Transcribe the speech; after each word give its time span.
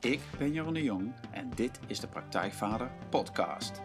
Ik 0.00 0.20
ben 0.38 0.52
Jeroen 0.52 0.74
de 0.74 0.82
Jong 0.82 1.12
en 1.30 1.50
dit 1.54 1.80
is 1.86 2.00
de 2.00 2.06
Praktijkvader 2.06 2.90
Podcast. 3.10 3.80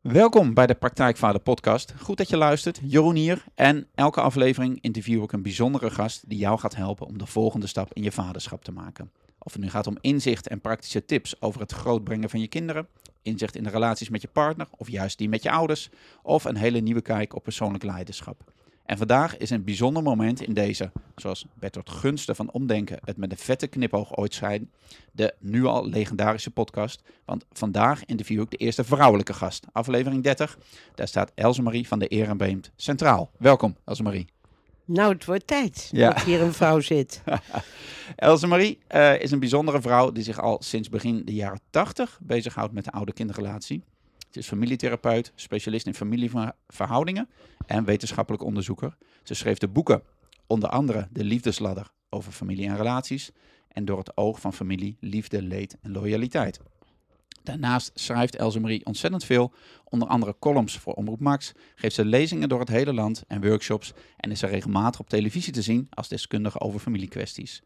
Welkom 0.00 0.54
bij 0.54 0.66
de 0.66 0.74
Praktijkvader 0.74 1.40
Podcast. 1.40 1.94
Goed 2.00 2.16
dat 2.16 2.28
je 2.28 2.36
luistert. 2.36 2.80
Jeroen 2.82 3.14
hier. 3.14 3.44
En 3.54 3.88
elke 3.94 4.20
aflevering 4.20 4.80
interview 4.80 5.22
ik 5.22 5.32
een 5.32 5.42
bijzondere 5.42 5.90
gast 5.90 6.28
die 6.28 6.38
jou 6.38 6.58
gaat 6.58 6.74
helpen 6.74 7.06
om 7.06 7.18
de 7.18 7.26
volgende 7.26 7.66
stap 7.66 7.92
in 7.92 8.02
je 8.02 8.12
vaderschap 8.12 8.64
te 8.64 8.72
maken. 8.72 9.10
Of 9.44 9.52
het 9.52 9.62
nu 9.62 9.70
gaat 9.70 9.86
om 9.86 9.98
inzicht 10.00 10.48
en 10.48 10.60
praktische 10.60 11.04
tips 11.04 11.40
over 11.40 11.60
het 11.60 11.72
grootbrengen 11.72 12.30
van 12.30 12.40
je 12.40 12.48
kinderen, 12.48 12.88
inzicht 13.22 13.56
in 13.56 13.62
de 13.62 13.70
relaties 13.70 14.08
met 14.08 14.22
je 14.22 14.28
partner 14.28 14.66
of 14.70 14.88
juist 14.88 15.18
die 15.18 15.28
met 15.28 15.42
je 15.42 15.50
ouders, 15.50 15.90
of 16.22 16.44
een 16.44 16.56
hele 16.56 16.80
nieuwe 16.80 17.02
kijk 17.02 17.34
op 17.34 17.42
persoonlijk 17.42 17.84
leiderschap. 17.84 18.52
En 18.84 18.98
vandaag 18.98 19.36
is 19.36 19.50
een 19.50 19.64
bijzonder 19.64 20.02
moment 20.02 20.42
in 20.42 20.54
deze, 20.54 20.90
zoals 21.16 21.46
Bertolt 21.54 21.90
Gunsten 21.90 22.36
van 22.36 22.50
Omdenken 22.50 22.98
het 23.04 23.16
met 23.16 23.30
een 23.30 23.36
vette 23.36 23.66
knipoog 23.66 24.16
ooit 24.16 24.34
zei, 24.34 24.68
de 25.12 25.34
nu 25.38 25.64
al 25.64 25.86
legendarische 25.86 26.50
podcast. 26.50 27.02
Want 27.24 27.44
vandaag 27.52 28.04
interview 28.04 28.40
ik 28.40 28.50
de 28.50 28.56
eerste 28.56 28.84
vrouwelijke 28.84 29.32
gast, 29.32 29.66
aflevering 29.72 30.22
30. 30.22 30.58
Daar 30.94 31.08
staat 31.08 31.32
Else 31.34 31.62
Marie 31.62 31.88
van 31.88 31.98
de 31.98 32.08
Erenbeemd 32.08 32.70
centraal. 32.76 33.30
Welkom, 33.38 33.76
Else 33.84 34.02
Marie. 34.02 34.33
Nou, 34.84 35.12
het 35.12 35.24
wordt 35.24 35.46
tijd 35.46 35.88
ja. 35.92 36.10
dat 36.10 36.22
hier 36.22 36.40
een 36.40 36.52
vrouw 36.52 36.80
zit. 36.80 37.22
Else 38.16 38.46
Marie 38.46 38.78
uh, 38.94 39.20
is 39.20 39.30
een 39.30 39.38
bijzondere 39.38 39.80
vrouw 39.80 40.12
die 40.12 40.22
zich 40.22 40.40
al 40.40 40.56
sinds 40.62 40.88
begin 40.88 41.24
de 41.24 41.34
jaren 41.34 41.60
80 41.70 42.18
bezighoudt 42.22 42.72
met 42.72 42.84
de 42.84 42.90
oude 42.90 43.12
kinderrelatie. 43.12 43.84
Ze 44.30 44.38
is 44.38 44.46
familietherapeut, 44.46 45.32
specialist 45.34 45.86
in 45.86 45.94
familieverhoudingen 45.94 47.28
en 47.66 47.84
wetenschappelijk 47.84 48.42
onderzoeker. 48.42 48.96
Ze 49.22 49.34
schreef 49.34 49.58
de 49.58 49.68
boeken, 49.68 50.02
onder 50.46 50.68
andere 50.68 51.08
De 51.10 51.24
Liefdesladder 51.24 51.90
over 52.08 52.32
familie 52.32 52.68
en 52.68 52.76
relaties 52.76 53.30
en 53.68 53.84
Door 53.84 53.98
het 53.98 54.16
oog 54.16 54.40
van 54.40 54.52
familie, 54.52 54.96
liefde, 55.00 55.42
leed 55.42 55.76
en 55.82 55.92
loyaliteit. 55.92 56.60
Daarnaast 57.44 57.90
schrijft 57.94 58.36
Else 58.36 58.60
Marie 58.60 58.86
ontzettend 58.86 59.24
veel, 59.24 59.52
onder 59.84 60.08
andere 60.08 60.36
columns 60.38 60.78
voor 60.78 60.94
Omroep 60.94 61.20
Max, 61.20 61.52
geeft 61.74 61.94
ze 61.94 62.04
lezingen 62.04 62.48
door 62.48 62.60
het 62.60 62.68
hele 62.68 62.92
land 62.92 63.24
en 63.26 63.48
workshops 63.48 63.92
en 64.16 64.30
is 64.30 64.38
ze 64.38 64.46
regelmatig 64.46 65.00
op 65.00 65.08
televisie 65.08 65.52
te 65.52 65.62
zien 65.62 65.86
als 65.90 66.08
deskundige 66.08 66.60
over 66.60 66.80
familiekwesties. 66.80 67.62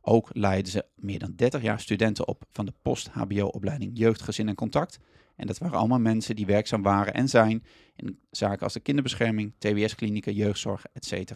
Ook 0.00 0.28
leidde 0.32 0.70
ze 0.70 0.84
meer 0.94 1.18
dan 1.18 1.32
30 1.36 1.62
jaar 1.62 1.80
studenten 1.80 2.28
op 2.28 2.44
van 2.50 2.66
de 2.66 2.72
post-HBO-opleiding 2.82 3.90
Jeugd, 3.94 4.22
Gezin 4.22 4.48
en 4.48 4.54
Contact. 4.54 4.98
En 5.36 5.46
dat 5.46 5.58
waren 5.58 5.78
allemaal 5.78 5.98
mensen 5.98 6.36
die 6.36 6.46
werkzaam 6.46 6.82
waren 6.82 7.14
en 7.14 7.28
zijn 7.28 7.64
in 7.96 8.18
zaken 8.30 8.62
als 8.62 8.72
de 8.72 8.80
kinderbescherming, 8.80 9.52
TBS-klinieken, 9.58 10.34
jeugdzorg, 10.34 10.84
etc. 10.92 11.32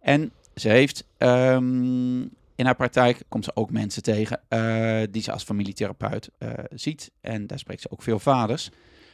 En 0.00 0.32
ze 0.54 0.68
heeft 0.68 1.06
um, 1.18 2.30
in 2.60 2.66
haar 2.66 2.76
praktijk 2.76 3.22
komt 3.28 3.44
ze 3.44 3.56
ook 3.56 3.70
mensen 3.70 4.02
tegen 4.02 4.40
uh, 4.48 5.02
die 5.10 5.22
ze 5.22 5.32
als 5.32 5.42
familietherapeut 5.42 6.30
uh, 6.38 6.50
ziet. 6.70 7.10
En 7.20 7.46
daar 7.46 7.58
spreekt 7.58 7.80
ze 7.80 7.90
ook 7.90 8.02
veel 8.02 8.18
vaders. 8.18 8.70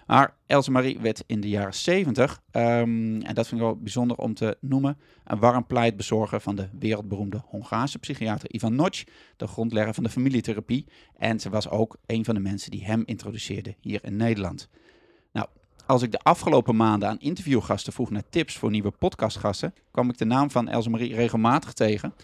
Maar 0.07 0.35
Else 0.47 0.71
Marie 0.71 0.99
werd 0.99 1.25
in 1.27 1.41
de 1.41 1.49
jaren 1.49 1.75
70, 1.75 2.41
um, 2.53 3.23
en 3.23 3.35
dat 3.35 3.49
vind 3.49 3.61
ik 3.61 3.67
wel 3.67 3.77
bijzonder 3.77 4.17
om 4.17 4.35
te 4.35 4.57
noemen, 4.61 4.99
een 5.25 5.39
warm 5.39 5.67
pleitbezorger 5.67 6.41
van 6.41 6.57
de 6.57 6.69
wereldberoemde 6.79 7.43
Hongaarse 7.47 7.99
psychiater 7.99 8.55
Ivan 8.55 8.75
Notch, 8.75 9.05
de 9.37 9.47
grondlegger 9.47 9.95
van 9.95 10.05
de 10.05 10.11
familietherapie. 10.11 10.87
En 11.17 11.41
ze 11.41 11.51
was 11.51 11.69
ook 11.69 11.97
een 12.07 12.25
van 12.25 12.35
de 12.35 12.41
mensen 12.41 12.71
die 12.71 12.85
hem 12.85 13.03
introduceerde 13.05 13.75
hier 13.81 14.05
in 14.05 14.17
Nederland. 14.17 14.69
Nou, 15.33 15.47
als 15.87 16.03
ik 16.03 16.13
de 16.13 16.21
afgelopen 16.23 16.77
maanden 16.77 17.09
aan 17.09 17.19
interviewgasten 17.19 17.93
vroeg 17.93 18.11
naar 18.11 18.29
tips 18.31 18.57
voor 18.57 18.71
nieuwe 18.71 18.91
podcastgasten, 18.91 19.75
kwam 19.91 20.11
ik 20.11 20.19
de 20.19 20.25
naam 20.25 20.51
van 20.51 20.69
Else 20.69 20.91
Marie 20.91 21.15
regelmatig 21.15 21.73
tegen. 21.73 22.15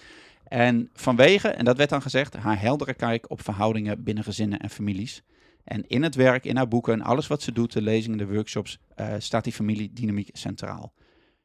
En 0.52 0.90
vanwege, 0.92 1.48
en 1.48 1.64
dat 1.64 1.76
werd 1.76 1.90
dan 1.90 2.02
gezegd, 2.02 2.36
haar 2.36 2.60
heldere 2.60 2.94
kijk 2.94 3.30
op 3.30 3.42
verhoudingen 3.42 4.02
binnen 4.02 4.24
gezinnen 4.24 4.58
en 4.58 4.70
families. 4.70 5.22
En 5.64 5.86
in 5.86 6.02
het 6.02 6.14
werk, 6.14 6.44
in 6.44 6.56
haar 6.56 6.68
boeken 6.68 6.92
en 6.92 7.02
alles 7.02 7.26
wat 7.26 7.42
ze 7.42 7.52
doet, 7.52 7.72
de 7.72 7.82
lezingen, 7.82 8.18
de 8.18 8.26
workshops, 8.26 8.78
uh, 8.96 9.14
staat 9.18 9.44
die 9.44 9.52
familiedynamiek 9.52 10.28
centraal. 10.32 10.92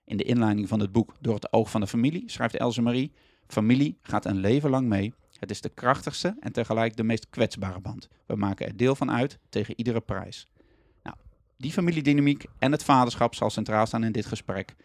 In 0.05 0.17
de 0.17 0.23
inleiding 0.23 0.67
van 0.67 0.79
het 0.79 0.91
boek 0.91 1.15
Door 1.21 1.33
het 1.33 1.53
oog 1.53 1.71
van 1.71 1.81
de 1.81 1.87
familie 1.87 2.23
schrijft 2.25 2.55
Else 2.55 2.81
Marie: 2.81 3.11
Familie 3.47 3.97
gaat 4.01 4.25
een 4.25 4.37
leven 4.37 4.69
lang 4.69 4.87
mee. 4.87 5.13
Het 5.39 5.51
is 5.51 5.61
de 5.61 5.69
krachtigste 5.69 6.35
en 6.39 6.51
tegelijk 6.51 6.95
de 6.95 7.03
meest 7.03 7.29
kwetsbare 7.29 7.79
band. 7.79 8.07
We 8.25 8.35
maken 8.35 8.67
er 8.67 8.77
deel 8.77 8.95
van 8.95 9.11
uit 9.11 9.39
tegen 9.49 9.77
iedere 9.77 10.01
prijs. 10.01 10.47
Nou, 11.03 11.15
die 11.57 11.71
familiedynamiek 11.71 12.45
en 12.59 12.71
het 12.71 12.83
vaderschap 12.83 13.35
zal 13.35 13.49
centraal 13.49 13.85
staan 13.85 14.03
in 14.03 14.11
dit 14.11 14.25
gesprek. 14.25 14.75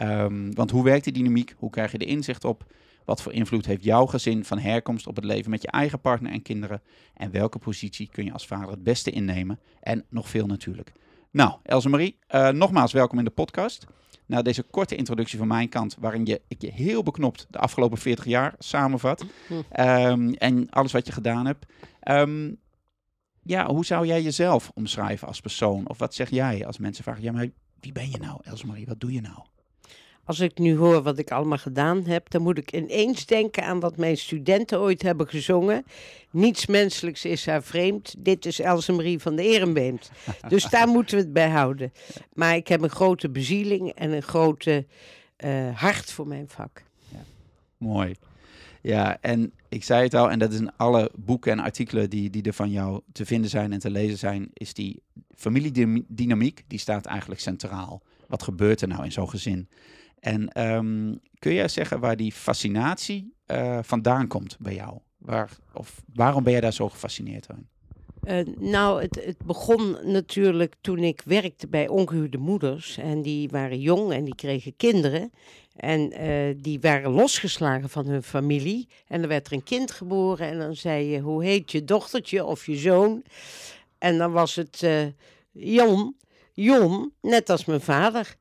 Um, 0.00 0.54
want 0.54 0.70
hoe 0.70 0.84
werkt 0.84 1.04
die 1.04 1.12
dynamiek? 1.12 1.54
Hoe 1.56 1.70
krijg 1.70 1.92
je 1.92 1.98
de 1.98 2.04
inzicht 2.04 2.44
op? 2.44 2.64
Wat 3.04 3.22
voor 3.22 3.32
invloed 3.32 3.66
heeft 3.66 3.84
jouw 3.84 4.06
gezin 4.06 4.44
van 4.44 4.58
herkomst 4.58 5.06
op 5.06 5.16
het 5.16 5.24
leven 5.24 5.50
met 5.50 5.62
je 5.62 5.70
eigen 5.70 6.00
partner 6.00 6.32
en 6.32 6.42
kinderen? 6.42 6.82
En 7.14 7.30
welke 7.30 7.58
positie 7.58 8.08
kun 8.12 8.24
je 8.24 8.32
als 8.32 8.46
vader 8.46 8.70
het 8.70 8.82
beste 8.82 9.10
innemen? 9.10 9.60
En 9.80 10.04
nog 10.08 10.28
veel 10.28 10.46
natuurlijk. 10.46 10.92
Nou, 11.30 11.52
Else 11.62 11.88
Marie, 11.88 12.18
uh, 12.30 12.48
nogmaals 12.48 12.92
welkom 12.92 13.18
in 13.18 13.24
de 13.24 13.30
podcast. 13.30 13.86
Na 14.26 14.42
deze 14.42 14.62
korte 14.62 14.96
introductie 14.96 15.38
van 15.38 15.46
mijn 15.46 15.68
kant, 15.68 15.96
waarin 15.98 16.26
je, 16.26 16.40
ik 16.48 16.62
je 16.62 16.72
heel 16.72 17.02
beknopt 17.02 17.46
de 17.50 17.58
afgelopen 17.58 17.98
40 17.98 18.24
jaar 18.24 18.54
samenvat. 18.58 19.24
Um, 19.50 20.34
en 20.34 20.70
alles 20.70 20.92
wat 20.92 21.06
je 21.06 21.12
gedaan 21.12 21.46
hebt. 21.46 21.66
Um, 22.08 22.58
ja, 23.42 23.66
hoe 23.66 23.84
zou 23.84 24.06
jij 24.06 24.22
jezelf 24.22 24.70
omschrijven 24.74 25.28
als 25.28 25.40
persoon? 25.40 25.88
Of 25.88 25.98
wat 25.98 26.14
zeg 26.14 26.30
jij 26.30 26.66
als 26.66 26.78
mensen 26.78 27.04
vragen, 27.04 27.22
ja, 27.22 27.32
maar 27.32 27.48
wie 27.80 27.92
ben 27.92 28.10
je 28.10 28.18
nou, 28.18 28.40
Else 28.42 28.66
Marie? 28.66 28.86
Wat 28.86 29.00
doe 29.00 29.12
je 29.12 29.20
nou? 29.20 29.38
Als 30.24 30.40
ik 30.40 30.58
nu 30.58 30.76
hoor 30.76 31.02
wat 31.02 31.18
ik 31.18 31.30
allemaal 31.30 31.58
gedaan 31.58 32.04
heb, 32.06 32.30
dan 32.30 32.42
moet 32.42 32.58
ik 32.58 32.72
ineens 32.72 33.26
denken 33.26 33.64
aan 33.64 33.80
wat 33.80 33.96
mijn 33.96 34.16
studenten 34.16 34.80
ooit 34.80 35.02
hebben 35.02 35.28
gezongen. 35.28 35.84
Niets 36.30 36.66
menselijks 36.66 37.24
is 37.24 37.46
haar 37.46 37.62
vreemd. 37.62 38.14
Dit 38.18 38.46
is 38.46 38.60
Else 38.60 38.92
Marie 38.92 39.18
van 39.18 39.36
de 39.36 39.42
Erenbeemd. 39.42 40.10
Dus 40.48 40.64
daar 40.64 40.88
moeten 40.96 41.16
we 41.16 41.22
het 41.22 41.32
bij 41.32 41.48
houden. 41.48 41.92
Maar 42.32 42.56
ik 42.56 42.68
heb 42.68 42.82
een 42.82 42.90
grote 42.90 43.30
bezieling 43.30 43.90
en 43.90 44.12
een 44.12 44.22
grote 44.22 44.86
uh, 45.44 45.76
hart 45.78 46.12
voor 46.12 46.26
mijn 46.26 46.48
vak. 46.48 46.82
Ja. 47.08 47.24
Mooi. 47.76 48.14
Ja, 48.80 49.18
en 49.20 49.52
ik 49.68 49.84
zei 49.84 50.02
het 50.02 50.14
al, 50.14 50.30
en 50.30 50.38
dat 50.38 50.52
is 50.52 50.58
in 50.58 50.76
alle 50.76 51.10
boeken 51.14 51.52
en 51.52 51.58
artikelen 51.58 52.10
die, 52.10 52.30
die 52.30 52.42
er 52.42 52.52
van 52.52 52.70
jou 52.70 53.00
te 53.12 53.26
vinden 53.26 53.50
zijn 53.50 53.72
en 53.72 53.78
te 53.78 53.90
lezen 53.90 54.18
zijn, 54.18 54.50
is 54.52 54.74
die 54.74 55.02
familiedynamiek, 55.36 56.64
die 56.66 56.78
staat 56.78 57.06
eigenlijk 57.06 57.40
centraal. 57.40 58.02
Wat 58.26 58.42
gebeurt 58.42 58.80
er 58.80 58.88
nou 58.88 59.04
in 59.04 59.12
zo'n 59.12 59.28
gezin? 59.28 59.68
En 60.20 60.62
um, 60.62 61.20
kun 61.38 61.54
jij 61.54 61.68
zeggen 61.68 62.00
waar 62.00 62.16
die 62.16 62.32
fascinatie 62.32 63.34
uh, 63.46 63.78
vandaan 63.82 64.26
komt 64.26 64.56
bij 64.58 64.74
jou? 64.74 64.98
Waar, 65.18 65.50
of 65.74 66.02
waarom 66.14 66.44
ben 66.44 66.52
je 66.52 66.60
daar 66.60 66.72
zo 66.72 66.88
gefascineerd 66.88 67.46
aan? 67.50 67.68
Uh, 68.24 68.54
nou, 68.58 69.02
het, 69.02 69.20
het, 69.24 69.38
begon 69.44 69.96
natuurlijk 70.02 70.74
toen 70.80 70.98
ik 70.98 71.22
werkte 71.24 71.68
bij 71.68 71.88
ongehuwde 71.88 72.38
moeders. 72.38 72.96
En 72.96 73.22
die 73.22 73.48
waren 73.48 73.80
jong 73.80 74.12
en 74.12 74.24
die 74.24 74.34
kregen 74.34 74.76
kinderen. 74.76 75.32
En 75.76 76.22
uh, 76.22 76.54
die 76.56 76.80
waren 76.80 77.10
losgeslagen 77.10 77.88
van 77.88 78.06
hun 78.06 78.22
familie. 78.22 78.88
En 79.06 79.22
er 79.22 79.28
werd 79.28 79.46
er 79.46 79.52
een 79.52 79.62
kind 79.62 79.90
geboren. 79.90 80.48
En 80.48 80.58
dan 80.58 80.76
zei 80.76 81.04
je, 81.04 81.20
hoe 81.20 81.44
heet 81.44 81.72
je 81.72 81.84
dochtertje 81.84 82.44
of 82.44 82.66
je 82.66 82.76
zoon? 82.76 83.22
En 83.98 84.18
dan 84.18 84.32
was 84.32 84.54
het 84.54 84.86
Jon, 85.52 86.16
Jon, 86.52 87.12
net 87.20 87.50
als 87.50 87.64
mijn 87.64 87.80
vader. 87.80 88.36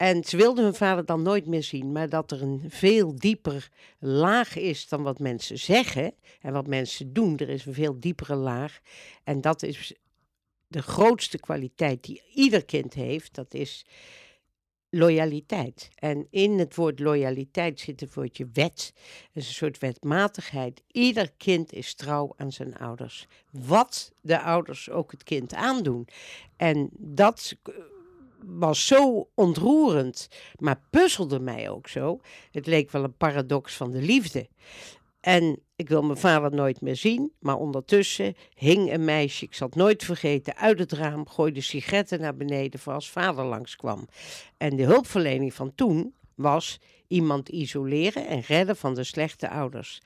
En 0.00 0.24
ze 0.24 0.36
wilden 0.36 0.64
hun 0.64 0.74
vader 0.74 1.04
dan 1.04 1.22
nooit 1.22 1.46
meer 1.46 1.62
zien, 1.62 1.92
maar 1.92 2.08
dat 2.08 2.30
er 2.30 2.42
een 2.42 2.64
veel 2.68 3.16
dieper 3.16 3.70
laag 3.98 4.56
is 4.56 4.88
dan 4.88 5.02
wat 5.02 5.18
mensen 5.18 5.58
zeggen 5.58 6.14
en 6.40 6.52
wat 6.52 6.66
mensen 6.66 7.12
doen. 7.12 7.36
Er 7.36 7.48
is 7.48 7.66
een 7.66 7.74
veel 7.74 8.00
diepere 8.00 8.34
laag. 8.34 8.80
En 9.24 9.40
dat 9.40 9.62
is 9.62 9.94
de 10.66 10.82
grootste 10.82 11.38
kwaliteit 11.38 12.04
die 12.04 12.22
ieder 12.34 12.64
kind 12.64 12.94
heeft. 12.94 13.34
Dat 13.34 13.54
is 13.54 13.86
loyaliteit. 14.90 15.88
En 15.94 16.26
in 16.30 16.58
het 16.58 16.74
woord 16.74 17.00
loyaliteit 17.00 17.80
zit 17.80 18.00
het 18.00 18.14
woordje 18.14 18.48
wet. 18.52 18.92
Dat 18.94 19.42
is 19.42 19.48
een 19.48 19.54
soort 19.54 19.78
wetmatigheid. 19.78 20.82
Ieder 20.86 21.32
kind 21.36 21.72
is 21.72 21.94
trouw 21.94 22.32
aan 22.36 22.52
zijn 22.52 22.76
ouders. 22.76 23.26
Wat 23.50 24.12
de 24.22 24.40
ouders 24.40 24.90
ook 24.90 25.10
het 25.10 25.22
kind 25.22 25.54
aandoen. 25.54 26.08
En 26.56 26.88
dat 26.92 27.56
was 28.44 28.86
zo 28.86 29.28
ontroerend, 29.34 30.28
maar 30.58 30.80
puzzelde 30.90 31.40
mij 31.40 31.70
ook 31.70 31.88
zo. 31.88 32.20
Het 32.50 32.66
leek 32.66 32.90
wel 32.90 33.04
een 33.04 33.16
paradox 33.16 33.74
van 33.74 33.90
de 33.90 34.02
liefde. 34.02 34.48
En 35.20 35.62
ik 35.76 35.88
wil 35.88 36.02
mijn 36.02 36.18
vader 36.18 36.54
nooit 36.54 36.80
meer 36.80 36.96
zien, 36.96 37.32
maar 37.38 37.56
ondertussen 37.56 38.34
hing 38.54 38.92
een 38.92 39.04
meisje, 39.04 39.44
ik 39.44 39.54
zal 39.54 39.66
het 39.66 39.76
nooit 39.76 40.04
vergeten, 40.04 40.56
uit 40.56 40.78
het 40.78 40.92
raam, 40.92 41.28
gooide 41.28 41.60
sigaretten 41.60 42.20
naar 42.20 42.36
beneden 42.36 42.80
voor 42.80 42.92
als 42.92 43.10
vader 43.10 43.44
langskwam. 43.44 44.08
En 44.56 44.76
de 44.76 44.84
hulpverlening 44.84 45.54
van 45.54 45.74
toen 45.74 46.14
was 46.34 46.80
iemand 47.06 47.48
isoleren 47.48 48.26
en 48.26 48.40
redden 48.40 48.76
van 48.76 48.94
de 48.94 49.04
slechte 49.04 49.50
ouders. 49.50 50.00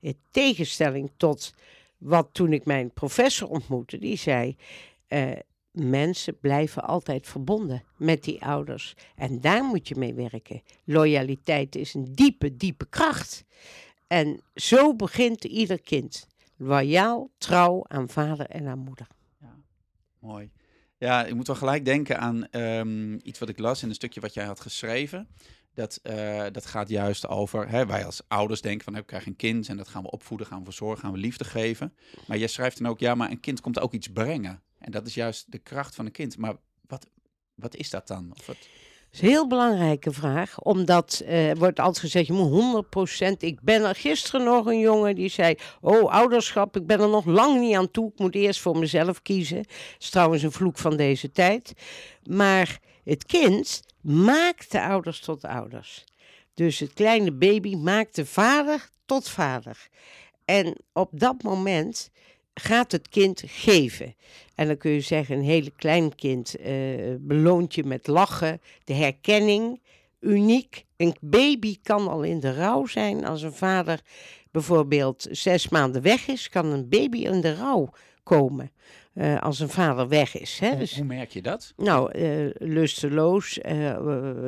In 0.00 0.16
tegenstelling 0.30 1.10
tot 1.16 1.54
wat 1.98 2.28
toen 2.32 2.52
ik 2.52 2.64
mijn 2.64 2.92
professor 2.92 3.48
ontmoette, 3.48 3.98
die 3.98 4.16
zei: 4.16 4.56
eh, 5.06 5.30
mensen 5.72 6.38
blijven 6.38 6.84
altijd 6.84 7.26
verbonden 7.26 7.82
met 7.96 8.24
die 8.24 8.44
ouders. 8.44 8.94
En 9.16 9.40
daar 9.40 9.64
moet 9.64 9.88
je 9.88 9.94
mee 9.96 10.14
werken. 10.14 10.62
Loyaliteit 10.84 11.76
is 11.76 11.94
een 11.94 12.14
diepe, 12.14 12.56
diepe 12.56 12.86
kracht. 12.88 13.44
En 14.06 14.40
zo 14.54 14.94
begint 14.94 15.44
ieder 15.44 15.80
kind. 15.80 16.26
Loyaal, 16.56 17.30
trouw 17.38 17.84
aan 17.88 18.08
vader 18.08 18.46
en 18.46 18.66
aan 18.66 18.78
moeder. 18.78 19.06
Ja, 19.40 19.56
mooi. 20.18 20.50
Ja, 20.98 21.24
ik 21.24 21.34
moet 21.34 21.46
wel 21.46 21.56
gelijk 21.56 21.84
denken 21.84 22.18
aan 22.18 22.50
ehm, 22.50 23.14
iets 23.22 23.38
wat 23.38 23.48
ik 23.48 23.58
las 23.58 23.82
in 23.82 23.88
een 23.88 23.94
stukje 23.94 24.20
wat 24.20 24.34
jij 24.34 24.44
had 24.44 24.60
geschreven. 24.60 25.28
Dat, 25.74 26.00
uh, 26.02 26.44
dat 26.52 26.66
gaat 26.66 26.88
juist 26.88 27.28
over, 27.28 27.68
hè, 27.68 27.86
wij 27.86 28.04
als 28.04 28.22
ouders 28.28 28.60
denken 28.60 28.84
van, 28.84 28.96
ik 28.96 29.06
krijg 29.06 29.26
een 29.26 29.36
kind 29.36 29.68
en 29.68 29.76
dat 29.76 29.88
gaan 29.88 30.02
we 30.02 30.10
opvoeden, 30.10 30.46
gaan 30.46 30.58
we 30.58 30.64
verzorgen, 30.64 31.00
gaan 31.00 31.12
we 31.12 31.18
liefde 31.18 31.44
geven. 31.44 31.94
Maar 32.26 32.38
jij 32.38 32.46
schrijft 32.46 32.78
dan 32.78 32.90
ook, 32.90 32.98
ja, 32.98 33.14
maar 33.14 33.30
een 33.30 33.40
kind 33.40 33.60
komt 33.60 33.80
ook 33.80 33.92
iets 33.92 34.08
brengen. 34.08 34.62
En 34.80 34.92
dat 34.92 35.06
is 35.06 35.14
juist 35.14 35.52
de 35.52 35.58
kracht 35.58 35.94
van 35.94 36.06
een 36.06 36.12
kind. 36.12 36.38
Maar 36.38 36.56
wat, 36.86 37.06
wat 37.54 37.76
is 37.76 37.90
dat 37.90 38.06
dan? 38.06 38.32
Of 38.38 38.48
is 39.10 39.20
een 39.20 39.28
heel 39.28 39.46
belangrijke 39.46 40.12
vraag, 40.12 40.60
omdat 40.60 41.22
uh, 41.24 41.52
wordt 41.52 41.78
altijd 41.78 41.98
gezegd, 41.98 42.26
je 42.26 42.32
moet 42.32 42.84
100%. 43.32 43.36
Ik 43.38 43.60
ben 43.60 43.84
er 43.84 43.94
gisteren 43.94 44.44
nog 44.44 44.66
een 44.66 44.78
jongen 44.78 45.14
die 45.14 45.28
zei, 45.28 45.54
oh 45.80 46.12
ouderschap, 46.12 46.76
ik 46.76 46.86
ben 46.86 47.00
er 47.00 47.08
nog 47.08 47.24
lang 47.24 47.60
niet 47.60 47.76
aan 47.76 47.90
toe. 47.90 48.10
Ik 48.12 48.18
moet 48.18 48.34
eerst 48.34 48.60
voor 48.60 48.78
mezelf 48.78 49.22
kiezen. 49.22 49.56
Dat 49.56 49.96
is 49.98 50.10
trouwens 50.10 50.42
een 50.42 50.52
vloek 50.52 50.78
van 50.78 50.96
deze 50.96 51.32
tijd. 51.32 51.72
Maar 52.22 52.80
het 53.04 53.26
kind 53.26 53.82
maakt 54.00 54.72
de 54.72 54.82
ouders 54.82 55.20
tot 55.20 55.44
ouders. 55.44 56.04
Dus 56.54 56.78
het 56.78 56.92
kleine 56.92 57.32
baby 57.32 57.74
maakt 57.74 58.14
de 58.14 58.26
vader 58.26 58.88
tot 59.04 59.28
vader. 59.28 59.88
En 60.44 60.76
op 60.92 61.10
dat 61.12 61.42
moment 61.42 62.10
gaat 62.60 62.92
het 62.92 63.08
kind 63.08 63.42
geven. 63.46 64.14
En 64.54 64.66
dan 64.66 64.76
kun 64.76 64.90
je 64.90 65.00
zeggen, 65.00 65.36
een 65.36 65.44
hele 65.44 65.72
klein 65.76 66.14
kind 66.14 66.60
uh, 66.60 67.14
beloont 67.18 67.74
je 67.74 67.84
met 67.84 68.06
lachen, 68.06 68.60
de 68.84 68.94
herkenning, 68.94 69.80
uniek. 70.20 70.84
Een 70.96 71.16
baby 71.20 71.76
kan 71.82 72.08
al 72.08 72.22
in 72.22 72.40
de 72.40 72.54
rouw 72.54 72.86
zijn. 72.86 73.24
Als 73.24 73.42
een 73.42 73.52
vader 73.52 74.00
bijvoorbeeld 74.50 75.26
zes 75.30 75.68
maanden 75.68 76.02
weg 76.02 76.28
is, 76.28 76.48
kan 76.48 76.66
een 76.66 76.88
baby 76.88 77.18
in 77.18 77.40
de 77.40 77.54
rouw 77.54 77.90
komen. 78.22 78.70
Uh, 79.14 79.40
als 79.40 79.60
een 79.60 79.68
vader 79.68 80.08
weg 80.08 80.38
is. 80.38 80.58
Hè? 80.58 80.68
Hoe, 80.68 80.78
dus, 80.78 80.96
hoe 80.96 81.04
merk 81.04 81.30
je 81.30 81.42
dat? 81.42 81.72
Nou, 81.76 82.18
uh, 82.18 82.50
lusteloos. 82.58 83.58
Uh, 83.58 83.88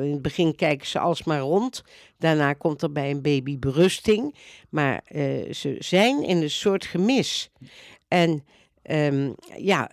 in 0.03 0.11
het 0.11 0.21
begin 0.21 0.55
kijken 0.55 0.87
ze 0.87 0.99
alsmaar 0.99 1.39
rond. 1.39 1.83
Daarna 2.17 2.53
komt 2.53 2.81
er 2.81 2.91
bij 2.91 3.11
een 3.11 3.21
baby 3.21 3.59
berusting. 3.59 4.35
Maar 4.69 5.03
ze 5.51 5.75
zijn 5.79 6.23
in 6.23 6.41
een 6.41 6.49
soort 6.49 6.85
gemis. 6.85 7.51
En 8.13 8.43
um, 8.83 9.35
ja, 9.57 9.91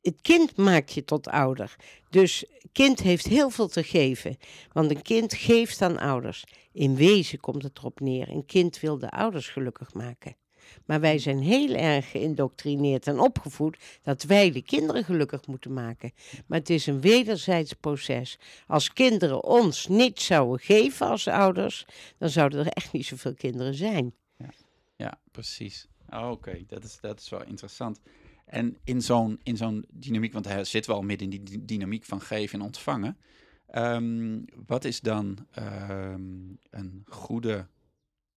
het 0.00 0.20
kind 0.20 0.56
maakt 0.56 0.92
je 0.92 1.04
tot 1.04 1.28
ouder. 1.28 1.76
Dus 2.10 2.44
kind 2.72 3.00
heeft 3.00 3.26
heel 3.26 3.50
veel 3.50 3.68
te 3.68 3.82
geven. 3.82 4.36
Want 4.72 4.90
een 4.90 5.02
kind 5.02 5.34
geeft 5.34 5.82
aan 5.82 5.98
ouders. 5.98 6.44
In 6.72 6.94
wezen 6.94 7.40
komt 7.40 7.62
het 7.62 7.78
erop 7.78 8.00
neer. 8.00 8.28
Een 8.28 8.46
kind 8.46 8.80
wil 8.80 8.98
de 8.98 9.10
ouders 9.10 9.48
gelukkig 9.48 9.94
maken. 9.94 10.36
Maar 10.86 11.00
wij 11.00 11.18
zijn 11.18 11.42
heel 11.42 11.74
erg 11.74 12.10
geïndoctrineerd 12.10 13.06
en 13.06 13.20
opgevoed 13.20 13.76
dat 14.02 14.22
wij 14.22 14.50
de 14.50 14.62
kinderen 14.62 15.04
gelukkig 15.04 15.46
moeten 15.46 15.72
maken. 15.72 16.12
Maar 16.46 16.58
het 16.58 16.70
is 16.70 16.86
een 16.86 17.00
wederzijds 17.00 17.72
proces. 17.72 18.38
Als 18.66 18.92
kinderen 18.92 19.44
ons 19.44 19.86
niet 19.86 20.20
zouden 20.20 20.58
geven 20.66 21.08
als 21.08 21.28
ouders, 21.28 21.86
dan 22.18 22.28
zouden 22.28 22.60
er 22.60 22.72
echt 22.72 22.92
niet 22.92 23.06
zoveel 23.06 23.34
kinderen 23.34 23.74
zijn. 23.74 24.14
Ja, 24.36 24.48
ja 24.96 25.18
precies. 25.30 25.86
Oh, 26.12 26.30
Oké, 26.30 26.64
dat, 26.66 26.84
is, 26.84 26.98
dat 27.00 27.20
is 27.20 27.28
wel 27.28 27.44
interessant. 27.44 28.00
En 28.44 28.76
in 28.84 29.02
zo'n, 29.02 29.40
in 29.42 29.56
zo'n 29.56 29.84
dynamiek, 29.90 30.32
want 30.32 30.44
hij 30.44 30.64
zit 30.64 30.86
wel 30.86 31.02
midden 31.02 31.30
in 31.30 31.44
die 31.44 31.64
dynamiek 31.64 32.04
van 32.04 32.20
geven 32.20 32.58
en 32.58 32.64
ontvangen. 32.64 33.16
Um, 33.74 34.44
wat 34.66 34.84
is 34.84 35.00
dan 35.00 35.46
um, 35.58 36.58
een 36.70 37.02
goede 37.06 37.66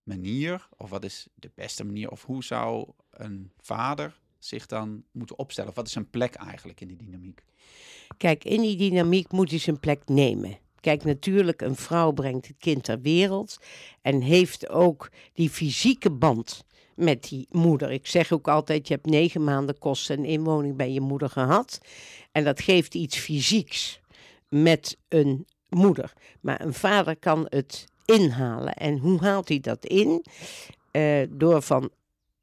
manier, 0.03 0.67
of 0.77 0.89
wat 0.89 1.03
is 1.03 1.27
de 1.33 1.51
beste 1.55 1.83
manier, 1.83 2.09
of 2.09 2.23
hoe 2.23 2.43
zou 2.43 2.89
een 3.11 3.51
vader 3.57 4.19
zich 4.39 4.65
dan 4.65 5.03
moeten 5.11 5.39
opstellen? 5.39 5.69
Of 5.69 5.75
wat 5.75 5.85
is 5.85 5.91
zijn 5.91 6.09
plek 6.09 6.35
eigenlijk 6.35 6.81
in 6.81 6.87
die 6.87 6.97
dynamiek? 6.97 7.43
Kijk, 8.17 8.43
in 8.43 8.61
die 8.61 8.77
dynamiek 8.77 9.31
moet 9.31 9.49
hij 9.49 9.59
zijn 9.59 9.79
plek 9.79 10.07
nemen. 10.07 10.57
Kijk, 10.79 11.03
natuurlijk, 11.03 11.61
een 11.61 11.75
vrouw 11.75 12.11
brengt 12.11 12.47
het 12.47 12.57
kind 12.57 12.83
ter 12.83 13.01
wereld 13.01 13.57
en 14.01 14.21
heeft 14.21 14.69
ook 14.69 15.11
die 15.33 15.49
fysieke 15.49 16.11
band 16.11 16.65
met 16.95 17.23
die 17.23 17.47
moeder. 17.51 17.91
Ik 17.91 18.07
zeg 18.07 18.31
ook 18.31 18.47
altijd, 18.47 18.87
je 18.87 18.93
hebt 18.93 19.05
negen 19.05 19.43
maanden 19.43 19.77
kosten 19.77 20.17
en 20.17 20.25
inwoning 20.25 20.75
bij 20.75 20.91
je 20.91 21.01
moeder 21.01 21.29
gehad. 21.29 21.79
En 22.31 22.43
dat 22.43 22.61
geeft 22.61 22.93
iets 22.93 23.17
fysieks 23.17 23.99
met 24.49 24.97
een 25.07 25.47
moeder. 25.69 26.13
Maar 26.41 26.61
een 26.61 26.73
vader 26.73 27.17
kan 27.17 27.45
het 27.49 27.85
inhalen. 28.05 28.73
En 28.73 28.97
hoe 28.97 29.19
haalt 29.19 29.49
hij 29.49 29.59
dat 29.59 29.85
in? 29.85 30.25
Uh, 30.91 31.23
door 31.29 31.61
van 31.61 31.91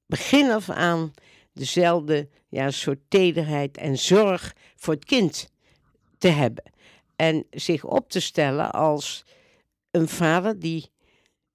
begin 0.07 0.51
af 0.51 0.71
aan 0.71 1.13
dezelfde 1.53 2.29
ja, 2.49 2.71
soort 2.71 3.01
tederheid 3.09 3.77
en 3.77 3.99
zorg 3.99 4.55
voor 4.77 4.95
het 4.95 5.05
kind 5.05 5.51
te 6.19 6.29
hebben. 6.29 6.65
En 7.17 7.47
zich 7.51 7.85
op 7.85 8.11
te 8.11 8.21
stellen 8.21 8.73
als 8.73 9.25
een 9.91 10.09
vader 10.09 10.59
die 10.59 10.91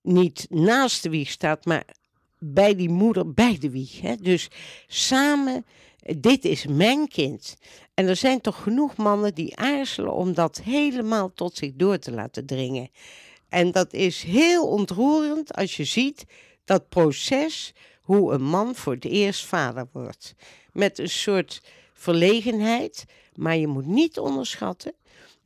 niet 0.01 0.45
naast 0.49 1.03
de 1.03 1.09
wieg 1.09 1.29
staat, 1.29 1.65
maar 1.65 1.85
bij 2.39 2.75
die 2.75 2.89
moeder 2.89 3.33
bij 3.33 3.57
de 3.59 3.69
wieg. 3.69 4.01
Hè? 4.01 4.15
Dus 4.15 4.47
samen, 4.87 5.65
dit 6.17 6.45
is 6.45 6.65
mijn 6.65 7.07
kind. 7.07 7.55
En 7.93 8.07
er 8.07 8.15
zijn 8.15 8.41
toch 8.41 8.63
genoeg 8.63 8.95
mannen 8.95 9.33
die 9.33 9.57
aarzelen 9.57 10.13
om 10.13 10.33
dat 10.33 10.61
helemaal 10.63 11.33
tot 11.33 11.57
zich 11.57 11.71
door 11.75 11.97
te 11.97 12.11
laten 12.11 12.45
dringen. 12.45 12.89
En 13.49 13.71
dat 13.71 13.93
is 13.93 14.23
heel 14.23 14.67
ontroerend 14.67 15.53
als 15.53 15.77
je 15.77 15.83
ziet 15.83 16.25
dat 16.65 16.89
proces, 16.89 17.73
hoe 18.01 18.33
een 18.33 18.43
man 18.43 18.75
voor 18.75 18.93
het 18.93 19.05
eerst 19.05 19.45
vader 19.45 19.87
wordt. 19.91 20.35
Met 20.71 20.99
een 20.99 21.09
soort 21.09 21.61
verlegenheid, 21.93 23.05
maar 23.35 23.57
je 23.57 23.67
moet 23.67 23.85
niet 23.85 24.19
onderschatten. 24.19 24.93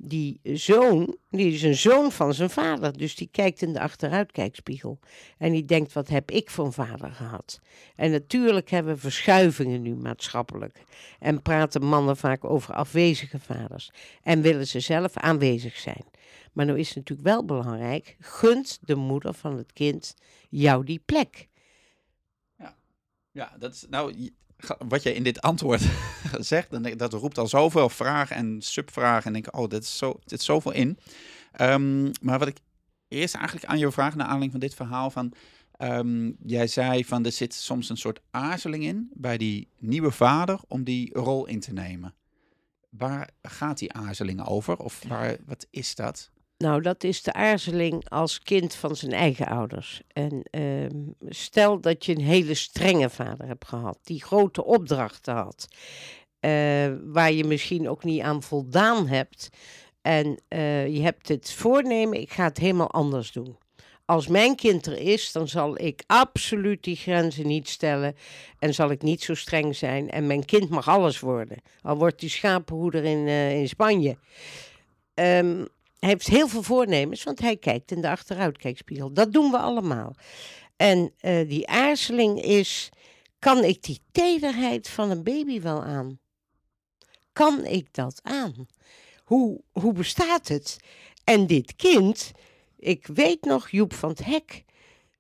Die 0.04 0.40
zoon, 0.44 1.18
die 1.30 1.54
is 1.54 1.64
een 1.64 1.76
zoon 1.76 2.12
van 2.12 2.34
zijn 2.34 2.50
vader, 2.50 2.98
dus 2.98 3.16
die 3.16 3.30
kijkt 3.32 3.62
in 3.62 3.74
de 3.74 3.80
achteruitkijkspiegel. 3.80 5.00
En 5.38 5.52
die 5.52 5.66
denkt, 5.66 5.94
wat 5.94 6.08
heb 6.08 6.32
ik 6.32 6.52
een 6.58 6.74
vader 6.74 7.12
gehad? 7.12 7.60
En 7.96 8.12
natuurlijk 8.12 8.70
hebben 8.70 8.94
we 8.94 9.00
verschuivingen 9.00 9.82
nu 9.82 9.96
maatschappelijk. 9.96 10.84
En 11.20 11.42
praten 11.42 11.84
mannen 11.84 12.18
vaak 12.18 12.44
over 12.44 12.74
afwezige 12.74 13.40
vaders. 13.40 13.92
En 14.22 14.42
willen 14.42 14.68
ze 14.68 14.80
zelf 14.80 15.18
aanwezig 15.18 15.78
zijn. 15.78 16.06
Maar 16.54 16.66
nu 16.66 16.80
is 16.80 16.88
het 16.88 16.98
natuurlijk 16.98 17.28
wel 17.28 17.46
belangrijk, 17.46 18.16
gunt 18.20 18.80
de 18.82 18.96
moeder 18.96 19.34
van 19.34 19.58
het 19.58 19.74
kind 19.74 20.16
jou 20.50 20.86
die 20.86 21.02
plek. 21.06 21.48
Ja, 22.58 22.76
ja 23.32 23.56
dat 23.60 23.74
is 23.74 23.86
nou 23.90 24.32
wat 24.88 25.04
je 25.04 25.14
in 25.14 25.24
dit 25.24 25.42
antwoord 25.42 25.82
zegt, 26.40 26.72
dan, 26.72 26.82
dat 26.98 27.14
roept 27.14 27.38
al 27.38 27.48
zoveel 27.48 27.90
vragen 27.90 28.36
en 28.36 28.62
subvragen. 28.62 29.26
En 29.26 29.34
denk, 29.34 29.58
oh, 29.58 29.70
dit 29.70 29.84
is 29.84 29.98
zo, 29.98 30.20
dit 30.24 30.40
is 30.40 30.46
zoveel 30.46 30.72
in. 30.72 30.98
Um, 31.62 32.12
maar 32.22 32.40
wat 32.40 32.48
ik 32.48 32.58
eerst 33.08 33.36
eigenlijk 33.36 33.66
aan 33.66 33.78
jou 33.78 33.92
vraag, 33.92 34.16
naar 34.16 34.26
aanleiding 34.26 34.52
van 34.52 34.60
dit 34.60 34.74
verhaal, 34.74 35.12
van 35.12 35.34
um, 35.78 36.36
jij 36.46 36.68
zei 36.68 37.06
van 37.06 37.26
er 37.26 37.32
zit 37.32 37.54
soms 37.54 37.90
een 37.90 37.98
soort 37.98 38.22
aarzeling 38.32 38.84
in 38.84 39.10
bij 39.14 39.38
die 39.38 39.68
nieuwe 39.78 40.12
vader 40.12 40.60
om 40.68 40.84
die 40.84 41.14
rol 41.14 41.48
in 41.48 41.60
te 41.60 41.74
nemen. 41.74 42.14
Waar 42.90 43.30
gaat 43.42 43.78
die 43.78 43.94
aarzeling 43.94 44.48
over? 44.48 44.78
Of 44.78 45.04
waar, 45.08 45.38
wat 45.46 45.68
is 45.70 45.96
dat? 45.96 46.32
Nou, 46.62 46.82
dat 46.82 47.04
is 47.04 47.22
de 47.22 47.34
aarzeling 47.34 48.10
als 48.10 48.40
kind 48.40 48.76
van 48.76 48.96
zijn 48.96 49.12
eigen 49.12 49.48
ouders. 49.48 50.02
En 50.14 50.44
uh, 50.52 51.10
stel 51.30 51.80
dat 51.80 52.06
je 52.06 52.16
een 52.16 52.22
hele 52.22 52.54
strenge 52.54 53.10
vader 53.10 53.48
hebt 53.48 53.68
gehad, 53.68 54.00
die 54.04 54.24
grote 54.24 54.64
opdrachten 54.64 55.34
had, 55.34 55.68
uh, 56.42 56.52
waar 57.04 57.32
je 57.32 57.44
misschien 57.44 57.90
ook 57.90 58.04
niet 58.04 58.22
aan 58.22 58.44
voldaan 58.44 59.08
hebt. 59.08 59.50
En 60.02 60.40
uh, 60.50 60.88
je 60.88 61.02
hebt 61.02 61.28
het 61.28 61.52
voornemen, 61.52 62.22
ik 62.22 62.32
ga 62.32 62.44
het 62.44 62.58
helemaal 62.58 62.92
anders 62.92 63.32
doen. 63.32 63.58
Als 64.06 64.28
mijn 64.28 64.56
kind 64.56 64.86
er 64.86 64.98
is, 64.98 65.32
dan 65.32 65.48
zal 65.48 65.82
ik 65.82 66.04
absoluut 66.08 66.84
die 66.84 66.96
grenzen 66.96 67.48
niet 67.48 67.70
stellen 67.70 68.16
en 68.60 68.74
zal 68.74 68.92
ik 68.92 69.02
niet 69.02 69.22
zo 69.22 69.34
streng 69.34 69.76
zijn. 69.76 70.10
En 70.10 70.28
mijn 70.28 70.46
kind 70.46 70.70
mag 70.70 70.88
alles 70.88 71.20
worden, 71.20 71.58
al 71.82 71.98
wordt 71.98 72.20
die 72.20 72.30
schapenhoeder 72.30 73.04
in, 73.04 73.28
uh, 73.28 73.60
in 73.60 73.68
Spanje. 73.68 74.18
Um, 75.14 75.68
hij 76.02 76.10
heeft 76.10 76.28
heel 76.28 76.48
veel 76.48 76.64
voornemens, 76.64 77.24
want 77.24 77.40
hij 77.40 77.58
kijkt 77.58 77.92
in 77.92 78.02
de 78.02 78.10
achteruitkijkspiegel. 78.10 79.14
Dat 79.14 79.34
doen 79.34 79.52
we 79.52 79.58
allemaal. 79.58 80.16
En 80.76 81.14
uh, 81.22 81.50
die 81.50 81.68
aarzeling 81.68 82.42
is, 82.42 82.90
kan 83.40 83.64
ik 83.64 83.84
die 83.84 84.00
tederheid 84.12 84.90
van 84.90 85.10
een 85.10 85.24
baby 85.24 85.62
wel 85.62 85.84
aan? 85.84 86.20
Kan 87.34 87.66
ik 87.66 87.94
dat 87.94 88.20
aan? 88.24 88.68
Hoe, 89.24 89.62
hoe 89.72 89.94
bestaat 89.94 90.48
het? 90.48 90.78
En 91.24 91.48
dit 91.48 91.76
kind, 91.76 92.32
ik 92.78 93.08
weet 93.08 93.44
nog, 93.46 93.70
Joep 93.70 93.94
van 93.94 94.10
het 94.10 94.26
Hek, 94.26 94.64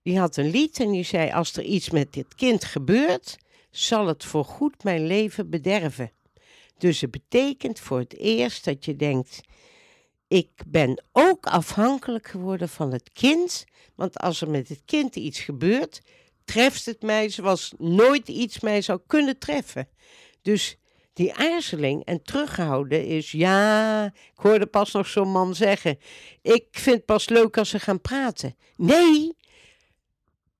die 0.02 0.20
had 0.20 0.38
een 0.38 0.50
lied 0.50 0.80
en 0.80 0.92
die 0.92 1.04
zei: 1.04 1.32
Als 1.32 1.54
er 1.54 1.64
iets 1.64 1.90
met 1.90 2.14
dit 2.14 2.36
kind 2.36 2.64
gebeurt, 2.64 3.38
zal 3.70 4.08
het 4.08 4.26
voorgoed 4.26 4.84
mijn 4.84 5.06
leven 5.06 5.50
bederven. 5.50 6.12
Dus 6.78 7.02
het 7.02 7.12
betekent 7.12 7.80
voor 7.80 8.00
het 8.00 8.18
eerst 8.18 8.66
dat 8.66 8.86
je 8.86 8.96
denkt, 8.96 9.42
ik 10.32 10.50
ben 10.68 11.04
ook 11.12 11.46
afhankelijk 11.46 12.28
geworden 12.28 12.70
van 12.70 12.92
het 12.92 13.10
kind. 13.14 13.66
Want 13.96 14.18
als 14.18 14.42
er 14.42 14.50
met 14.50 14.70
het 14.70 14.82
kind 14.86 15.16
iets 15.16 15.40
gebeurt, 15.40 16.02
treft 16.46 16.86
het 16.86 17.02
mij 17.02 17.30
zoals 17.30 17.74
nooit 17.78 18.28
iets 18.28 18.60
mij 18.60 18.82
zou 18.82 19.00
kunnen 19.08 19.38
treffen. 19.38 19.90
Dus 20.42 20.78
die 21.14 21.34
aarzeling 21.34 22.06
en 22.06 22.24
terughouden 22.24 23.06
is, 23.06 23.32
ja, 23.32 24.06
ik 24.06 24.32
hoorde 24.36 24.66
pas 24.66 24.92
nog 24.92 25.08
zo'n 25.08 25.32
man 25.32 25.56
zeggen, 25.56 25.98
ik 26.42 26.68
vind 26.72 26.96
het 26.96 27.06
pas 27.06 27.30
leuk 27.30 27.58
als 27.58 27.70
ze 27.70 27.80
gaan 27.80 28.02
praten. 28.02 28.56
Nee, 28.76 29.36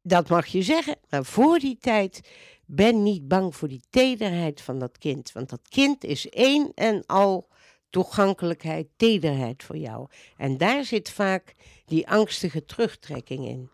dat 0.02 0.30
mag 0.30 0.48
je 0.48 0.62
zeggen, 0.62 0.98
maar 1.10 1.26
voor 1.26 1.60
die 1.60 1.78
tijd 1.82 2.22
ben 2.66 3.04
niet 3.04 3.28
bang 3.28 3.56
voor 3.56 3.68
die 3.68 3.84
tederheid 3.90 4.62
van 4.62 4.80
dat 4.80 4.98
kind. 4.98 5.32
Want 5.32 5.50
dat 5.50 5.68
kind 5.70 6.04
is 6.04 6.30
één 6.30 6.72
en 6.76 7.06
al 7.06 7.50
toegankelijkheid, 7.92 8.88
tederheid 8.96 9.64
voor 9.64 9.78
jou. 9.78 10.08
En 10.38 10.58
daar 10.58 10.84
zit 10.86 11.10
vaak 11.10 11.56
die 11.86 12.08
angstige 12.10 12.66
terugtrekking 12.66 13.46
in. 13.48 13.70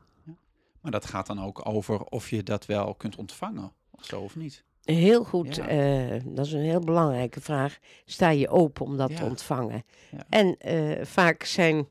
Maar 0.82 0.92
dat 0.92 1.06
gaat 1.06 1.28
dan 1.28 1.42
ook 1.44 1.68
over 1.68 2.04
of 2.04 2.30
je 2.30 2.44
dat 2.44 2.66
wel 2.66 2.96
kunt 2.96 3.16
ontvangen, 3.16 3.72
of 3.92 4.06
zo 4.06 4.22
of 4.22 4.36
niet. 4.36 4.64
Heel 4.84 5.24
goed, 5.24 5.56
Ja. 5.56 5.68
eh, 5.68 6.22
dat 6.26 6.46
is 6.46 6.52
een 6.52 6.62
heel 6.62 6.80
belangrijke 6.80 7.42
vraag. 7.42 7.78
Sta 8.06 8.30
je 8.30 8.50
open 8.50 8.86
om 8.86 8.98
dat 8.98 9.16
te 9.16 9.24
ontvangen? 9.24 9.84
Ja. 10.12 10.26
En 10.30 10.58
eh, 10.58 11.06
vaak 11.06 11.44
zijn 11.44 11.88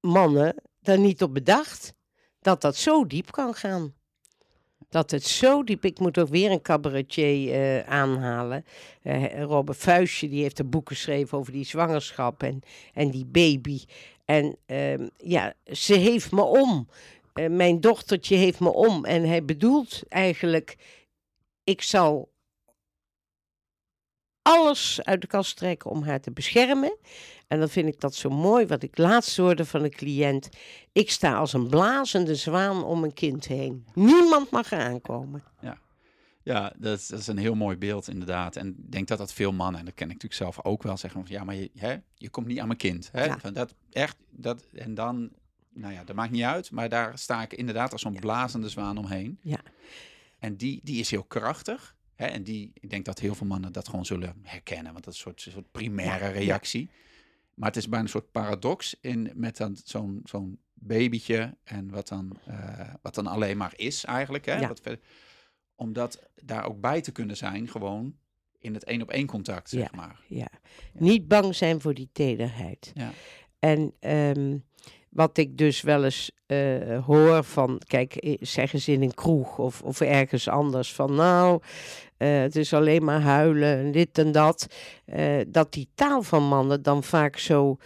mannen 0.00 0.54
daar 0.80 0.98
niet 0.98 1.22
op 1.22 1.34
bedacht 1.34 1.94
dat 2.40 2.60
dat 2.60 2.76
zo 2.76 3.06
diep 3.06 3.30
kan 3.30 3.54
gaan. 3.54 3.94
Dat 4.88 5.10
het 5.10 5.24
zo 5.24 5.64
diep... 5.64 5.84
Ik 5.84 5.98
moet 5.98 6.18
ook 6.18 6.28
weer 6.28 6.50
een 6.50 6.62
cabaretier 6.62 7.52
eh, 7.52 7.88
aanhalen. 7.88 8.64
Eh 9.02 9.42
Robert 9.42 9.78
Vuistje, 9.78 10.28
die 10.28 10.42
heeft 10.42 10.58
een 10.58 10.70
boek 10.70 10.88
geschreven 10.88 11.38
over 11.38 11.52
die 11.52 11.64
zwangerschap 11.64 12.42
en, 12.42 12.60
en 12.92 13.10
die 13.10 13.26
baby. 13.26 13.84
En 14.24 14.56
ehm, 14.66 15.08
ja, 15.16 15.54
ze 15.64 15.94
heeft 15.94 16.32
me 16.32 16.42
om. 16.42 16.88
Eh, 17.32 17.50
mijn 17.50 17.80
dochtertje 17.80 18.36
heeft 18.36 18.60
me 18.60 18.72
om. 18.72 19.04
En 19.04 19.24
hij 19.24 19.44
bedoelt 19.44 20.02
eigenlijk... 20.08 20.76
Ik 21.64 21.82
zal 21.82 22.28
alles 24.42 25.00
uit 25.02 25.20
de 25.20 25.26
kast 25.26 25.56
trekken 25.56 25.90
om 25.90 26.02
haar 26.02 26.20
te 26.20 26.30
beschermen. 26.30 26.96
En 27.46 27.58
dan 27.58 27.68
vind 27.68 27.88
ik 27.88 28.00
dat 28.00 28.14
zo 28.14 28.30
mooi, 28.30 28.66
wat 28.66 28.82
ik 28.82 28.98
laatst 28.98 29.36
hoorde 29.36 29.64
van 29.64 29.84
een 29.84 29.90
cliënt. 29.90 30.48
Ik 30.92 31.10
sta 31.10 31.36
als 31.36 31.52
een 31.52 31.68
blazende 31.68 32.34
zwaan 32.34 32.84
om 32.84 33.04
een 33.04 33.14
kind 33.14 33.46
heen. 33.46 33.86
Niemand 33.94 34.50
mag 34.50 34.72
eraan 34.72 35.00
komen. 35.00 35.42
Ja, 36.46 36.72
dat 36.76 36.98
is, 36.98 37.06
dat 37.06 37.18
is 37.18 37.26
een 37.26 37.38
heel 37.38 37.54
mooi 37.54 37.76
beeld 37.76 38.08
inderdaad. 38.08 38.56
En 38.56 38.68
ik 38.68 38.92
denk 38.92 39.08
dat 39.08 39.18
dat 39.18 39.32
veel 39.32 39.52
mannen, 39.52 39.80
en 39.80 39.86
dat 39.86 39.94
ken 39.94 40.06
ik 40.06 40.12
natuurlijk 40.12 40.42
zelf 40.42 40.64
ook 40.64 40.82
wel, 40.82 40.96
zeggen 40.96 41.20
van 41.20 41.34
ja, 41.34 41.44
maar 41.44 41.54
je, 41.54 41.70
hè, 41.74 41.96
je 42.14 42.30
komt 42.30 42.46
niet 42.46 42.58
aan 42.58 42.66
mijn 42.66 42.78
kind. 42.78 43.08
Hè? 43.12 43.24
Ja. 43.24 43.38
Van 43.38 43.52
dat 43.52 43.74
echt, 43.90 44.16
dat, 44.30 44.66
en 44.72 44.94
dan, 44.94 45.30
nou 45.72 45.92
ja, 45.92 46.04
dat 46.04 46.16
maakt 46.16 46.30
niet 46.30 46.42
uit, 46.42 46.70
maar 46.70 46.88
daar 46.88 47.18
sta 47.18 47.42
ik 47.42 47.52
inderdaad 47.52 47.92
als 47.92 48.00
zo'n 48.00 48.20
blazende 48.20 48.68
zwaan 48.68 48.98
omheen. 48.98 49.38
Ja. 49.42 49.60
En 50.38 50.56
die, 50.56 50.80
die 50.82 51.00
is 51.00 51.10
heel 51.10 51.24
krachtig. 51.24 51.94
Hè? 52.14 52.26
En 52.26 52.42
die, 52.42 52.70
ik 52.74 52.90
denk 52.90 53.04
dat 53.04 53.18
heel 53.18 53.34
veel 53.34 53.46
mannen 53.46 53.72
dat 53.72 53.88
gewoon 53.88 54.06
zullen 54.06 54.34
herkennen, 54.42 54.92
want 54.92 55.04
dat 55.04 55.14
is 55.14 55.18
een 55.18 55.24
soort, 55.24 55.46
een 55.46 55.52
soort 55.52 55.72
primaire 55.72 56.44
Ja, 56.44 56.58
ja. 56.72 56.86
Maar 57.56 57.68
het 57.68 57.76
is 57.76 57.88
bijna 57.88 58.04
een 58.04 58.10
soort 58.10 58.30
paradox 58.30 58.96
in, 59.00 59.30
met 59.34 59.56
dan 59.56 59.76
zo'n 59.84 60.20
zo'n 60.24 60.58
babytje 60.74 61.56
en 61.64 61.90
wat 61.90 62.08
dan, 62.08 62.38
eh, 62.46 62.94
wat 63.02 63.14
dan 63.14 63.26
alleen 63.26 63.56
maar 63.56 63.72
is 63.76 64.04
eigenlijk. 64.04 64.44
Hè? 64.46 64.58
Ja. 64.58 64.68
Wat 64.68 64.80
verder, 64.80 65.04
om 65.74 65.92
dat 65.92 66.28
daar 66.34 66.64
ook 66.66 66.80
bij 66.80 67.00
te 67.00 67.12
kunnen 67.12 67.36
zijn, 67.36 67.68
gewoon 67.68 68.16
in 68.58 68.74
het 68.74 68.84
één 68.84 69.02
op 69.02 69.10
één 69.10 69.26
contact, 69.26 69.68
zeg 69.70 69.90
Ja. 69.90 69.96
maar. 69.96 70.20
Ja. 70.26 70.48
Niet 70.92 71.28
bang 71.28 71.54
zijn 71.54 71.80
voor 71.80 71.94
die 71.94 72.08
tederheid. 72.12 72.90
Ja. 72.94 73.12
En 73.58 73.94
ehm, 74.00 74.58
wat 75.16 75.38
ik 75.38 75.58
dus 75.58 75.80
wel 75.80 76.04
eens 76.04 76.30
eh, 76.46 77.04
hoor 77.04 77.44
van, 77.44 77.80
kijk, 77.86 78.14
eh, 78.14 78.34
zeggen 78.40 78.80
ze 78.80 78.92
in 78.92 79.02
een 79.02 79.14
kroeg 79.14 79.58
of, 79.58 79.82
of 79.82 80.00
ergens 80.00 80.48
anders 80.48 80.92
van, 80.92 81.14
nou, 81.14 81.60
eh, 82.16 82.38
het 82.38 82.56
is 82.56 82.74
alleen 82.74 83.04
maar 83.04 83.20
huilen 83.20 83.78
en 83.78 83.92
dit 83.92 84.18
en 84.18 84.32
dat. 84.32 84.66
dat 85.46 85.72
die 85.72 85.88
taal 85.94 86.22
van 86.22 86.42
mannen 86.42 86.82
dan 86.82 87.02
vaak 87.02 87.38
zo 87.38 87.76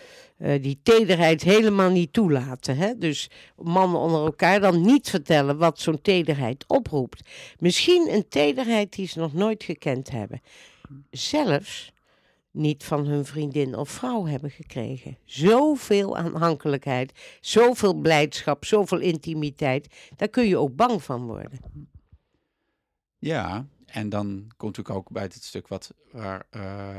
die 0.60 0.80
tederheid 0.82 1.42
helemaal 1.42 1.90
niet 1.90 2.12
toelaten. 2.12 2.76
Hè? 2.76 2.98
Dus 2.98 3.30
mannen 3.56 4.00
onder 4.00 4.24
elkaar 4.24 4.60
dan 4.60 4.80
niet 4.80 5.10
vertellen 5.10 5.58
wat 5.58 5.78
zo'n 5.78 6.00
tederheid 6.00 6.64
oproept. 6.66 7.28
Misschien 7.58 8.08
een 8.10 8.28
tederheid 8.28 8.92
die 8.92 9.06
ze 9.06 9.18
nog 9.18 9.32
nooit 9.32 9.64
gekend 9.64 10.10
hebben. 10.10 10.40
Zelfs 11.10 11.92
niet 12.50 12.84
van 12.84 13.06
hun 13.06 13.24
vriendin 13.24 13.74
of 13.76 13.88
vrouw 13.90 14.26
hebben 14.26 14.50
gekregen. 14.50 15.18
Zoveel 15.24 16.16
aanhankelijkheid, 16.16 17.12
zoveel 17.40 17.94
blijdschap, 17.94 18.64
zoveel 18.64 18.98
intimiteit. 19.00 19.94
Daar 20.16 20.28
kun 20.28 20.46
je 20.48 20.56
ook 20.56 20.76
bang 20.76 21.02
van 21.02 21.26
worden. 21.26 21.60
Ja, 23.18 23.66
en 23.86 24.08
dan 24.08 24.26
komt 24.56 24.76
natuurlijk 24.76 24.96
ook 24.96 25.10
bij 25.10 25.28
dit 25.28 25.42
stuk 25.44 25.68
wat, 25.68 25.94
waar, 26.12 26.46
eh, 26.50 26.96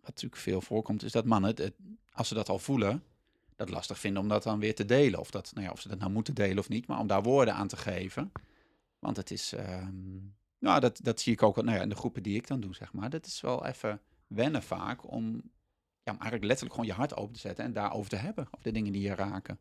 wat 0.00 0.04
natuurlijk 0.04 0.40
veel 0.42 0.60
voorkomt, 0.60 1.02
is 1.02 1.12
dat 1.12 1.24
mannen, 1.24 1.50
het, 1.50 1.58
het- 1.58 1.74
als 2.12 2.28
ze 2.28 2.34
dat 2.34 2.48
al 2.48 2.58
voelen, 2.58 3.02
dat 3.56 3.70
lastig 3.70 3.98
vinden 3.98 4.22
om 4.22 4.28
dat 4.28 4.42
dan 4.42 4.58
weer 4.58 4.74
te 4.74 4.84
delen. 4.84 5.20
Of, 5.20 5.30
dat, 5.30 5.50
nou 5.54 5.66
ja, 5.66 5.72
of 5.72 5.80
ze 5.80 5.88
dat 5.88 5.98
nou 5.98 6.10
moeten 6.10 6.34
delen 6.34 6.58
of 6.58 6.68
niet, 6.68 6.86
maar 6.86 6.98
om 6.98 7.06
daar 7.06 7.22
woorden 7.22 7.54
aan 7.54 7.68
te 7.68 7.76
geven. 7.76 8.32
Want 8.98 9.16
het 9.16 9.30
is, 9.30 9.52
ehm, 9.52 10.16
nou, 10.58 10.80
dat, 10.80 11.00
dat 11.02 11.20
zie 11.20 11.32
ik 11.32 11.42
ook 11.42 11.56
nou 11.56 11.76
ja, 11.76 11.82
in 11.82 11.88
de 11.88 11.94
groepen 11.94 12.22
die 12.22 12.36
ik 12.36 12.46
dan 12.46 12.60
doe, 12.60 12.74
zeg 12.74 12.92
maar. 12.92 13.10
Dat 13.10 13.26
is 13.26 13.40
wel 13.40 13.66
even 13.66 14.00
wennen 14.28 14.62
vaak 14.62 15.10
om, 15.12 15.24
ja, 16.02 16.12
om 16.12 16.20
eigenlijk 16.20 16.44
letterlijk 16.44 16.74
gewoon 16.74 16.90
je 16.90 16.96
hart 16.96 17.16
open 17.16 17.34
te 17.34 17.40
zetten 17.40 17.64
en 17.64 17.72
daarover 17.72 18.10
te 18.10 18.16
hebben. 18.16 18.44
Over 18.50 18.64
de 18.64 18.72
dingen 18.72 18.92
die 18.92 19.02
je 19.02 19.14
raken. 19.14 19.58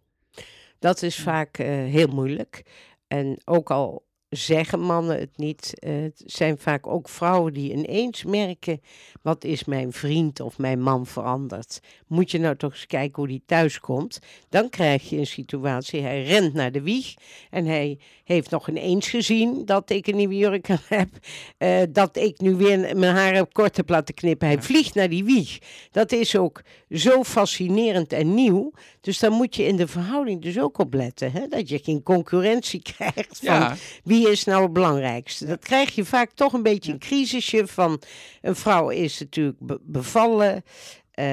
Dat 0.79 1.01
is 1.01 1.19
vaak 1.19 1.57
eh, 1.57 1.67
heel 1.67 2.07
moeilijk. 2.07 2.63
En 3.07 3.41
ook 3.45 3.71
al 3.71 4.06
zeggen 4.29 4.79
mannen 4.79 5.19
het 5.19 5.37
niet, 5.37 5.79
eh, 5.79 6.01
het 6.01 6.23
zijn 6.25 6.57
vaak 6.57 6.87
ook 6.87 7.09
vrouwen 7.09 7.53
die 7.53 7.71
ineens 7.71 8.23
merken: 8.23 8.81
wat 9.21 9.43
is 9.43 9.63
mijn 9.63 9.91
vriend 9.91 10.39
of 10.39 10.57
mijn 10.57 10.81
man 10.81 11.05
veranderd? 11.05 11.79
Moet 12.07 12.31
je 12.31 12.39
nou 12.39 12.55
toch 12.55 12.71
eens 12.71 12.85
kijken 12.85 13.15
hoe 13.15 13.27
die 13.27 13.43
thuis 13.45 13.79
komt? 13.79 14.19
Dan 14.49 14.69
krijg 14.69 15.09
je 15.09 15.17
een 15.17 15.27
situatie, 15.27 16.01
hij 16.01 16.23
rent 16.23 16.53
naar 16.53 16.71
de 16.71 16.81
wieg 16.81 17.13
en 17.49 17.65
hij 17.65 17.99
heeft 18.23 18.49
nog 18.49 18.69
ineens 18.69 19.09
gezien 19.09 19.65
dat 19.65 19.89
ik 19.89 20.07
een 20.07 20.15
nieuwe 20.15 20.37
jurk 20.37 20.67
heb, 20.87 21.09
eh, 21.57 21.81
dat 21.89 22.17
ik 22.17 22.39
nu 22.39 22.55
weer 22.55 22.97
mijn 22.97 23.15
haren 23.15 23.51
kort 23.51 23.77
heb 23.77 23.89
laten 23.89 24.13
knippen. 24.13 24.47
Hij 24.47 24.61
vliegt 24.61 24.95
naar 24.95 25.09
die 25.09 25.23
wieg. 25.23 25.59
Dat 25.91 26.11
is 26.11 26.35
ook 26.35 26.61
zo 26.89 27.23
fascinerend 27.23 28.13
en 28.13 28.33
nieuw. 28.33 28.71
Dus 29.01 29.19
daar 29.19 29.31
moet 29.31 29.55
je 29.55 29.65
in 29.65 29.75
de 29.75 29.87
verhouding 29.87 30.41
dus 30.41 30.59
ook 30.59 30.77
op 30.77 30.93
letten. 30.93 31.31
Hè? 31.31 31.47
Dat 31.47 31.69
je 31.69 31.79
geen 31.83 32.03
concurrentie 32.03 32.81
krijgt 32.95 33.39
van 33.39 33.55
Ja, 33.55 33.75
wie 34.03 34.16
is 34.25 34.43
nou 34.43 34.63
het 34.63 34.73
belangrijkste. 34.73 35.45
Dat 35.45 35.59
krijg 35.59 35.95
je 35.95 36.05
vaak 36.05 36.31
toch 36.31 36.53
een 36.53 36.63
beetje 36.63 36.91
een 36.91 36.99
crisisje 36.99 37.67
van... 37.67 38.01
een 38.41 38.55
vrouw 38.55 38.89
is 38.89 39.19
natuurlijk 39.19 39.57
be- 39.59 39.79
bevallen... 39.81 40.63
eh, 41.11 41.25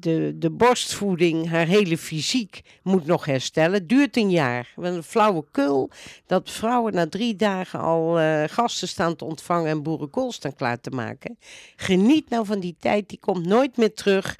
de, 0.00 0.34
de 0.38 0.50
borstvoeding, 0.50 1.48
haar 1.48 1.66
hele 1.66 1.98
fysiek 1.98 2.60
moet 2.82 3.06
nog 3.06 3.24
herstellen. 3.24 3.86
Duurt 3.86 4.16
een 4.16 4.30
jaar. 4.30 4.72
Want 4.76 4.96
een 4.96 5.02
flauwekul 5.02 5.90
dat 6.26 6.50
vrouwen 6.50 6.94
na 6.94 7.08
drie 7.08 7.36
dagen 7.36 7.80
al 7.80 8.18
eh, 8.18 8.42
gasten 8.46 8.88
staan 8.88 9.16
te 9.16 9.24
ontvangen 9.24 9.70
en 9.70 9.82
boerenkool 9.82 10.32
staan 10.32 10.54
klaar 10.54 10.80
te 10.80 10.90
maken. 10.90 11.38
Geniet 11.76 12.30
nou 12.30 12.46
van 12.46 12.60
die 12.60 12.76
tijd, 12.78 13.08
die 13.08 13.18
komt 13.18 13.46
nooit 13.46 13.76
meer 13.76 13.94
terug. 13.94 14.38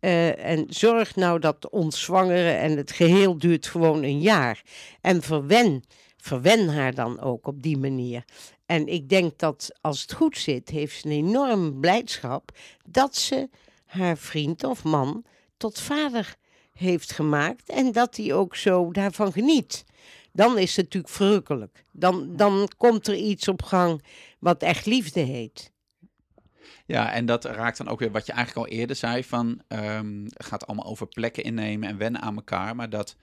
Eh, 0.00 0.44
en 0.44 0.64
zorg 0.68 1.16
nou 1.16 1.38
dat 1.38 1.70
ontzwangeren 1.70 2.58
en 2.58 2.76
het 2.76 2.92
geheel 2.92 3.38
duurt 3.38 3.66
gewoon 3.66 4.02
een 4.02 4.20
jaar. 4.20 4.62
En 5.00 5.22
verwen, 5.22 5.84
verwen 6.28 6.68
haar 6.68 6.94
dan 6.94 7.20
ook 7.20 7.46
op 7.46 7.62
die 7.62 7.78
manier. 7.78 8.24
En 8.66 8.86
ik 8.86 9.08
denk 9.08 9.38
dat 9.38 9.70
als 9.80 10.02
het 10.02 10.12
goed 10.12 10.38
zit, 10.38 10.68
heeft 10.68 11.00
ze 11.00 11.06
een 11.06 11.12
enorme 11.12 11.72
blijdschap 11.72 12.50
dat 12.88 13.16
ze 13.16 13.48
haar 13.84 14.18
vriend 14.18 14.64
of 14.64 14.84
man 14.84 15.24
tot 15.56 15.80
vader 15.80 16.36
heeft 16.72 17.12
gemaakt 17.12 17.68
en 17.68 17.92
dat 17.92 18.16
hij 18.16 18.34
ook 18.34 18.56
zo 18.56 18.92
daarvan 18.92 19.32
geniet. 19.32 19.84
Dan 20.32 20.58
is 20.58 20.76
het 20.76 20.84
natuurlijk 20.84 21.14
verrukkelijk. 21.14 21.84
Dan, 21.92 22.36
dan 22.36 22.68
komt 22.76 23.06
er 23.06 23.14
iets 23.14 23.48
op 23.48 23.62
gang 23.62 24.02
wat 24.38 24.62
echt 24.62 24.86
liefde 24.86 25.20
heet. 25.20 25.72
Ja, 26.86 27.12
en 27.12 27.26
dat 27.26 27.44
raakt 27.44 27.78
dan 27.78 27.88
ook 27.88 27.98
weer 27.98 28.10
wat 28.10 28.26
je 28.26 28.32
eigenlijk 28.32 28.66
al 28.66 28.76
eerder 28.78 28.96
zei: 28.96 29.24
van 29.24 29.62
ehm, 29.68 30.26
gaat 30.26 30.66
allemaal 30.66 30.86
over 30.86 31.06
plekken 31.06 31.42
innemen 31.42 31.88
en 31.88 31.98
wennen 31.98 32.20
aan 32.20 32.36
elkaar. 32.36 32.76
Maar 32.76 32.90
dat 32.90 33.16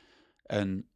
een 0.46 0.88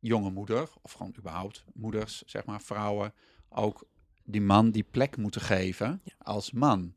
jonge 0.00 0.30
moeder, 0.30 0.68
of 0.82 0.92
gewoon 0.92 1.14
überhaupt 1.18 1.64
moeders, 1.74 2.22
zeg 2.26 2.44
maar, 2.44 2.60
vrouwen, 2.62 3.12
ook 3.48 3.86
die 4.24 4.40
man 4.40 4.70
die 4.70 4.86
plek 4.90 5.16
moeten 5.16 5.40
geven 5.40 6.02
als 6.18 6.52
man. 6.52 6.92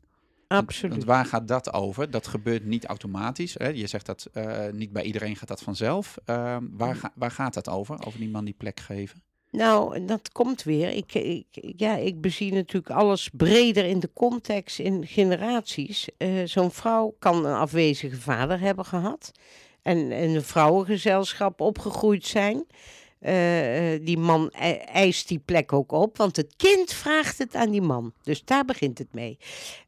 Absoluut. 0.48 0.92
Want 0.96 1.06
waar 1.08 1.26
gaat 1.26 1.48
dat 1.48 1.74
over? 1.74 2.12
Dat 2.12 2.28
gebeurt 2.28 2.66
niet 2.66 2.86
automatisch. 2.86 3.54
Hè? 3.54 3.68
Je 3.68 3.88
zegt 3.88 4.06
dat 4.06 4.28
eh, 4.34 4.68
niet 4.72 4.92
bij 4.92 5.04
iedereen 5.04 5.36
gaat 5.36 5.48
dat 5.48 5.62
vanzelf. 5.62 6.18
Ehm, 6.26 6.66
waar, 6.72 6.96
ga- 6.96 7.12
waar 7.16 7.32
gaat 7.32 7.54
dat 7.54 7.70
over? 7.70 8.06
Over 8.06 8.20
die 8.20 8.30
man 8.30 8.46
die 8.46 8.54
plek 8.58 8.80
geven? 8.80 9.24
Nou, 9.52 10.06
dat 10.06 10.32
komt 10.32 10.64
weer. 10.64 10.90
Ik, 10.90 11.14
ik, 11.14 11.46
ja, 11.78 11.96
ik 11.96 12.22
bezie 12.22 12.54
natuurlijk 12.54 12.96
alles 12.96 13.30
breder 13.34 13.86
in 13.86 14.00
de 14.00 14.10
context, 14.14 14.80
in 14.80 15.08
generaties. 15.08 16.10
Eh, 16.18 16.30
Zo'n 16.46 16.72
vrouw 16.72 17.16
kan 17.20 17.46
een 17.46 17.56
afwezige 17.56 18.16
vader 18.22 18.60
hebben 18.60 18.86
gehad. 18.86 19.32
En 19.82 20.12
een 20.12 20.44
vrouwengezelschap 20.44 21.62
opgegroeid 21.62 22.26
zijn. 22.26 22.66
Eh, 23.22 23.94
eh, 23.94 24.06
die 24.06 24.18
man 24.18 24.52
e- 24.60 24.72
eist 24.72 25.28
die 25.28 25.40
plek 25.40 25.74
ook 25.74 25.92
op, 25.92 26.18
want 26.18 26.36
het 26.36 26.54
kind 26.58 26.94
vraagt 26.94 27.38
het 27.38 27.56
aan 27.56 27.72
die 27.72 27.82
man. 27.82 28.14
Dus 28.24 28.46
daar 28.46 28.66
begint 28.66 28.98
het 28.98 29.14
mee. 29.14 29.38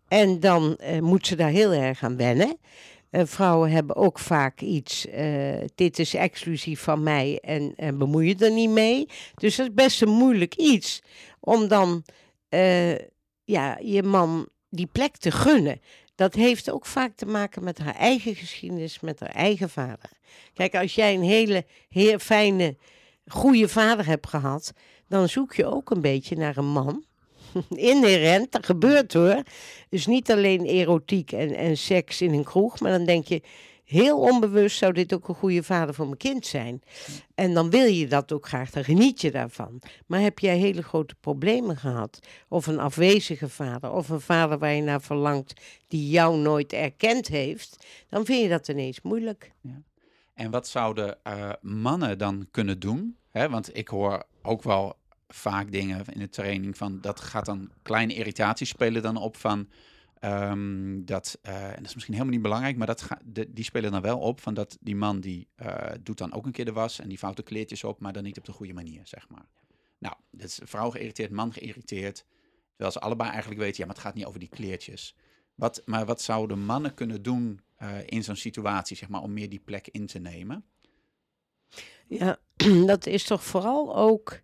En 0.07 0.39
dan 0.39 0.75
eh, 0.75 1.00
moet 1.00 1.27
ze 1.27 1.35
daar 1.35 1.50
heel 1.50 1.71
erg 1.71 2.03
aan 2.03 2.17
wennen. 2.17 2.57
Vrouwen 3.12 3.71
hebben 3.71 3.95
ook 3.95 4.19
vaak 4.19 4.62
iets, 4.62 5.07
dit 5.75 6.00
is 6.00 6.13
exclusief 6.13 6.81
van 6.81 7.03
mij 7.03 7.39
en, 7.41 7.73
en 7.75 7.97
bemoei 7.97 8.27
je 8.27 8.45
er 8.45 8.51
niet 8.51 8.69
mee. 8.69 9.07
Dus 9.35 9.55
dat 9.55 9.67
is 9.67 9.73
best 9.73 10.01
een 10.01 10.09
moeilijk 10.09 10.55
iets 10.55 11.01
om 11.39 11.67
dan 11.67 12.03
ja, 13.43 13.77
je 13.81 14.03
man 14.03 14.47
die 14.69 14.88
plek 14.91 15.17
te 15.17 15.31
gunnen. 15.31 15.81
Dat 16.15 16.34
heeft 16.34 16.72
ook 16.72 16.86
vaak 16.86 17.15
te 17.15 17.25
maken 17.25 17.63
met 17.63 17.77
haar 17.77 17.96
eigen 17.96 18.36
geschiedenis, 18.36 19.00
met 19.00 19.20
haar 19.20 19.29
eigen 19.29 19.70
vader. 19.70 20.10
Kijk, 20.53 20.75
als 20.75 20.96
jij 20.96 21.13
een 21.13 21.24
hele 21.24 21.65
heer, 21.89 22.20
fijne, 22.20 22.77
goede 23.27 23.67
vader 23.67 24.05
hebt 24.05 24.27
gehad, 24.27 24.74
dan 25.08 25.29
zoek 25.29 25.53
je 25.53 25.65
ook 25.65 25.89
een 25.89 26.01
beetje 26.01 26.36
naar 26.36 26.58
een 26.58 26.72
man. 26.72 27.03
Inherent, 27.70 28.51
dat 28.51 28.65
gebeurt 28.65 29.13
hoor. 29.13 29.43
Dus 29.89 30.05
niet 30.05 30.32
alleen 30.32 30.65
erotiek 30.65 31.32
en, 31.32 31.55
en 31.55 31.77
seks 31.77 32.22
in 32.22 32.34
een 32.34 32.43
kroeg, 32.43 32.79
maar 32.79 32.91
dan 32.91 33.05
denk 33.05 33.27
je, 33.27 33.41
heel 33.93 34.19
onbewust 34.19 34.77
zou 34.77 34.93
dit 34.93 35.13
ook 35.13 35.27
een 35.27 35.35
goede 35.35 35.63
vader 35.63 35.93
voor 35.93 36.05
mijn 36.05 36.17
kind 36.17 36.45
zijn. 36.45 36.81
En 37.35 37.53
dan 37.53 37.69
wil 37.69 37.85
je 37.85 38.07
dat 38.07 38.31
ook 38.31 38.47
graag, 38.47 38.69
dan 38.69 38.83
geniet 38.83 39.21
je 39.21 39.31
daarvan. 39.31 39.81
Maar 40.07 40.19
heb 40.19 40.39
jij 40.39 40.57
hele 40.57 40.83
grote 40.83 41.15
problemen 41.19 41.77
gehad, 41.77 42.19
of 42.47 42.67
een 42.67 42.79
afwezige 42.79 43.50
vader, 43.50 43.91
of 43.91 44.09
een 44.09 44.21
vader 44.21 44.57
waar 44.57 44.73
je 44.73 44.81
naar 44.81 45.01
verlangt 45.01 45.53
die 45.88 46.09
jou 46.09 46.38
nooit 46.38 46.73
erkend 46.73 47.27
heeft, 47.27 47.85
dan 48.09 48.25
vind 48.25 48.41
je 48.41 48.50
dat 48.50 48.67
ineens 48.67 49.01
moeilijk. 49.01 49.51
En 50.33 50.51
wat 50.51 50.67
zouden 50.67 51.23
eh, 51.23 51.50
mannen 51.62 52.17
dan 52.17 52.47
kunnen 52.51 52.79
doen? 52.79 53.17
Want 53.31 53.77
ik 53.77 53.88
hoor 53.88 54.23
ook 54.41 54.63
wel 54.63 54.95
vaak 55.27 55.71
dingen 55.71 56.05
in 56.13 56.19
de 56.19 56.29
training 56.29 56.77
van 56.77 57.01
dat 57.01 57.19
gaat 57.19 57.45
dan 57.45 57.69
kleine 57.81 58.13
irritaties 58.13 58.69
spelen 58.69 59.01
dan 59.01 59.17
op 59.17 59.38
van 59.38 59.67
ehm, 60.24 61.06
dat 61.06 61.39
eh, 61.42 61.68
en 61.68 61.75
dat 61.75 61.86
is 61.86 61.94
misschien 61.94 62.13
helemaal 62.13 62.34
niet 62.34 62.42
belangrijk, 62.42 62.77
maar 62.77 62.88
dat 62.88 63.01
ga, 63.01 63.20
die 63.50 63.63
spelen 63.63 63.92
dan 63.92 64.01
wel 64.01 64.20
op 64.20 64.39
van 64.39 64.53
dat 64.53 64.77
die 64.82 64.96
man 64.96 65.20
die 65.20 65.48
eh, 65.56 65.92
doet 66.01 66.18
dan 66.18 66.34
ook 66.34 66.46
een 66.46 66.51
keer 66.51 66.65
de 66.65 66.72
was 66.72 67.00
en 67.00 67.10
die 67.10 67.20
vouwt 67.20 67.36
de 67.36 67.44
kleertjes 67.44 67.84
op, 67.84 68.00
maar 68.00 68.13
dan 68.13 68.24
niet 68.24 68.38
op 68.38 68.46
de 68.46 68.51
goede 68.51 68.74
manier, 68.74 69.01
zeg 69.08 69.30
maar. 69.30 69.46
Nou, 69.98 70.15
dat 70.32 70.48
is 70.48 70.60
vrouw 70.63 70.89
geïrriteerd, 70.89 71.32
man 71.32 71.53
geïrriteerd, 71.53 72.25
terwijl 72.70 72.92
ze 72.92 73.00
allebei 73.00 73.30
eigenlijk 73.30 73.62
weten, 73.62 73.80
ja, 73.80 73.86
maar 73.86 73.96
het 73.96 74.03
gaat 74.03 74.13
niet 74.15 74.25
over 74.25 74.39
die 74.39 74.50
kleertjes. 74.50 75.15
Wat, 75.56 75.82
maar 75.86 76.06
wat 76.06 76.22
zouden 76.22 76.65
mannen 76.65 76.94
kunnen 76.94 77.22
doen 77.22 77.62
eh, 77.75 77.98
in 78.06 78.24
zo'n 78.24 78.36
situatie, 78.36 78.98
zeg 78.98 79.10
maar, 79.10 79.22
om 79.22 79.34
meer 79.34 79.50
die 79.50 79.60
plek 79.60 79.88
in 79.88 80.06
te 80.06 80.20
nemen? 80.20 80.65
Ja, 82.08 82.38
dat 82.86 83.06
is 83.06 83.24
toch 83.24 83.44
vooral 83.44 83.96
ook 83.96 84.42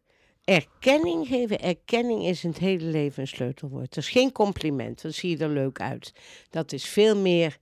erkenning 0.50 1.28
geven. 1.28 1.60
Erkenning 1.60 2.26
is 2.26 2.44
in 2.44 2.50
het 2.50 2.60
hele 2.60 2.84
leven 2.84 3.22
een 3.22 3.28
sleutelwoord. 3.28 3.94
Dat 3.94 4.04
is 4.04 4.10
geen 4.10 4.32
compliment, 4.32 5.02
dan 5.02 5.12
zie 5.12 5.30
je 5.30 5.44
er 5.44 5.50
leuk 5.50 5.80
uit. 5.80 6.14
Dat 6.50 6.72
is 6.72 6.86
veel 6.86 7.18
meer, 7.18 7.58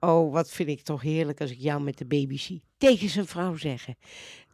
oh 0.00 0.32
wat 0.32 0.50
vind 0.50 0.68
ik 0.68 0.80
toch 0.80 1.02
heerlijk 1.02 1.40
als 1.40 1.50
ik 1.50 1.58
jou 1.60 1.80
met 1.80 1.98
de 1.98 2.06
baby 2.06 2.38
zie. 2.38 2.62
Tegen 2.78 3.08
zijn 3.08 3.26
vrouw 3.26 3.56
zeggen. 3.56 3.96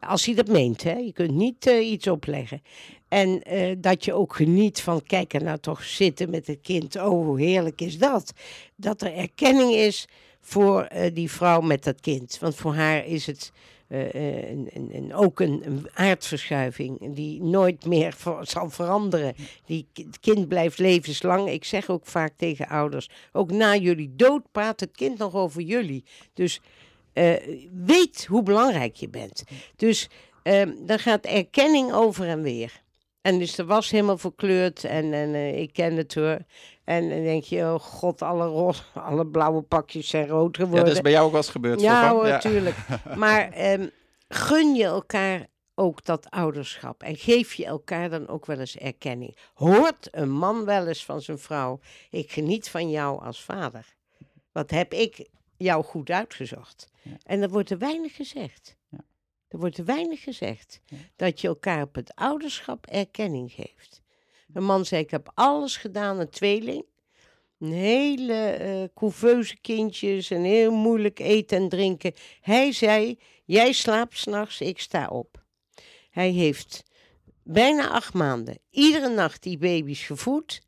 Als 0.01 0.25
hij 0.25 0.35
dat 0.35 0.49
meent, 0.49 0.83
hè. 0.83 0.93
Je 0.93 1.13
kunt 1.13 1.31
niet 1.31 1.67
eh, 1.67 1.91
iets 1.91 2.07
opleggen. 2.07 2.63
En 3.09 3.43
eh, 3.43 3.77
dat 3.79 4.05
je 4.05 4.13
ook 4.13 4.35
geniet 4.35 4.81
van, 4.81 5.03
kijk 5.03 5.35
er 5.35 5.43
nou 5.43 5.59
toch 5.59 5.85
zitten 5.85 6.31
met 6.31 6.47
het 6.47 6.61
kind. 6.61 6.97
Oh, 6.97 7.27
hoe 7.27 7.41
heerlijk 7.41 7.81
is 7.81 7.99
dat. 7.99 8.33
Dat 8.77 9.03
er 9.03 9.15
erkenning 9.15 9.73
is 9.75 10.09
voor 10.41 10.83
eh, 10.83 11.15
die 11.15 11.31
vrouw 11.31 11.61
met 11.61 11.85
dat 11.85 12.01
kind. 12.01 12.39
Want 12.39 12.55
voor 12.55 12.75
haar 12.75 13.07
is 13.07 13.27
het 13.27 13.53
eh, 13.93 14.15
eh, 14.15 14.51
een, 14.51 14.91
een- 14.93 15.15
ook 15.15 15.41
een, 15.41 15.87
aardverschuiving 15.95 17.15
die 17.15 17.43
nooit 17.43 17.85
meer 17.85 18.17
zal 18.43 18.71
veranderen. 18.71 19.35
Die, 19.67 19.87
het 19.93 20.21
kind 20.21 20.49
blijft 20.49 20.79
levenslang. 20.79 21.49
Ik 21.51 21.65
zeg 21.65 21.91
ook 21.91 22.07
vaak 22.07 22.33
tegen 22.37 22.69
ouders, 22.69 23.11
ook 23.33 23.51
na 23.51 23.77
jullie 23.77 24.13
dood 24.17 24.43
praat 24.53 24.81
het 24.81 24.91
kind 24.97 25.19
nog 25.19 25.35
over 25.35 25.63
jullie. 25.63 26.05
Dus 26.35 26.61
eh, 27.13 27.33
weet 27.85 28.27
hoe 28.27 28.43
belangrijk 28.43 28.97
je 28.97 29.09
bent. 29.09 29.45
Dus 29.77 30.09
eh, 30.43 30.63
dan 30.79 30.99
gaat 30.99 31.25
erkenning 31.25 31.93
over 31.93 32.29
en 32.29 32.43
weer. 32.43 32.83
En 33.23 33.39
dus 33.39 33.55
de 33.55 33.65
was 33.65 33.91
helemaal 33.91 34.19
verkleurd 34.19 34.85
en, 34.85 35.13
en 35.13 35.35
eh, 35.35 35.61
ik 35.61 35.73
ken 35.73 35.97
het 35.97 36.15
hoor. 36.15 36.39
En 36.85 37.09
dan 37.09 37.23
denk 37.23 37.45
je, 37.45 37.59
oh 37.63 37.81
god, 37.81 38.23
alle, 38.23 38.47
roze, 38.47 38.83
alle 39.11 39.27
blauwe 39.27 39.63
pakjes 39.63 40.09
zijn 40.09 40.27
rood 40.29 40.57
Ja, 40.57 40.63
geworden. 40.63 40.87
dat 40.87 40.97
is 40.97 41.01
bij 41.03 41.13
jou 41.13 41.25
ook 41.25 41.31
wel 41.33 41.41
eens 41.41 41.51
gebeurd. 41.51 41.81
Ja, 41.81 42.11
hoor, 42.11 42.29
natuurlijk. 42.29 42.77
Maar 43.17 43.51
ehm, 43.51 43.89
gun 44.29 44.75
je 44.75 44.85
elkaar 44.85 45.47
ook 45.75 46.05
dat 46.05 46.31
ouderschap. 46.31 47.03
En 47.03 47.17
geef 47.17 47.55
je 47.55 47.65
elkaar 47.67 48.11
dan 48.11 48.29
ook 48.29 48.47
wel 48.47 48.59
eens 48.59 48.77
erkenning. 48.77 49.37
Hoort 49.55 50.09
een 50.11 50.31
man 50.31 50.65
wel 50.65 50.87
eens 50.87 51.05
van 51.05 51.21
zijn 51.21 51.39
vrouw: 51.39 51.81
Ik 52.11 52.33
geniet 52.33 52.69
van 52.69 52.91
jou 52.91 53.23
als 53.23 53.43
vader. 53.43 53.95
Wat 54.53 54.71
heb 54.71 54.93
ik 54.93 55.29
jou 55.57 55.85
goed 55.85 56.11
uitgezocht? 56.11 56.89
Ja. 57.03 57.17
En 57.25 57.43
er 57.43 57.49
wordt 57.49 57.71
er 57.71 57.79
weinig 57.79 58.17
gezegd. 58.17 58.77
Ja. 58.89 58.99
Er 59.53 59.59
wordt 59.59 59.85
weinig 59.85 60.23
gezegd. 60.23 60.81
Ja. 60.87 60.97
Dat 61.17 61.41
je 61.41 61.49
elkaar 61.49 61.83
op 61.83 61.95
het 61.95 62.15
ouderschap 62.15 62.87
erkenning 62.87 63.53
geeft. 63.53 64.03
Een 64.53 64.65
man 64.65 64.85
zei: 64.85 65.03
Ik 65.03 65.11
heb 65.11 65.31
alles 65.35 65.77
gedaan, 65.77 66.21
een 66.21 66.31
tweeling. 66.31 66.85
Een 67.59 67.73
hele 67.73 68.91
couveuse 68.95 69.61
kindjes 69.61 70.31
en 70.31 70.43
heel 70.43 70.73
moeilijk 70.73 71.19
eten 71.19 71.59
en 71.59 71.69
drinken. 71.69 72.15
Hij 72.41 72.73
zei: 72.73 73.19
Jij 73.45 73.73
slaapt 73.73 74.19
s'nachts, 74.19 74.61
ik 74.61 74.81
sta 74.81 75.09
op. 75.09 75.45
Hij 76.11 76.31
heeft 76.31 76.83
bijna 77.43 77.89
acht 77.89 78.15
maanden 78.15 78.59
iedere 78.71 79.09
nacht 79.09 79.43
die 79.43 79.59
baby's 79.59 80.03
gevoed. 80.03 80.63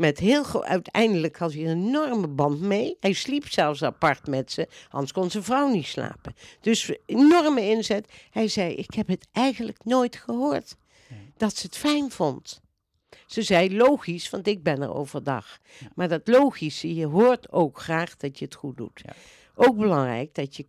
Met 0.00 0.18
heel 0.18 0.64
uiteindelijk 0.64 1.36
had 1.36 1.52
hij 1.52 1.62
een 1.66 1.86
enorme 1.86 2.28
band 2.28 2.60
mee. 2.60 2.96
Hij 3.00 3.12
sliep 3.12 3.48
zelfs 3.48 3.82
apart 3.82 4.26
met 4.26 4.52
ze, 4.52 4.68
anders 4.88 5.12
kon 5.12 5.30
zijn 5.30 5.42
vrouw 5.42 5.68
niet 5.68 5.86
slapen. 5.86 6.34
Dus 6.60 6.92
enorme 7.06 7.60
inzet. 7.68 8.12
Hij 8.30 8.48
zei: 8.48 8.74
Ik 8.74 8.94
heb 8.94 9.08
het 9.08 9.26
eigenlijk 9.32 9.84
nooit 9.84 10.16
gehoord 10.16 10.76
dat 11.36 11.56
ze 11.56 11.66
het 11.66 11.76
fijn 11.76 12.10
vond. 12.10 12.60
Ze 13.26 13.42
zei 13.42 13.76
logisch, 13.76 14.30
want 14.30 14.46
ik 14.46 14.62
ben 14.62 14.82
er 14.82 14.94
overdag. 14.94 15.58
Maar 15.94 16.08
dat 16.08 16.28
logische, 16.28 16.94
je 16.94 17.06
hoort 17.06 17.52
ook 17.52 17.80
graag 17.80 18.16
dat 18.16 18.38
je 18.38 18.44
het 18.44 18.54
goed 18.54 18.76
doet. 18.76 19.00
Ja. 19.04 19.12
Ook 19.54 19.76
belangrijk 19.76 20.34
dat 20.34 20.56
je 20.56 20.66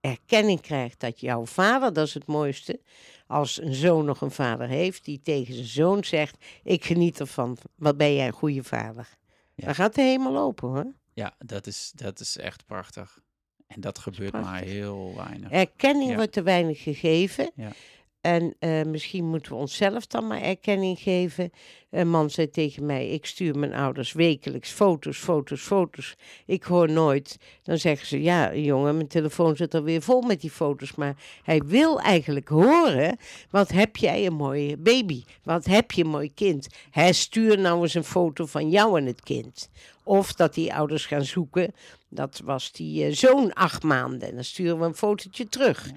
erkenning 0.00 0.60
krijgt 0.60 1.00
dat 1.00 1.20
jouw 1.20 1.46
vader, 1.46 1.92
dat 1.92 2.06
is 2.06 2.14
het 2.14 2.26
mooiste, 2.26 2.80
als 3.30 3.60
een 3.62 3.74
zoon 3.74 4.04
nog 4.04 4.20
een 4.20 4.30
vader 4.30 4.68
heeft, 4.68 5.04
die 5.04 5.20
tegen 5.22 5.54
zijn 5.54 5.66
zoon 5.66 6.04
zegt, 6.04 6.44
ik 6.62 6.84
geniet 6.84 7.20
ervan, 7.20 7.56
wat 7.74 7.96
ben 7.96 8.14
jij 8.14 8.26
een 8.26 8.32
goede 8.32 8.62
vader. 8.64 9.08
Ja. 9.54 9.64
Dan 9.64 9.74
gaat 9.74 9.94
de 9.94 10.02
hemel 10.02 10.38
open 10.38 10.68
hoor. 10.68 10.92
Ja, 11.14 11.34
dat 11.38 11.66
is, 11.66 11.92
dat 11.94 12.20
is 12.20 12.36
echt 12.36 12.66
prachtig. 12.66 13.20
En 13.66 13.80
dat 13.80 13.98
gebeurt 13.98 14.32
maar 14.32 14.60
heel 14.62 15.12
weinig. 15.16 15.50
Erkenning 15.50 16.10
Ja. 16.10 16.16
wordt 16.16 16.32
te 16.32 16.42
weinig 16.42 16.82
gegeven. 16.82 17.50
Ja. 17.54 17.72
En 18.20 18.54
eh, 18.58 18.82
misschien 18.82 19.24
moeten 19.24 19.52
we 19.52 19.58
onszelf 19.58 20.06
dan 20.06 20.26
maar 20.26 20.40
erkenning 20.40 20.98
geven. 20.98 21.50
Een 21.90 22.10
man 22.10 22.30
zei 22.30 22.50
tegen 22.50 22.86
mij: 22.86 23.08
Ik 23.08 23.26
stuur 23.26 23.58
mijn 23.58 23.74
ouders 23.74 24.12
wekelijks 24.12 24.70
foto's, 24.70 25.18
foto's, 25.18 25.60
foto's. 25.60 26.16
Ik 26.46 26.62
hoor 26.62 26.90
nooit. 26.90 27.38
Dan 27.62 27.78
zeggen 27.78 28.06
ze: 28.06 28.22
Ja, 28.22 28.54
jongen, 28.54 28.96
mijn 28.96 29.08
telefoon 29.08 29.56
zit 29.56 29.74
er 29.74 29.82
weer 29.82 30.02
vol 30.02 30.20
met 30.20 30.40
die 30.40 30.50
foto's. 30.50 30.94
Maar 30.94 31.16
hij 31.42 31.62
wil 31.64 32.00
eigenlijk 32.00 32.48
horen: 32.48 33.18
Wat 33.50 33.70
heb 33.70 33.96
jij 33.96 34.26
een 34.26 34.34
mooie 34.34 34.76
baby? 34.76 35.22
Wat 35.42 35.64
heb 35.64 35.90
je 35.90 36.04
een 36.04 36.10
mooi 36.10 36.34
kind? 36.34 36.68
Hij 36.90 37.12
stuur 37.12 37.58
nou 37.58 37.82
eens 37.82 37.94
een 37.94 38.04
foto 38.04 38.46
van 38.46 38.70
jou 38.70 38.98
en 38.98 39.06
het 39.06 39.20
kind. 39.20 39.70
Of 40.04 40.32
dat 40.32 40.54
die 40.54 40.74
ouders 40.74 41.06
gaan 41.06 41.24
zoeken. 41.24 41.74
Dat 42.08 42.40
was 42.44 42.72
die 42.72 43.04
eh, 43.04 43.12
zoon 43.12 43.52
acht 43.52 43.82
maanden. 43.82 44.28
En 44.28 44.34
dan 44.34 44.44
sturen 44.44 44.78
we 44.78 44.84
een 44.84 44.94
fotootje 44.94 45.48
terug. 45.48 45.90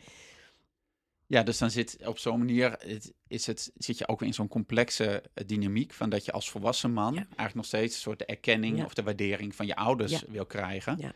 Ja, 1.28 1.44
dus 1.44 1.58
dan 1.58 1.72
zit 1.72 1.98
op 2.06 2.18
zo'n 2.18 2.38
manier 2.38 2.72
het, 2.80 3.14
is 3.28 3.48
het, 3.48 3.72
zit 3.78 3.98
je 3.98 4.08
ook 4.08 4.22
in 4.22 4.34
zo'n 4.34 4.48
complexe 4.48 5.24
eh, 5.34 5.48
dynamiek 5.48 5.94
van 5.94 6.10
dat 6.10 6.26
je 6.26 6.32
als 6.32 6.50
volwassen 6.50 6.92
man 6.94 7.16
eigenlijk 7.16 7.54
nog 7.54 7.66
steeds 7.66 7.96
een 7.96 8.02
soort 8.02 8.20
de 8.20 8.26
erkenning 8.26 8.78
Ja. 8.78 8.86
of 8.86 8.94
de 8.94 9.04
waardering 9.04 9.56
van 9.56 9.66
je 9.66 9.76
ouders 9.76 10.12
Ja. 10.12 10.20
wil 10.28 10.46
krijgen. 10.46 10.98
Ja. 11.00 11.14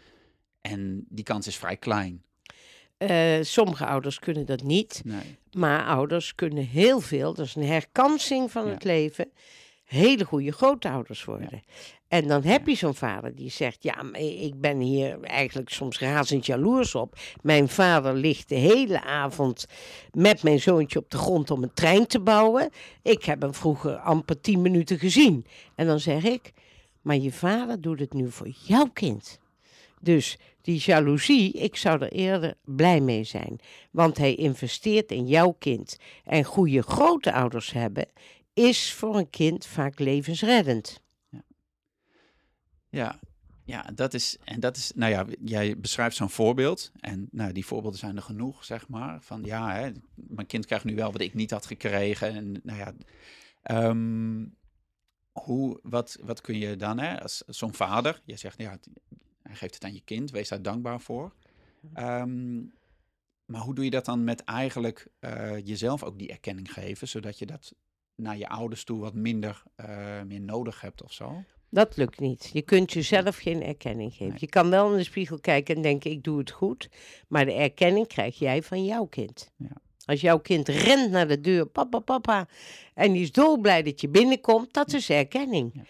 En 0.62 1.06
die 1.10 1.24
kans 1.24 1.48
is 1.48 1.56
vrij 1.58 1.78
klein. 1.78 2.24
Eh, 2.98 3.38
sommige 3.42 3.86
ouders 3.86 4.20
kunnen 4.20 4.46
dat 4.46 4.64
niet. 4.64 5.02
Nee. 5.06 5.38
Maar 5.52 5.86
ouders 5.86 6.36
kunnen 6.36 6.64
heel 6.66 7.00
veel. 7.00 7.34
Dat 7.34 7.46
is 7.46 7.56
een 7.56 7.64
herkansing 7.64 8.52
van 8.52 8.68
het 8.68 8.84
leven. 8.84 9.32
Hele 9.88 10.26
goede 10.26 10.52
grootouders 10.52 11.26
worden. 11.26 11.64
En 12.08 12.28
dan 12.28 12.44
heb 12.44 12.68
je 12.68 12.76
zo'n 12.76 12.96
vader 12.96 13.36
die 13.36 13.50
zegt: 13.50 13.84
Ja, 13.84 14.04
maar 14.04 14.20
ik 14.20 14.62
ben 14.62 14.80
hier 14.80 15.22
eigenlijk 15.22 15.70
soms 15.70 16.00
razend 16.00 16.46
jaloers 16.46 16.96
op. 16.96 17.18
Mijn 17.42 17.70
vader 17.70 18.14
ligt 18.14 18.50
de 18.50 18.56
hele 18.56 19.04
avond 19.04 19.66
met 20.12 20.44
mijn 20.44 20.60
zoontje 20.60 21.00
op 21.00 21.12
de 21.12 21.18
grond 21.18 21.52
om 21.52 21.64
een 21.64 21.74
trein 21.74 22.08
te 22.08 22.20
bouwen. 22.20 22.70
Ik 23.02 23.24
heb 23.24 23.42
hem 23.42 23.54
vroeger 23.54 23.96
amper 23.96 24.42
tien 24.42 24.62
minuten 24.62 25.00
gezien. 25.00 25.46
En 25.76 25.86
dan 25.86 26.00
zeg 26.00 26.24
ik: 26.24 26.54
Maar 27.02 27.18
je 27.18 27.32
vader 27.32 27.82
doet 27.82 28.00
het 28.00 28.14
nu 28.14 28.32
voor 28.32 28.50
jouw 28.66 28.90
kind. 28.94 29.40
Dus 30.02 30.38
die 30.62 30.82
jaloezie, 30.86 31.52
ik 31.52 31.76
zou 31.76 32.02
er 32.02 32.12
eerder 32.12 32.54
blij 32.66 33.00
mee 33.00 33.24
zijn. 33.24 33.60
Want 33.92 34.18
hij 34.18 34.36
investeert 34.36 35.12
in 35.12 35.28
jouw 35.28 35.56
kind. 35.60 35.98
En 36.24 36.44
goede 36.44 36.82
grootouders 36.82 37.72
hebben 37.72 38.08
is 38.58 38.94
voor 38.94 39.16
een 39.16 39.30
kind 39.30 39.66
vaak 39.66 40.00
levensreddend. 40.00 41.02
Ja, 42.90 43.20
ja, 43.64 43.90
dat 43.96 44.14
is, 44.14 44.38
en 44.44 44.60
dat 44.60 44.78
is, 44.78 44.92
nou 44.96 45.12
ja, 45.12 45.26
jij 45.40 45.80
beschrijft 45.80 46.16
zo'n 46.16 46.30
voorbeeld. 46.30 46.92
En 47.00 47.28
nou, 47.32 47.52
die 47.52 47.66
voorbeelden 47.66 48.00
zijn 48.00 48.16
er 48.16 48.22
genoeg, 48.22 48.66
zeg 48.66 48.88
maar. 48.88 49.22
Van 49.22 49.44
ja, 49.44 49.74
hè, 49.74 49.92
mijn 50.14 50.48
kind 50.48 50.66
krijgt 50.66 50.86
nu 50.86 50.96
wel 50.96 51.12
wat 51.12 51.22
ik 51.22 51.34
niet 51.34 51.52
had 51.52 51.66
gekregen. 51.66 52.34
En 52.34 52.60
nou 52.64 52.78
ja, 52.78 52.94
ehm, 53.62 54.46
hoe, 55.32 55.80
wat, 55.84 56.18
wat 56.22 56.42
kun 56.42 56.58
je 56.58 56.76
dan, 56.76 57.00
hè, 57.00 57.22
als 57.22 57.44
zo'n 57.48 57.74
vader, 57.74 58.22
je 58.26 58.38
zegt, 58.38 58.58
ja, 58.58 58.78
hij 59.42 59.56
geeft 59.56 59.74
het 59.74 59.84
aan 59.84 59.94
je 59.94 60.02
kind, 60.04 60.32
wees 60.32 60.50
daar 60.50 60.62
dankbaar 60.62 61.02
voor. 61.02 61.34
Ehm, 61.94 62.58
maar 63.46 63.62
hoe 63.62 63.76
doe 63.76 63.84
je 63.84 63.90
dat 63.90 64.06
dan 64.06 64.24
met 64.24 64.44
eigenlijk 64.44 65.08
uh, 65.20 65.58
jezelf 65.66 66.04
ook 66.04 66.20
die 66.20 66.30
erkenning 66.30 66.74
geven, 66.74 67.08
zodat 67.08 67.40
je 67.40 67.46
dat 67.46 67.74
naar 68.18 68.38
je 68.38 68.50
ouders 68.50 68.84
toe 68.84 69.00
wat 69.00 69.14
minder 69.14 69.64
uh, 69.78 70.22
meer 70.28 70.42
nodig 70.42 70.82
hebt 70.82 71.04
of 71.04 71.14
zo? 71.14 71.44
Dat 71.70 71.98
lukt 71.98 72.20
niet. 72.20 72.50
Je 72.54 72.62
kunt 72.62 72.94
jezelf 72.94 73.38
geen 73.38 73.64
erkenning 73.64 74.14
geven. 74.14 74.38
Je 74.40 74.48
kan 74.48 74.70
wel 74.70 74.92
in 74.92 74.98
de 74.98 75.04
spiegel 75.04 75.40
kijken 75.40 75.76
en 75.76 75.82
denken: 75.82 76.12
ik 76.12 76.24
doe 76.24 76.38
het 76.38 76.52
goed. 76.52 76.90
Maar 77.28 77.46
de 77.46 77.54
erkenning 77.54 78.08
krijg 78.08 78.40
jij 78.40 78.64
van 78.64 78.86
jouw 78.86 79.06
kind. 79.06 79.52
Ja. 79.56 79.72
Als 80.06 80.22
jouw 80.22 80.40
kind 80.40 80.68
rent 80.68 81.12
naar 81.12 81.28
de 81.28 81.42
deur, 81.42 81.66
papa, 81.66 82.00
papa, 82.00 82.48
en 82.94 83.12
die 83.12 83.22
is 83.22 83.32
dolblij 83.32 83.84
dat 83.84 84.02
je 84.02 84.10
binnenkomt, 84.10 84.74
dat 84.74 84.94
is 84.94 85.10
erkenning. 85.10 85.72
Ja. 85.74 85.82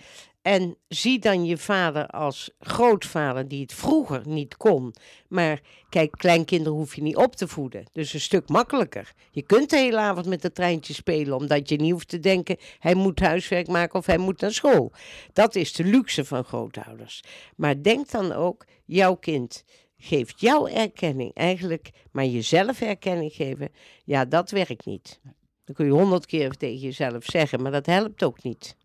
En 0.47 0.77
zie 0.87 1.19
dan 1.19 1.45
je 1.45 1.57
vader 1.57 2.07
als 2.07 2.49
grootvader 2.59 3.47
die 3.47 3.61
het 3.61 3.73
vroeger 3.73 4.21
niet 4.27 4.57
kon. 4.57 4.93
Maar 5.27 5.61
kijk, 5.89 6.11
kleinkinderen 6.11 6.77
hoef 6.77 6.95
je 6.95 7.01
niet 7.01 7.15
op 7.15 7.35
te 7.35 7.47
voeden. 7.47 7.83
Dus 7.91 8.13
een 8.13 8.21
stuk 8.21 8.49
makkelijker. 8.49 9.13
Je 9.31 9.41
kunt 9.41 9.69
de 9.69 9.77
hele 9.77 9.97
avond 9.97 10.25
met 10.25 10.43
het 10.43 10.55
treintje 10.55 10.93
spelen, 10.93 11.35
omdat 11.35 11.69
je 11.69 11.75
niet 11.75 11.91
hoeft 11.91 12.07
te 12.07 12.19
denken: 12.19 12.57
hij 12.79 12.93
moet 12.93 13.19
huiswerk 13.19 13.67
maken 13.67 13.99
of 13.99 14.05
hij 14.05 14.17
moet 14.17 14.41
naar 14.41 14.51
school. 14.51 14.91
Dat 15.33 15.55
is 15.55 15.73
de 15.73 15.83
luxe 15.83 16.25
van 16.25 16.43
grootouders. 16.43 17.23
Maar 17.55 17.81
denk 17.81 18.09
dan 18.11 18.31
ook: 18.31 18.65
jouw 18.85 19.15
kind 19.15 19.63
geeft 19.97 20.39
jouw 20.41 20.67
erkenning 20.67 21.33
eigenlijk, 21.33 21.89
maar 22.11 22.25
jezelf 22.25 22.81
erkenning 22.81 23.33
geven, 23.33 23.69
ja, 24.03 24.25
dat 24.25 24.51
werkt 24.51 24.85
niet. 24.85 25.19
Dan 25.63 25.75
kun 25.75 25.85
je 25.85 25.91
honderd 25.91 26.25
keer 26.25 26.51
tegen 26.51 26.79
jezelf 26.79 27.23
zeggen, 27.23 27.61
maar 27.61 27.71
dat 27.71 27.85
helpt 27.85 28.23
ook 28.23 28.43
niet. 28.43 28.75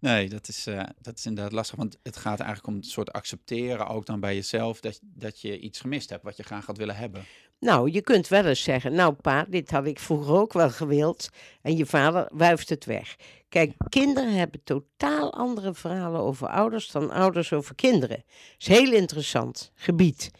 Nee. 0.00 0.28
Dat 0.28 0.48
is, 0.48 0.66
uh, 0.66 0.82
dat 1.00 1.18
is 1.18 1.26
inderdaad 1.26 1.52
lastig. 1.52 1.76
Want 1.76 1.98
het 2.02 2.16
gaat 2.16 2.38
eigenlijk 2.40 2.68
om 2.68 2.74
het 2.74 2.86
soort 2.86 3.12
accepteren, 3.12 3.86
ook 3.86 4.06
dan 4.06 4.20
bij 4.20 4.34
jezelf, 4.34 4.80
dat, 4.80 5.00
dat 5.02 5.40
je 5.40 5.58
iets 5.58 5.80
gemist 5.80 6.10
hebt 6.10 6.22
wat 6.22 6.36
je 6.36 6.42
graag 6.42 6.66
had 6.66 6.76
willen 6.76 6.96
hebben. 6.96 7.24
Nou, 7.60 7.90
je 7.90 8.00
kunt 8.00 8.28
wel 8.28 8.44
eens 8.44 8.62
zeggen, 8.62 8.92
nou 8.92 9.12
pa, 9.12 9.46
dit 9.48 9.70
had 9.70 9.86
ik 9.86 9.98
vroeger 9.98 10.34
ook 10.34 10.52
wel 10.52 10.70
gewild. 10.70 11.28
En 11.62 11.76
je 11.76 11.86
vader 11.86 12.28
wuift 12.32 12.68
het 12.68 12.84
weg. 12.84 13.16
Kijk, 13.48 13.72
kinderen 13.88 14.32
hebben 14.34 14.60
totaal 14.64 15.32
andere 15.32 15.74
verhalen 15.74 16.20
over 16.20 16.48
ouders 16.48 16.90
dan 16.90 17.10
ouders 17.10 17.52
over 17.52 17.74
kinderen. 17.74 18.16
Dat 18.16 18.26
is 18.58 18.66
een 18.66 18.74
heel 18.74 18.92
interessant 18.92 19.72
gebied. 19.74 20.30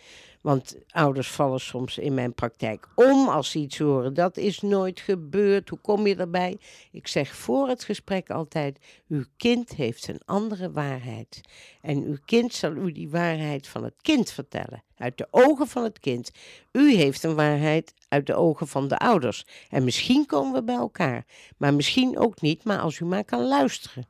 Want 0.47 0.77
ouders 0.91 1.31
vallen 1.31 1.61
soms 1.61 1.99
in 1.99 2.15
mijn 2.15 2.35
praktijk 2.35 2.89
om 2.95 3.29
als 3.29 3.51
ze 3.51 3.59
iets 3.59 3.79
horen. 3.79 4.15
Dat 4.15 4.37
is 4.37 4.61
nooit 4.61 5.01
gebeurd. 5.01 5.69
Hoe 5.69 5.79
kom 5.79 6.07
je 6.07 6.17
erbij? 6.17 6.59
Ik 6.91 7.07
zeg 7.07 7.35
voor 7.35 7.69
het 7.69 7.85
gesprek 7.85 8.31
altijd: 8.31 8.79
uw 9.09 9.25
kind 9.37 9.75
heeft 9.75 10.09
een 10.09 10.21
andere 10.25 10.71
waarheid. 10.71 11.41
En 11.81 12.05
uw 12.05 12.17
kind 12.25 12.55
zal 12.55 12.73
u 12.73 12.93
die 12.93 13.11
waarheid 13.11 13.69
van 13.69 13.85
het 13.85 13.95
kind 14.03 14.31
vertellen. 14.31 14.83
Uit 14.97 15.19
de 15.19 15.29
ogen 15.31 15.67
van 15.67 15.83
het 15.83 16.01
kind. 16.01 16.31
U 16.73 16.95
heeft 16.95 17.23
een 17.23 17.35
waarheid 17.35 17.95
uit 18.09 18.27
de 18.27 18.35
ogen 18.35 18.69
van 18.69 18.89
de 18.89 18.99
ouders. 18.99 19.47
En 19.71 19.85
misschien 19.85 20.27
komen 20.27 20.53
we 20.53 20.63
bij 20.63 20.75
elkaar. 20.75 21.25
Maar 21.57 21.75
misschien 21.75 22.19
ook 22.19 22.41
niet, 22.41 22.65
maar 22.65 22.79
als 22.79 22.99
u 22.99 23.05
maar 23.05 23.25
kan 23.25 23.47
luisteren 23.47 24.07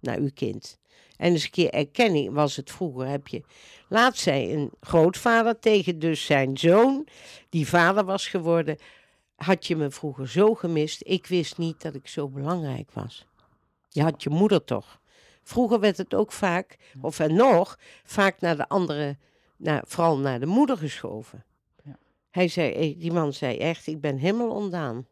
naar 0.00 0.18
uw 0.18 0.30
kind. 0.34 0.78
En 1.18 1.32
eens 1.32 1.44
een 1.44 1.50
keer 1.50 1.70
erkenning 1.70 2.34
was 2.34 2.56
het 2.56 2.70
vroeger, 2.70 3.06
heb 3.06 3.28
je. 3.28 3.42
Laat 3.88 4.16
zei 4.16 4.54
een 4.54 4.70
grootvader 4.80 5.58
tegen 5.58 5.98
dus 5.98 6.24
zijn 6.24 6.58
zoon, 6.58 7.06
die 7.48 7.68
vader 7.68 8.04
was 8.04 8.28
geworden. 8.28 8.76
Had 9.36 9.66
je 9.66 9.76
me 9.76 9.90
vroeger 9.90 10.28
zo 10.28 10.54
gemist? 10.54 11.00
Ik 11.04 11.26
wist 11.26 11.58
niet 11.58 11.82
dat 11.82 11.94
ik 11.94 12.08
zo 12.08 12.28
belangrijk 12.28 12.90
was. 12.92 13.26
Je 13.88 14.02
had 14.02 14.22
je 14.22 14.30
moeder 14.30 14.64
toch. 14.64 15.00
Vroeger 15.42 15.80
werd 15.80 15.96
het 15.96 16.14
ook 16.14 16.32
vaak, 16.32 16.76
of 17.00 17.18
en 17.18 17.34
nog, 17.34 17.78
vaak 18.04 18.40
naar 18.40 18.56
de 18.56 18.68
andere, 18.68 19.16
naar, 19.56 19.82
vooral 19.86 20.18
naar 20.18 20.40
de 20.40 20.46
moeder 20.46 20.76
geschoven. 20.76 21.44
Ja. 21.84 21.98
Hij 22.30 22.48
zei, 22.48 22.98
die 22.98 23.12
man 23.12 23.32
zei 23.32 23.56
echt, 23.56 23.86
ik 23.86 24.00
ben 24.00 24.16
helemaal 24.16 24.50
ondaan. 24.50 25.06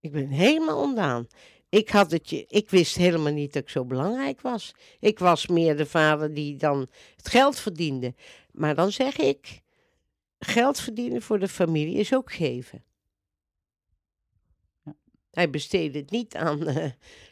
Ik 0.00 0.12
ben 0.12 0.28
helemaal 0.28 0.82
ondaan. 0.82 1.26
Ik, 1.74 1.88
had 1.88 2.10
het 2.10 2.30
je, 2.30 2.44
ik 2.48 2.70
wist 2.70 2.96
helemaal 2.96 3.32
niet 3.32 3.52
dat 3.52 3.62
ik 3.62 3.68
zo 3.68 3.84
belangrijk 3.84 4.40
was. 4.40 4.74
Ik 5.00 5.18
was 5.18 5.46
meer 5.46 5.76
de 5.76 5.86
vader 5.86 6.34
die 6.34 6.56
dan 6.56 6.88
het 7.16 7.28
geld 7.28 7.60
verdiende. 7.60 8.14
Maar 8.52 8.74
dan 8.74 8.92
zeg 8.92 9.16
ik, 9.16 9.62
geld 10.38 10.80
verdienen 10.80 11.22
voor 11.22 11.38
de 11.38 11.48
familie 11.48 11.96
is 11.96 12.14
ook 12.14 12.32
geven. 12.32 12.84
Hij 15.30 15.50
besteedde 15.50 15.98
het 15.98 16.10
niet 16.10 16.34
aan, 16.34 16.68
uh, 16.68 16.84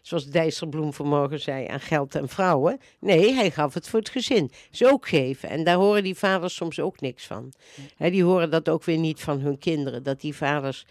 zoals 0.02 0.26
Dijsselbloem 0.26 0.92
vanmorgen 0.92 1.40
zei, 1.40 1.66
aan 1.66 1.80
geld 1.80 2.14
en 2.14 2.28
vrouwen. 2.28 2.78
Nee, 3.00 3.32
hij 3.32 3.50
gaf 3.50 3.74
het 3.74 3.88
voor 3.88 3.98
het 3.98 4.08
gezin. 4.08 4.50
Is 4.70 4.84
ook 4.84 5.08
geven. 5.08 5.48
En 5.48 5.64
daar 5.64 5.76
horen 5.76 6.02
die 6.02 6.14
vaders 6.14 6.54
soms 6.54 6.80
ook 6.80 7.00
niks 7.00 7.26
van. 7.26 7.52
die 7.98 8.24
horen 8.24 8.50
dat 8.50 8.68
ook 8.68 8.84
weer 8.84 8.98
niet 8.98 9.20
van 9.20 9.40
hun 9.40 9.58
kinderen. 9.58 10.02
Dat 10.02 10.20
die 10.20 10.34
vaders, 10.34 10.86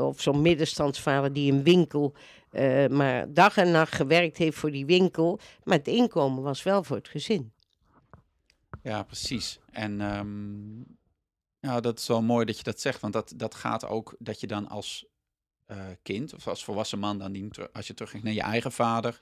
of 0.00 0.20
zo'n 0.20 0.42
middenstandsvader 0.42 1.32
die 1.32 1.52
een 1.52 1.62
winkel 1.62 2.14
uh, 2.52 2.86
maar 2.86 3.32
dag 3.32 3.56
en 3.56 3.70
nacht 3.70 3.94
gewerkt 3.94 4.36
heeft 4.36 4.56
voor 4.56 4.70
die 4.70 4.86
winkel. 4.86 5.40
Maar 5.64 5.76
het 5.76 5.88
inkomen 5.88 6.42
was 6.42 6.62
wel 6.62 6.84
voor 6.84 6.96
het 6.96 7.08
gezin. 7.08 7.52
Ja, 8.82 9.02
precies. 9.02 9.58
En 9.70 10.00
um, 10.00 10.98
ja, 11.60 11.80
dat 11.80 11.98
is 11.98 12.06
wel 12.06 12.22
mooi 12.22 12.44
dat 12.44 12.56
je 12.56 12.62
dat 12.62 12.80
zegt. 12.80 13.00
Want 13.00 13.12
dat, 13.12 13.32
dat 13.36 13.54
gaat 13.54 13.86
ook 13.86 14.14
dat 14.18 14.40
je 14.40 14.46
dan 14.46 14.68
als 14.68 15.06
uh, 15.70 15.76
kind 16.02 16.34
of 16.34 16.48
als 16.48 16.64
volwassen 16.64 16.98
man, 16.98 17.18
dan 17.18 17.32
die, 17.32 17.50
als 17.72 17.86
je 17.86 17.94
teruggaat 17.94 18.22
naar 18.22 18.32
je 18.32 18.42
eigen 18.42 18.72
vader, 18.72 19.20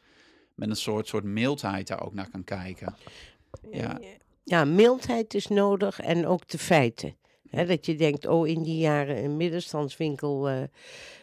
met 0.54 0.68
een 0.68 0.76
soort, 0.76 1.06
soort 1.06 1.24
mildheid 1.24 1.86
daar 1.86 2.02
ook 2.04 2.14
naar 2.14 2.30
kan 2.30 2.44
kijken. 2.44 2.96
Ja. 3.70 4.00
ja, 4.44 4.64
mildheid 4.64 5.34
is 5.34 5.46
nodig 5.46 6.00
en 6.00 6.26
ook 6.26 6.48
de 6.48 6.58
feiten. 6.58 7.16
dat 7.50 7.86
je 7.86 7.94
denkt, 7.94 8.26
oh, 8.26 8.46
in 8.46 8.62
die 8.62 8.78
jaren 8.78 9.24
een 9.24 9.36
middenstandswinkel 9.36 10.50
uh, 10.50 10.62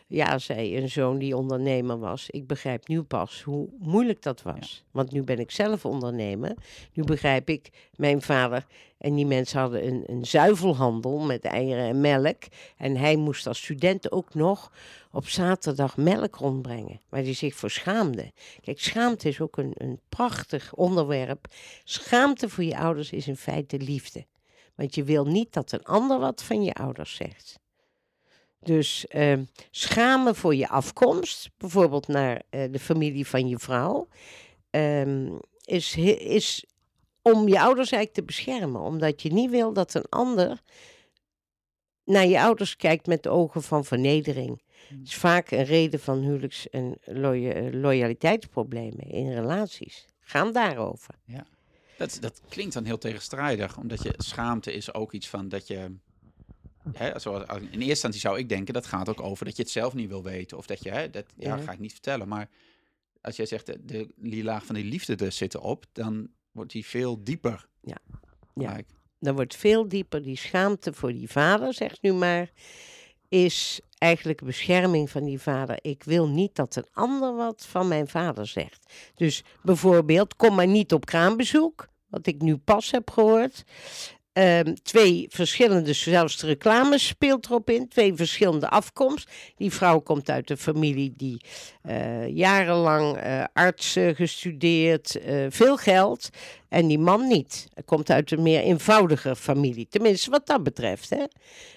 ja, 0.07 0.37
zei 0.37 0.77
een 0.77 0.89
zoon 0.89 1.17
die 1.17 1.37
ondernemer 1.37 1.99
was. 1.99 2.29
Ik 2.29 2.47
begrijp 2.47 2.87
nu 2.87 3.01
pas 3.01 3.41
hoe 3.41 3.69
moeilijk 3.79 4.21
dat 4.21 4.41
was. 4.41 4.83
Want 4.91 5.11
nu 5.11 5.23
ben 5.23 5.39
ik 5.39 5.51
zelf 5.51 5.85
ondernemer. 5.85 6.55
Nu 6.93 7.03
begrijp 7.03 7.49
ik, 7.49 7.89
mijn 7.95 8.21
vader 8.21 8.65
en 8.97 9.15
die 9.15 9.25
mensen 9.25 9.59
hadden 9.59 9.87
een, 9.87 10.03
een 10.05 10.25
zuivelhandel 10.25 11.19
met 11.19 11.43
eieren 11.43 11.85
en 11.85 12.01
melk. 12.01 12.43
En 12.77 12.97
hij 12.97 13.15
moest 13.15 13.47
als 13.47 13.57
student 13.57 14.11
ook 14.11 14.33
nog 14.33 14.71
op 15.11 15.27
zaterdag 15.27 15.97
melk 15.97 16.35
rondbrengen. 16.35 17.01
Waar 17.09 17.21
hij 17.21 17.33
zich 17.33 17.55
voor 17.55 17.71
schaamde. 17.71 18.31
Kijk, 18.61 18.79
schaamte 18.79 19.27
is 19.27 19.41
ook 19.41 19.57
een, 19.57 19.73
een 19.73 19.99
prachtig 20.09 20.73
onderwerp. 20.73 21.47
Schaamte 21.83 22.49
voor 22.49 22.63
je 22.63 22.77
ouders 22.77 23.11
is 23.11 23.27
in 23.27 23.37
feite 23.37 23.77
liefde. 23.77 24.25
Want 24.75 24.95
je 24.95 25.03
wil 25.03 25.25
niet 25.25 25.53
dat 25.53 25.71
een 25.71 25.83
ander 25.83 26.19
wat 26.19 26.43
van 26.43 26.63
je 26.63 26.73
ouders 26.73 27.15
zegt. 27.15 27.59
Dus 28.65 29.05
uh, 29.09 29.37
schamen 29.71 30.35
voor 30.35 30.55
je 30.55 30.67
afkomst, 30.67 31.49
bijvoorbeeld 31.57 32.07
naar 32.07 32.41
uh, 32.51 32.71
de 32.71 32.79
familie 32.79 33.27
van 33.27 33.47
je 33.47 33.59
vrouw, 33.59 34.07
um, 34.71 35.39
is, 35.65 35.95
is 36.17 36.65
om 37.21 37.47
je 37.47 37.59
ouders 37.59 37.91
eigenlijk 37.91 38.13
te 38.13 38.23
beschermen. 38.23 38.81
Omdat 38.81 39.21
je 39.21 39.33
niet 39.33 39.49
wil 39.49 39.73
dat 39.73 39.93
een 39.93 40.09
ander 40.09 40.61
naar 42.03 42.25
je 42.25 42.41
ouders 42.41 42.75
kijkt 42.75 43.07
met 43.07 43.23
de 43.23 43.29
ogen 43.29 43.63
van 43.63 43.85
vernedering. 43.85 44.61
Het 44.87 45.07
is 45.07 45.15
vaak 45.15 45.51
een 45.51 45.63
reden 45.63 45.99
van 45.99 46.19
huwelijks- 46.19 46.69
en 46.69 46.97
loyaliteitsproblemen 47.71 49.05
in 49.09 49.33
relaties. 49.33 50.05
Gaan 50.19 50.53
daarover. 50.53 51.15
Ja. 51.25 51.45
Dat, 51.97 52.17
dat 52.21 52.41
klinkt 52.49 52.73
dan 52.73 52.83
heel 52.83 52.97
tegenstrijdig, 52.97 53.77
omdat 53.77 54.03
je 54.03 54.13
schaamte 54.17 54.73
is 54.73 54.93
ook 54.93 55.11
iets 55.13 55.29
van 55.29 55.49
dat 55.49 55.67
je 55.67 55.95
Hè, 56.93 57.19
zoals, 57.19 57.43
in 57.47 57.61
eerste 57.61 57.85
instantie 57.85 58.19
zou 58.19 58.37
ik 58.37 58.49
denken, 58.49 58.73
dat 58.73 58.85
gaat 58.85 59.09
ook 59.09 59.21
over 59.21 59.45
dat 59.45 59.55
je 59.55 59.61
het 59.61 59.71
zelf 59.71 59.93
niet 59.93 60.09
wil 60.09 60.23
weten. 60.23 60.57
Of 60.57 60.65
dat 60.65 60.83
je, 60.83 60.89
hè, 60.89 61.09
dat 61.09 61.25
ja, 61.37 61.57
ga 61.57 61.71
ik 61.71 61.79
niet 61.79 61.91
vertellen. 61.91 62.27
Maar 62.27 62.49
als 63.21 63.35
jij 63.35 63.45
zegt, 63.45 63.65
de, 63.65 63.85
de, 63.85 64.09
die 64.15 64.43
laag 64.43 64.65
van 64.65 64.75
die 64.75 64.83
liefde 64.83 65.15
er 65.15 65.31
zit 65.31 65.53
erop, 65.53 65.85
dan 65.91 66.29
wordt 66.51 66.71
die 66.71 66.85
veel 66.85 67.23
dieper. 67.23 67.67
Ja. 67.81 67.97
Ja. 68.53 68.79
Dan 69.19 69.35
wordt 69.35 69.55
veel 69.55 69.87
dieper 69.87 70.21
die 70.21 70.37
schaamte 70.37 70.93
voor 70.93 71.13
die 71.13 71.29
vader, 71.29 71.73
zegt 71.73 72.01
nu 72.01 72.13
maar, 72.13 72.51
is 73.29 73.79
eigenlijk 73.97 74.43
bescherming 74.43 75.09
van 75.09 75.23
die 75.23 75.39
vader. 75.39 75.77
Ik 75.81 76.03
wil 76.03 76.27
niet 76.27 76.55
dat 76.55 76.75
een 76.75 76.87
ander 76.91 77.35
wat 77.35 77.65
van 77.65 77.87
mijn 77.87 78.07
vader 78.07 78.47
zegt. 78.47 78.93
Dus 79.15 79.43
bijvoorbeeld, 79.63 80.35
kom 80.35 80.55
maar 80.55 80.67
niet 80.67 80.93
op 80.93 81.05
kraambezoek, 81.05 81.87
wat 82.07 82.27
ik 82.27 82.41
nu 82.41 82.57
pas 82.57 82.91
heb 82.91 83.11
gehoord. 83.11 83.63
Ehm, 84.35 84.73
twee 84.83 85.25
verschillende, 85.29 85.93
zelfs 85.93 86.37
de 86.37 86.47
reclame 86.47 86.97
speelt 86.97 87.45
erop 87.45 87.69
in, 87.69 87.87
twee 87.87 88.13
verschillende 88.13 88.69
afkomst. 88.69 89.31
Die 89.55 89.71
vrouw 89.71 89.99
komt 89.99 90.29
uit 90.29 90.49
een 90.49 90.57
familie 90.57 91.13
die 91.17 91.41
eh, 91.81 92.27
jarenlang 92.27 93.17
eh, 93.17 93.43
arts 93.53 93.95
eh, 93.95 94.15
gestudeerd, 94.15 95.19
veel 95.49 95.77
geld. 95.77 96.29
En 96.69 96.87
die 96.87 96.99
man 96.99 97.27
niet. 97.27 97.67
Hij 97.73 97.83
komt 97.83 98.09
uit 98.09 98.31
een 98.31 98.41
meer 98.41 98.61
eenvoudige 98.61 99.35
familie. 99.35 99.87
Tenminste, 99.89 100.29
wat 100.29 100.47
dat 100.47 100.63
betreft, 100.63 101.09
hè? 101.09 101.23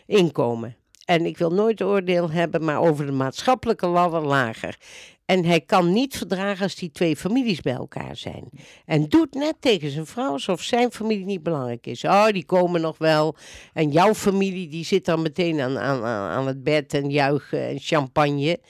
inkomen. 0.07 0.77
En 1.09 1.27
ik 1.27 1.39
wil 1.39 1.51
nooit 1.51 1.83
oordeel 1.83 2.31
hebben, 2.31 2.65
maar 2.65 2.81
over 2.81 3.07
de 3.07 3.13
maatschappelijke 3.13 3.87
ladder 3.87 4.21
lager. 4.21 4.79
En 5.25 5.45
hij 5.45 5.61
kan 5.61 5.93
niet 5.93 6.17
verdragen 6.17 6.63
als 6.63 6.75
die 6.75 6.91
twee 6.91 7.17
families 7.17 7.61
bij 7.61 7.73
elkaar 7.73 8.17
zijn. 8.17 8.49
En 8.85 9.09
doet 9.09 9.35
net 9.35 9.55
tegen 9.61 9.91
zijn 9.91 10.07
vrouw 10.07 10.33
alsof 10.33 10.63
zijn 10.63 10.93
familie 10.93 11.25
niet 11.25 11.43
belangrijk 11.43 11.87
is. 11.87 12.05
Oh, 12.05 12.27
die 12.27 12.45
komen 12.45 12.81
nog 12.81 12.99
wel. 12.99 13.37
En 13.73 13.91
jouw 13.91 14.15
familie 14.15 14.69
die 14.69 14.85
zit 14.85 15.05
dan 15.05 15.23
meteen 15.23 15.61
aan, 15.61 15.79
aan, 15.79 16.05
aan 16.05 16.31
aan 16.31 16.47
het 16.47 16.63
bed 16.63 16.95
en 16.95 17.11
juichen 17.11 17.69
en 17.69 17.79
champagne. 17.81 18.61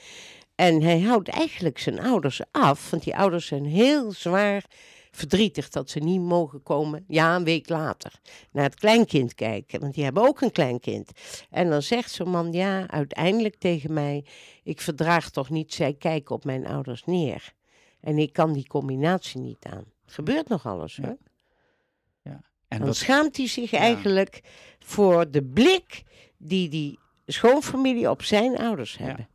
En 0.55 0.81
hij 0.81 0.99
houdt 0.99 1.29
eigenlijk 1.29 1.79
zijn 1.79 1.99
ouders 2.01 2.41
af, 2.51 2.89
want 2.89 3.03
die 3.03 3.15
ouders 3.15 3.47
zijn 3.47 3.65
heel 3.65 4.11
zwaar 4.11 4.65
verdrietig 5.11 5.69
dat 5.69 5.89
ze 5.89 5.99
niet 5.99 6.21
mogen 6.21 6.63
komen, 6.63 7.03
ja, 7.07 7.35
een 7.35 7.43
week 7.43 7.69
later, 7.69 8.19
naar 8.51 8.63
het 8.63 8.75
kleinkind 8.75 9.35
kijken. 9.35 9.79
Want 9.79 9.93
die 9.93 10.03
hebben 10.03 10.23
ook 10.23 10.41
een 10.41 10.51
kleinkind. 10.51 11.11
En 11.49 11.69
dan 11.69 11.81
zegt 11.81 12.11
zo'n 12.11 12.29
man, 12.29 12.51
ja, 12.51 12.87
uiteindelijk 12.87 13.55
tegen 13.55 13.93
mij, 13.93 14.25
ik 14.63 14.81
verdraag 14.81 15.29
toch 15.29 15.49
niet, 15.49 15.73
zij 15.73 15.93
kijken 15.93 16.35
op 16.35 16.43
mijn 16.45 16.67
ouders 16.67 17.05
neer. 17.05 17.53
En 18.01 18.17
ik 18.17 18.33
kan 18.33 18.53
die 18.53 18.67
combinatie 18.67 19.39
niet 19.39 19.65
aan. 19.65 19.85
Gebeurt 20.05 20.47
nog 20.47 20.65
alles, 20.65 20.95
Ja. 20.95 21.05
hoor. 21.05 21.17
En 22.69 22.81
Dan 22.81 22.93
schaamt 22.93 23.37
hij 23.37 23.47
zich 23.47 23.73
eigenlijk 23.73 24.41
voor 24.79 25.31
de 25.31 25.43
blik 25.43 26.03
die 26.37 26.69
die 26.69 26.99
schoonfamilie 27.25 28.09
op 28.09 28.23
zijn 28.23 28.57
ouders 28.57 28.95
Ja. 28.95 29.27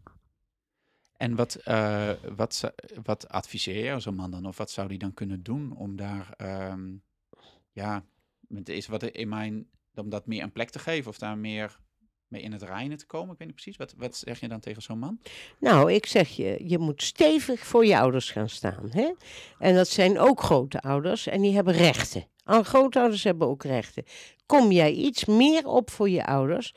En 1.17 1.35
wat, 1.35 1.55
eh, 1.55 2.11
wat, 2.37 2.73
wat 3.05 3.29
adviseer 3.29 3.93
je 3.95 4.01
zo'n 4.01 4.15
man 4.15 4.31
dan? 4.31 4.47
Of 4.47 4.57
wat 4.57 4.71
zou 4.71 4.89
die 4.89 4.99
dan 4.99 5.15
kunnen 5.15 5.43
doen 5.43 5.77
om 5.77 5.97
daar, 5.97 6.35
ehm, 6.37 6.93
ja, 7.73 8.05
is 8.65 8.87
wat 8.87 9.03
in 9.03 9.29
mijn, 9.29 9.69
om 9.95 10.09
dat 10.09 10.27
meer 10.27 10.43
een 10.43 10.53
plek 10.53 10.71
te 10.71 10.79
geven 10.79 11.11
of 11.11 11.19
daar 11.19 11.39
meer 11.39 11.79
mee 12.29 12.43
in 12.43 12.53
het 12.53 12.63
reinen 12.63 12.99
te 12.99 13.07
komen? 13.07 13.33
Ik 13.33 13.39
weet 13.39 13.47
niet 13.47 13.57
precies. 13.57 13.77
Wat, 13.77 13.95
wat 13.97 14.17
zeg 14.17 14.41
je 14.41 14.49
dan 14.49 14.61
tegen 14.61 14.83
zo'n 14.83 14.99
man? 14.99 15.21
Nou, 15.59 15.93
ik 15.93 16.07
zeg 16.07 16.29
je, 16.29 16.69
je 16.69 16.79
moet 16.79 17.03
stevig 17.03 17.67
voor 17.67 17.87
je 17.87 17.99
ouders 17.99 18.31
gaan 18.31 18.49
staan. 18.49 18.91
Hè? 18.91 19.13
En 19.59 19.75
dat 19.75 19.89
zijn 19.89 20.19
ook 20.19 20.41
grote 20.41 20.81
ouders 20.81 21.27
en 21.27 21.41
die 21.41 21.55
hebben 21.55 21.75
rechten. 21.75 22.27
Al 22.45 22.63
grootouders 22.63 23.25
hebben 23.25 23.49
ook 23.49 23.63
rechten. 23.63 24.05
Kom 24.47 24.71
jij 24.71 24.93
iets 24.93 25.25
meer 25.25 25.67
op 25.67 25.91
voor 25.91 26.09
je 26.09 26.27
ouders? 26.27 26.75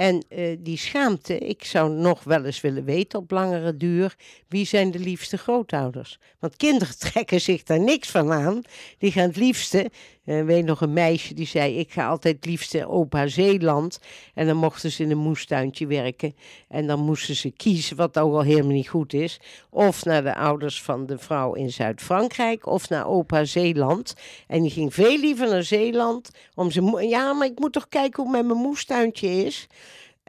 En 0.00 0.24
eh, 0.28 0.56
die 0.58 0.78
schaamte, 0.78 1.38
ik 1.38 1.64
zou 1.64 1.90
nog 1.90 2.24
wel 2.24 2.44
eens 2.44 2.60
willen 2.60 2.84
weten 2.84 3.18
op 3.18 3.30
langere 3.30 3.76
duur, 3.76 4.16
wie 4.48 4.66
zijn 4.66 4.90
de 4.90 4.98
liefste 4.98 5.38
grootouders? 5.38 6.18
Want 6.38 6.56
kinderen 6.56 6.98
trekken 7.12 7.40
zich 7.40 7.62
daar 7.62 7.80
niks 7.80 8.10
van 8.10 8.32
aan. 8.32 8.62
Die 8.98 9.12
gaan 9.12 9.26
het 9.26 9.36
liefste, 9.36 9.90
eh 10.24 10.44
weet 10.44 10.64
nog 10.64 10.80
een 10.80 10.92
meisje 10.92 11.34
die 11.34 11.46
zei, 11.46 11.78
ik 11.78 11.92
ga 11.92 12.06
altijd 12.06 12.36
het 12.36 12.44
liefste 12.44 12.88
opa 12.88 13.26
Zeeland. 13.26 14.00
En 14.34 14.46
dan 14.46 14.56
mochten 14.56 14.92
ze 14.92 15.02
in 15.02 15.10
een 15.10 15.18
moestuintje 15.18 15.86
werken. 15.86 16.34
En 16.68 16.86
dan 16.86 17.00
moesten 17.00 17.36
ze 17.36 17.50
kiezen, 17.50 17.96
wat 17.96 18.18
ook 18.18 18.34
al 18.34 18.42
helemaal 18.42 18.72
niet 18.72 18.88
goed 18.88 19.12
is. 19.12 19.40
Of 19.70 20.04
naar 20.04 20.22
de 20.22 20.34
ouders 20.34 20.82
van 20.82 21.06
de 21.06 21.18
vrouw 21.18 21.54
in 21.54 21.70
Zuid-Frankrijk, 21.70 22.66
of 22.66 22.88
naar 22.88 23.06
opa 23.06 23.44
Zeeland. 23.44 24.14
En 24.46 24.62
die 24.62 24.70
ging 24.70 24.94
veel 24.94 25.18
liever 25.18 25.48
naar 25.48 25.62
Zeeland. 25.62 26.30
Om 26.54 26.70
ze 26.70 27.06
ja, 27.08 27.32
maar 27.32 27.46
ik 27.46 27.58
moet 27.58 27.72
toch 27.72 27.88
kijken 27.88 28.22
hoe 28.22 28.32
mijn 28.32 28.46
moestuintje 28.46 29.44
is. 29.44 29.68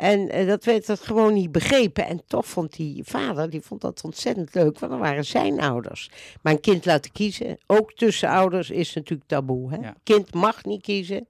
En 0.02 0.30
eh, 0.30 0.48
dat 0.48 0.64
werd 0.64 0.88
het 0.88 1.00
gewoon 1.00 1.34
niet 1.34 1.52
begrepen. 1.52 2.08
En 2.08 2.22
toch 2.28 2.46
vond 2.46 2.76
die 2.76 3.04
vader, 3.04 3.50
die 3.50 3.62
vond 3.62 3.82
dat 3.82 4.02
ontzettend 4.04 4.54
leuk, 4.56 4.80
want 4.80 4.92
dat 4.92 5.02
waren 5.02 5.26
zijn 5.26 5.60
ouders. 5.60 6.10
Maar 6.42 6.54
een 6.54 6.60
kind 6.60 6.86
laten 6.86 7.12
kiezen, 7.12 7.58
ook 7.68 7.94
tussen 7.94 8.30
ouders, 8.30 8.70
is 8.70 8.94
natuurlijk 8.94 9.30
taboe. 9.30 9.72
Hè? 9.72 9.78
Ja. 9.78 9.96
Kind 10.04 10.34
mag 10.34 10.66
niet 10.66 10.82
kiezen. 10.82 11.28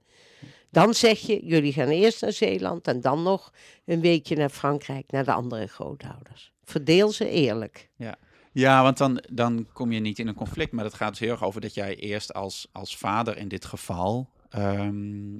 Dan 0.70 0.94
zeg 0.94 1.18
je, 1.18 1.44
jullie 1.44 1.72
gaan 1.72 1.88
eerst 1.88 2.22
naar 2.22 2.32
Zeeland 2.32 2.86
en 2.86 3.00
dan 3.00 3.22
nog 3.22 3.52
een 3.84 4.00
weekje 4.00 4.36
naar 4.36 4.50
Frankrijk, 4.50 5.10
naar 5.10 5.24
de 5.24 5.32
andere 5.32 5.66
grootouders. 5.66 6.52
Verdeel 6.64 7.12
ze 7.12 7.28
eerlijk. 7.28 7.90
Ja, 8.52 8.82
want 8.82 8.98
dan, 8.98 9.22
dan 9.30 9.66
kom 9.72 9.92
je 9.92 10.00
niet 10.00 10.18
in 10.18 10.28
een 10.28 10.34
conflict. 10.34 10.72
Maar 10.72 10.84
het 10.84 10.94
gaat 10.94 11.10
dus 11.10 11.18
heel 11.18 11.30
erg 11.30 11.44
over 11.44 11.60
dat 11.60 11.74
jij 11.74 11.96
eerst 11.96 12.34
als, 12.34 12.68
als 12.72 12.96
vader 12.96 13.36
in 13.36 13.48
dit 13.48 13.64
geval. 13.64 14.28
ehm, 14.50 15.36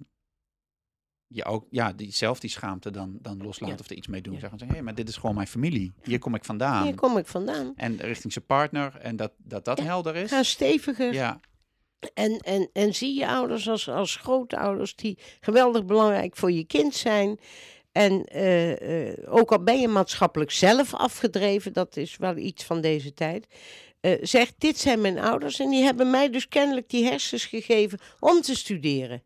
je 1.33 1.45
ook, 1.45 1.67
ja, 1.71 1.93
die, 1.93 2.13
zelf 2.13 2.41
die 2.41 2.51
schaamte 2.51 2.91
dan, 2.91 3.19
dan 3.21 3.43
loslaat 3.43 3.69
Ja. 3.71 3.77
of 3.81 3.91
er 3.91 3.97
iets 3.97 4.07
mee 4.07 4.23
doen. 4.23 4.35
Ja. 4.35 4.41
Zeggen, 4.41 4.59
hé, 4.61 4.67
hey, 4.67 4.83
maar 4.83 4.95
dit 4.95 5.09
is 5.09 5.17
gewoon 5.17 5.35
mijn 5.35 5.47
familie. 5.47 5.93
Hier 6.03 6.19
kom 6.19 6.35
ik 6.35 6.45
vandaan. 6.45 6.85
Hier 6.85 6.95
kom 6.95 7.17
ik 7.17 7.27
vandaan. 7.27 7.73
En 7.77 7.97
richting 7.97 8.33
zijn 8.33 8.47
partner. 8.47 8.97
En 8.97 9.17
dat 9.17 9.33
dat, 9.37 9.65
dat 9.65 9.81
helder 9.81 10.17
is. 10.17 10.31
Ga 10.31 10.43
steviger. 10.43 11.13
Ja, 11.13 11.41
En, 12.15 12.39
en, 12.39 12.69
en 12.73 12.95
zie 12.95 13.19
je 13.19 13.29
ouders 13.29 13.69
als, 13.69 13.89
als 13.89 14.17
grootouders 14.17 14.97
die 14.97 15.19
geweldig 15.41 15.85
belangrijk 15.85 16.37
voor 16.37 16.53
je 16.53 16.65
kind 16.65 16.95
zijn. 16.95 17.39
En 17.93 18.25
eh, 18.25 19.09
eh, 19.11 19.19
ook 19.27 19.53
al 19.53 19.63
ben 19.63 19.81
je 19.81 19.89
maatschappelijk 19.89 20.51
zelf 20.51 20.95
afgedreven, 20.95 21.73
dat 21.73 21.97
is 21.97 22.17
wel 22.17 22.37
iets 22.37 22.65
van 22.65 22.81
deze 22.81 23.15
tijd. 23.15 23.47
eh 24.01 24.19
zeg, 24.21 24.53
dit 24.59 24.79
zijn 24.79 25.01
mijn 25.01 25.19
ouders 25.19 25.61
en 25.61 25.71
die 25.71 25.83
hebben 25.83 26.11
mij 26.11 26.31
dus 26.31 26.49
kennelijk 26.49 26.89
die 26.89 27.05
hersens 27.05 27.45
gegeven 27.45 27.99
om 28.21 28.41
te 28.41 28.57
studeren. 28.57 29.23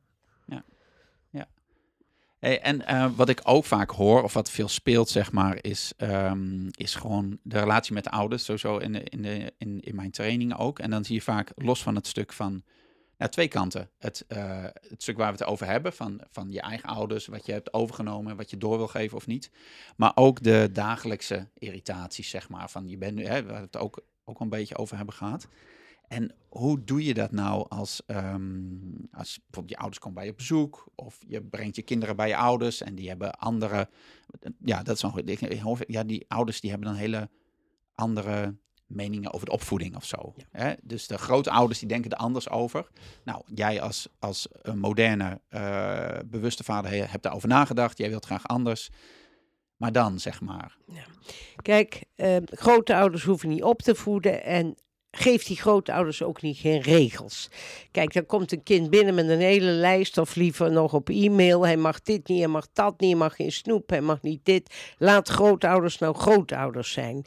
En 2.54 2.87
eh, 2.87 3.11
wat 3.16 3.28
ik 3.28 3.40
ook 3.42 3.64
vaak 3.64 3.90
hoor, 3.90 4.22
of 4.22 4.32
wat 4.32 4.50
veel 4.50 4.68
speelt, 4.68 5.09
zeg 5.09 5.32
maar, 5.32 5.59
is, 5.61 5.92
ehm, 5.96 6.68
is 6.70 6.94
gewoon 6.94 7.38
de 7.42 7.59
relatie 7.59 7.92
met 7.92 8.04
de 8.04 8.11
ouders. 8.11 8.44
Sowieso 8.44 8.76
in, 8.78 8.92
de, 8.92 9.02
in, 9.02 9.22
de, 9.22 9.52
in, 9.59 9.80
in 9.80 9.94
mijn 9.94 10.11
trainingen 10.11 10.56
ook. 10.56 10.78
En 10.78 10.90
dan 10.90 11.04
zie 11.04 11.14
je 11.14 11.22
vaak, 11.22 11.52
los 11.54 11.82
van 11.82 11.94
het 11.94 12.06
stuk 12.06 12.32
van, 12.32 12.62
nou, 13.18 13.30
twee 13.30 13.48
kanten. 13.48 13.90
Het, 13.98 14.24
eh, 14.28 14.62
het 14.62 15.02
stuk 15.02 15.16
waar 15.16 15.32
we 15.32 15.38
het 15.38 15.48
over 15.48 15.66
hebben, 15.66 15.92
van, 15.92 16.20
van 16.30 16.50
je 16.50 16.61
eigen 16.61 16.88
ouders, 16.88 17.26
wat 17.26 17.46
je 17.46 17.52
hebt 17.52 17.72
overgenomen, 17.72 18.37
wat 18.37 18.50
je 18.50 18.56
door 18.56 18.76
wil 18.76 18.88
geven 18.88 19.16
of 19.16 19.26
niet. 19.26 19.50
Maar 19.96 20.12
ook 20.14 20.42
de 20.42 20.68
dagelijkse 20.72 21.48
irritaties, 21.54 22.30
zeg 22.30 22.48
maar. 22.48 22.70
Van 22.70 22.88
je 22.88 22.96
bent 22.96 23.14
nu, 23.14 23.24
hè, 23.24 23.44
waar 23.44 23.54
we 23.54 23.61
het 23.61 23.76
ook, 23.76 24.04
ook 24.24 24.40
een 24.40 24.48
beetje 24.48 24.76
over 24.76 24.96
hebben 24.96 25.14
gehad. 25.14 25.48
En 26.08 26.34
hoe 26.48 26.84
doe 26.84 27.04
je 27.04 27.14
dat 27.14 27.30
nou 27.32 27.66
als, 27.68 28.02
ehm, 28.06 28.62
als 29.12 29.38
bijvoorbeeld 29.38 29.68
je 29.70 29.76
ouders 29.76 29.98
komen 29.98 30.14
bij 30.16 30.24
je 30.24 30.30
op 30.30 30.36
bezoek, 30.36 30.88
of 30.94 31.18
je 31.28 31.42
brengt 31.42 31.76
je 31.76 31.82
kinderen 31.82 32.16
bij 32.16 32.28
je 32.28 32.36
ouders 32.36 32.82
en 32.82 32.94
die 32.94 33.08
hebben 33.08 33.38
andere, 33.38 33.88
ja, 34.64 34.82
dat 34.82 34.96
is 34.96 35.02
ik 35.28 35.60
hoor- 35.60 35.84
ja, 35.86 36.04
die 36.04 36.24
ouders 36.28 36.60
die 36.60 36.70
hebben 36.70 36.88
dan 36.88 36.96
hele 36.98 37.28
andere 37.94 38.56
meningen 38.86 39.32
over 39.32 39.46
de 39.46 39.52
opvoeding 39.52 39.96
of 39.96 40.04
zo. 40.04 40.34
Hè? 40.50 40.72
Dus 40.82 41.06
de 41.06 41.18
grote 41.18 41.50
ouders 41.50 41.78
die 41.78 41.88
denken 41.88 42.10
er 42.10 42.16
anders 42.16 42.48
over. 42.48 42.88
Nou, 43.24 43.42
jij 43.54 43.80
als, 43.80 44.08
als 44.18 44.48
een 44.62 44.78
moderne, 44.78 45.40
eh, 45.48 46.18
bewuste 46.26 46.64
vader 46.64 46.90
he- 46.90 46.96
hebt 46.96 47.22
daarover 47.22 47.48
nagedacht, 47.48 47.98
jij 47.98 48.08
wilt 48.08 48.24
graag 48.24 48.46
anders. 48.46 48.90
Maar 49.76 49.92
dan, 49.92 50.20
zeg 50.20 50.40
maar. 50.40 50.76
Kijk, 51.62 52.04
eh, 52.14 52.36
grootouders 52.44 53.22
hoeven 53.24 53.48
niet 53.48 53.62
op 53.62 53.82
te 53.82 53.94
voeden 53.94 54.44
en 54.44 54.74
geef 55.18 55.44
die 55.44 55.57
grootouders 55.57 56.22
ook 56.22 56.42
niet 56.42 56.59
geen 56.59 56.81
regels. 56.81 57.50
Kijk, 57.90 58.12
dan 58.12 58.26
komt 58.26 58.52
een 58.52 58.62
kind 58.62 58.90
binnen 58.90 59.14
met 59.14 59.29
een 59.29 59.40
hele 59.40 59.70
lijst 59.70 60.18
of 60.18 60.35
liever 60.35 60.70
nog 60.70 60.92
op 60.92 61.09
e-mail. 61.09 61.66
Hij 61.66 61.76
mag 61.76 62.02
dit 62.02 62.29
niet, 62.29 62.38
hij 62.38 62.48
mag 62.48 62.66
dat 62.72 63.00
niet, 63.00 63.11
hij 63.11 63.18
mag 63.18 63.37
geen 63.37 63.52
snoep, 63.52 63.90
hij 63.90 64.00
mag 64.00 64.22
niet 64.22 64.40
dit. 64.42 64.74
Laat 64.98 65.29
grootouders 65.29 65.98
nou 65.98 66.14
grootouders 66.14 66.92
zijn. 66.92 67.24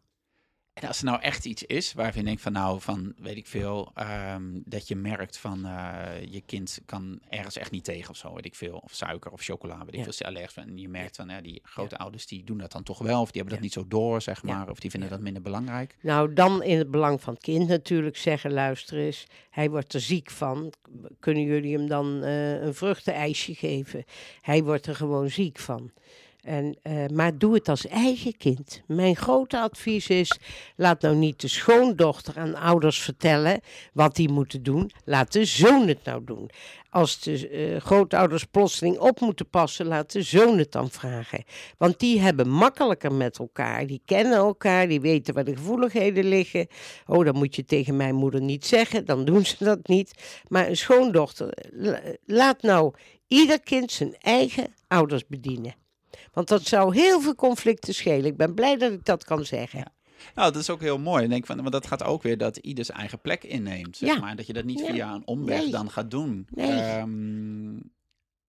En 0.81 0.89
als 0.89 0.99
er 0.99 1.05
nou 1.05 1.21
echt 1.21 1.45
iets 1.45 1.63
is 1.63 1.93
waarvan 1.93 2.21
je 2.21 2.27
denkt 2.27 2.43
van 2.43 2.53
nou, 2.53 2.81
van 2.81 3.15
weet 3.19 3.37
ik 3.37 3.47
veel, 3.47 3.91
ehm, 3.95 4.43
dat 4.65 4.89
je 4.89 4.97
merkt 4.97 5.39
van 5.39 5.67
eh, 5.67 6.07
je 6.31 6.41
kind 6.47 6.81
kan 6.87 7.21
ergens 7.29 7.57
echt 7.57 7.71
niet 7.71 7.85
tegen 7.85 8.11
of 8.11 8.17
zo, 8.17 8.35
weet 8.35 8.45
ik 8.45 8.55
veel. 8.55 8.81
Of 8.85 8.93
suiker 8.93 9.31
of 9.31 9.43
chocola, 9.43 9.79
weet 9.79 9.89
ik 9.89 9.95
Ja. 9.95 10.03
veel, 10.03 10.13
is 10.13 10.23
allergisch. 10.23 10.57
En 10.57 10.79
je 10.79 10.89
merkt 10.89 11.17
van 11.17 11.29
ja, 11.29 11.41
die 11.41 11.61
grote 11.63 11.99
ouders 11.99 12.27
die 12.27 12.45
doen 12.45 12.59
dat 12.59 12.73
dan 12.73 12.83
toch 12.83 12.99
wel, 12.99 13.21
of 13.21 13.31
die 13.31 13.41
hebben 13.41 13.55
dat 13.55 13.63
niet 13.63 13.73
zo 13.73 13.85
door, 13.89 14.23
zeg 14.23 14.43
maar. 14.43 14.71
Of 14.71 14.79
die 14.81 14.91
vinden 14.91 15.09
dat 15.11 15.21
minder 15.21 15.43
belangrijk. 15.43 15.97
Nou, 16.01 16.33
dan 16.33 16.63
in 16.63 16.79
het 16.79 16.91
belang 16.91 17.21
van 17.21 17.35
het 17.35 17.43
kind 17.43 17.69
natuurlijk 17.69 18.17
zeggen, 18.17 18.53
luister 18.53 18.99
eens, 18.99 19.27
hij 19.51 19.71
wordt 19.71 19.95
er 19.95 20.01
ziek 20.01 20.31
van. 20.31 20.73
Kunnen 21.21 21.43
jullie 21.43 21.77
hem 21.77 21.89
dan 21.89 22.23
eh, 22.23 22.63
een 22.63 22.75
vruchtenijsje 22.75 23.55
geven? 23.55 24.05
Hij 24.41 24.65
wordt 24.65 24.87
er 24.87 24.95
gewoon 24.95 25.31
ziek 25.31 25.59
van. 25.59 25.91
En, 26.39 26.77
eh, 26.83 27.07
maar 27.07 27.39
doe 27.39 27.55
het 27.55 27.69
als 27.69 27.87
eigen 27.87 28.37
kind. 28.37 28.83
Mijn 28.87 29.17
grote 29.17 29.61
advies 29.61 30.09
is, 30.09 30.39
laat 30.77 31.03
nou 31.03 31.17
niet 31.17 31.41
de 31.41 31.49
schoondochter 31.49 32.37
aan 32.39 32.55
ouders 32.55 33.01
vertellen 33.01 33.61
wat 33.93 34.17
die 34.17 34.29
moeten 34.29 34.63
doen. 34.63 34.91
Laat 35.05 35.33
de 35.33 35.45
zoon 35.45 35.89
het 35.89 36.05
nou 36.05 36.25
doen. 36.25 36.51
Als 36.91 37.21
de 37.21 37.49
eh, 37.49 37.81
grootouders 37.81 38.45
plotseling 38.45 38.99
op 38.99 39.21
moeten 39.21 39.49
passen, 39.49 39.87
laat 39.87 40.13
de 40.13 40.23
zoon 40.23 40.59
het 40.59 40.73
dan 40.73 40.91
vragen. 40.91 41.45
Want 41.79 41.99
die 42.01 42.21
hebben 42.21 42.49
makkelijker 42.49 43.13
met 43.13 43.39
elkaar. 43.39 43.87
Die 43.87 44.03
kennen 44.05 44.37
elkaar, 44.37 44.89
die 44.89 45.01
weten 45.01 45.35
waar 45.35 45.45
de 45.45 45.57
gevoeligheden 45.57 46.25
liggen. 46.25 46.67
Oh, 47.07 47.25
dat 47.25 47.35
moet 47.35 47.57
je 47.57 47.65
tegen 47.65 47.97
mijn 47.97 48.15
moeder 48.15 48.41
niet 48.41 48.67
zeggen, 48.67 49.05
dan 49.05 49.25
doen 49.25 49.47
ze 49.47 49.65
dat 49.65 49.89
niet. 49.89 50.43
Maar 50.49 50.69
een 50.69 50.77
schoondochter, 50.77 51.53
la- 51.73 52.01
laat 52.25 52.63
nou 52.63 52.95
ieder 53.27 53.61
kind 53.61 53.93
zijn 53.93 54.17
eigen 54.21 54.75
ouders 54.87 55.27
bedienen. 55.27 55.75
Want 56.39 56.51
dat 56.51 56.63
zou 56.67 56.95
heel 56.95 57.21
veel 57.21 57.35
conflicten 57.35 57.95
schelen. 57.95 58.25
Ik 58.25 58.37
ben 58.37 58.55
blij 58.55 58.77
dat 58.77 58.93
ik 58.93 59.05
dat 59.05 59.25
kan 59.25 59.45
zeggen. 59.45 59.79
Ja. 59.79 59.87
Nou, 60.35 60.53
dat 60.53 60.63
is 60.63 60.71
ook 60.71 60.81
heel 60.81 60.99
mooi. 60.99 61.25
Ik 61.25 61.31
denk 61.31 61.47
van, 61.47 61.57
want 61.57 61.73
dat 61.73 61.87
gaat 61.87 62.05
ook 62.05 62.23
weer 62.23 62.39
dat 62.39 62.57
ieder 62.57 62.85
zijn 62.85 62.99
eigen 62.99 63.21
plek 63.21 63.45
inneemt. 63.45 63.97
Zeg 63.97 64.15
Ja. 64.15 64.21
maar. 64.21 64.37
Dat 64.37 64.47
je 64.47 64.53
dat 64.53 64.65
niet 64.65 64.83
via 64.87 65.15
een 65.15 65.27
omweg 65.27 65.61
Nee. 65.61 65.71
dan 65.71 65.91
gaat 65.91 66.11
doen. 66.11 66.47
Nee. 66.51 66.71
Ehm, 66.71 67.77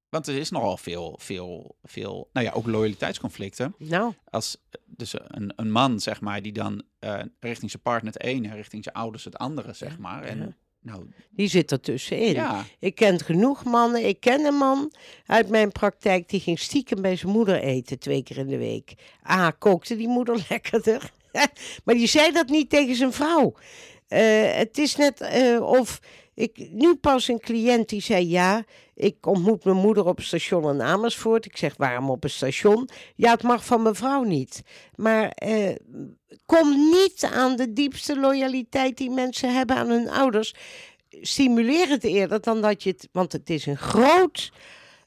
want 0.09 0.27
er 0.27 0.35
is 0.37 0.49
nogal 0.49 0.77
veel, 0.77 1.15
veel, 1.21 1.75
veel, 1.83 2.29
nou 2.33 2.45
ja, 2.45 2.51
ook 2.51 2.67
loyaliteitsconflicten. 2.67 3.75
Nou, 3.77 4.13
Als 4.29 4.57
dus 4.85 5.13
een, 5.27 5.53
een 5.55 5.71
man, 5.71 5.99
zeg 5.99 6.21
maar, 6.21 6.41
die 6.41 6.53
dan 6.53 6.83
eh, 6.99 7.19
richting 7.39 7.71
zijn 7.71 7.83
partner 7.83 8.13
het 8.13 8.21
ene, 8.21 8.55
richting 8.55 8.83
zijn 8.83 8.95
ouders 8.95 9.23
het 9.23 9.37
andere, 9.37 9.73
zeg 9.73 9.97
maar. 9.97 10.23
En 10.23 10.37
ja. 10.39 10.55
Nou, 10.81 11.05
die 11.29 11.47
zit 11.47 11.71
er 11.71 11.79
tussenin. 11.79 12.33
ja, 12.33 12.65
Ik 12.79 12.95
ken 12.95 13.19
genoeg 13.19 13.63
mannen. 13.63 14.07
Ik 14.07 14.19
ken 14.19 14.45
een 14.45 14.53
man 14.55 14.91
uit 15.25 15.49
mijn 15.49 15.71
praktijk 15.71 16.29
die 16.29 16.39
ging 16.39 16.59
stiekem 16.59 17.01
bij 17.01 17.15
zijn 17.15 17.31
moeder 17.31 17.59
eten 17.61 17.99
twee 17.99 18.23
keer 18.23 18.37
in 18.37 18.47
de 18.47 18.57
week. 18.57 18.93
A, 19.29 19.51
kookte 19.51 19.95
die 19.95 20.07
moeder 20.07 20.45
lekkerder. 20.49 21.11
maar 21.83 21.95
die 21.95 22.07
zei 22.07 22.31
dat 22.31 22.47
niet 22.47 22.69
tegen 22.69 22.95
zijn 22.95 23.13
vrouw. 23.13 23.53
Eh, 24.07 24.53
het 24.55 24.77
is 24.77 24.95
net 24.95 25.21
eh, 25.21 25.61
of 25.61 25.99
ik 26.39 26.69
nu 26.71 26.95
pas 26.95 27.27
een 27.27 27.39
cliënt 27.39 27.89
die 27.89 28.01
zei 28.01 28.29
ja, 28.29 28.63
ik 28.95 29.25
ontmoet 29.25 29.63
mijn 29.63 29.77
moeder 29.77 30.05
op 30.05 30.21
station 30.21 30.69
in 30.69 30.81
Amersfoort. 30.81 31.45
Ik 31.45 31.57
zeg 31.57 31.73
waarom 31.77 32.09
op 32.09 32.23
een 32.23 32.29
station? 32.29 32.89
Ja, 33.15 33.31
het 33.31 33.43
mag 33.43 33.65
van 33.65 33.81
mijn 33.81 33.95
vrouw 33.95 34.23
niet. 34.23 34.61
Maar 34.95 35.29
eh, 35.29 35.75
kom 36.45 36.91
niet 36.91 37.29
aan 37.33 37.55
de 37.55 37.73
diepste 37.73 38.19
loyaliteit 38.19 38.97
die 38.97 39.09
mensen 39.09 39.53
hebben 39.55 39.75
aan 39.75 39.89
hun 39.89 40.09
ouders 40.09 40.55
stimuleer 41.09 41.89
het 41.89 42.03
eerder 42.03 42.41
dan 42.41 42.61
dat 42.61 42.83
je 42.83 42.89
het. 42.89 43.09
Want 43.11 43.31
het 43.31 43.49
is 43.49 43.65
een 43.65 43.77
groot, 43.77 44.51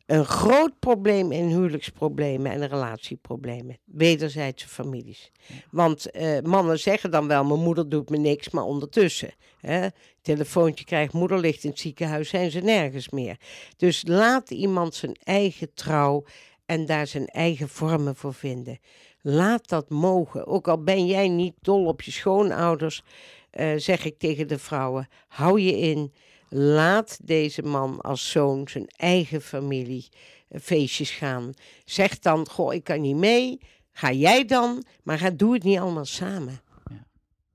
een 0.06 0.24
groot 0.24 0.78
probleem 0.78 1.32
in 1.32 1.48
huwelijksproblemen 1.48 2.52
en 2.52 2.68
relatieproblemen. 2.68 3.78
Wederzijdse 3.84 4.68
families. 4.68 5.30
Want 5.70 6.10
eh, 6.10 6.40
mannen 6.40 6.78
zeggen 6.78 7.10
dan 7.10 7.28
wel: 7.28 7.44
mijn 7.44 7.60
moeder 7.60 7.88
doet 7.88 8.10
me 8.10 8.16
niks, 8.16 8.50
maar 8.50 8.64
ondertussen. 8.64 9.34
Hè, 9.60 9.88
telefoontje 10.22 10.84
krijgt, 10.84 11.12
moeder 11.12 11.38
ligt 11.38 11.64
in 11.64 11.70
het 11.70 11.78
ziekenhuis, 11.78 12.28
zijn 12.28 12.50
ze 12.50 12.60
nergens 12.60 13.08
meer. 13.08 13.36
Dus 13.76 14.02
laat 14.06 14.50
iemand 14.50 14.94
zijn 14.94 15.16
eigen 15.24 15.74
trouw 15.74 16.24
en 16.66 16.86
daar 16.86 17.06
zijn 17.06 17.26
eigen 17.26 17.68
vormen 17.68 18.16
voor 18.16 18.34
vinden. 18.34 18.78
Laat 19.20 19.68
dat 19.68 19.90
mogen. 19.90 20.46
Ook 20.46 20.68
al 20.68 20.82
ben 20.82 21.06
jij 21.06 21.28
niet 21.28 21.54
dol 21.60 21.86
op 21.86 22.02
je 22.02 22.10
schoonouders, 22.10 23.02
eh, 23.50 23.72
zeg 23.76 24.04
ik 24.04 24.18
tegen 24.18 24.48
de 24.48 24.58
vrouwen: 24.58 25.08
hou 25.28 25.60
je 25.60 25.78
in. 25.78 26.12
Laat 26.54 27.18
deze 27.22 27.62
man 27.62 28.00
als 28.00 28.30
zoon 28.30 28.68
zijn 28.68 28.86
eigen 28.96 29.40
familie 29.42 30.08
eh, 30.48 30.60
feestjes 30.60 31.10
gaan. 31.10 31.52
Zeg 31.84 32.18
dan: 32.18 32.48
Goh, 32.48 32.74
ik 32.74 32.84
kan 32.84 33.00
niet 33.00 33.16
mee. 33.16 33.60
Ga 33.92 34.10
jij 34.12 34.44
dan, 34.44 34.84
maar 35.02 35.18
ga, 35.18 35.30
doe 35.30 35.54
het 35.54 35.62
niet 35.62 35.78
allemaal 35.78 36.04
samen. 36.04 36.60
Ja. 36.90 37.06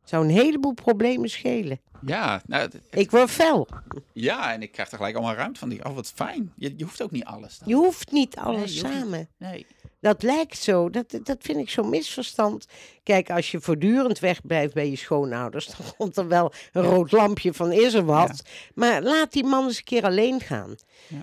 Zou 0.04 0.24
een 0.24 0.32
heleboel 0.32 0.74
problemen 0.74 1.30
schelen. 1.30 1.80
ja, 2.06 2.42
nou, 2.48 2.62
het- 2.62 2.80
Ik 2.90 3.12
word 3.12 3.30
fel. 3.30 3.68
ja, 4.14 4.54
en 4.54 4.62
ik 4.62 4.72
krijg 4.72 4.92
er 4.92 4.98
gelijk 4.98 5.16
allemaal 5.16 5.36
ruimte 5.36 5.60
van. 5.60 5.70
Die, 5.70 5.86
oh, 5.86 5.94
wat 5.96 6.12
fijn. 6.16 6.54
Je, 6.56 6.74
je 6.78 6.84
hoeft 6.84 7.02
ook 7.02 7.12
niet 7.12 7.26
alles. 7.26 7.58
Dan. 7.58 7.68
Je 7.70 7.76
hoeft 7.76 8.12
niet 8.12 8.36
alles 8.38 8.74
je 8.74 8.82
hoeft 8.82 8.94
niet. 8.94 9.02
samen. 9.04 9.30
Nee. 9.38 9.66
Dat 10.00 10.24
lijkt 10.24 10.58
zo. 10.58 10.90
Dat, 10.90 11.20
dat 11.24 11.38
vind 11.40 11.58
ik 11.58 11.70
zo'n 11.70 11.90
misverstand. 11.90 12.68
Kijk, 13.04 13.30
als 13.30 13.52
je 13.52 13.62
voortdurend 13.62 14.20
wegblijft 14.20 14.74
bij 14.74 14.90
je 14.90 14.96
schoonouders, 14.96 15.66
dan 15.78 15.96
komt 15.98 16.18
er 16.18 16.28
wel 16.28 16.54
een 16.72 16.84
rood 16.84 17.12
lampje 17.12 17.54
van 17.54 17.72
is 17.72 17.94
er 17.94 18.06
wat. 18.06 18.42
Maar 18.74 19.02
laat 19.02 19.32
die 19.32 19.44
man 19.44 19.64
eens 19.64 19.78
een 19.78 19.84
keer 19.84 20.04
alleen 20.04 20.40
gaan. 20.40 20.76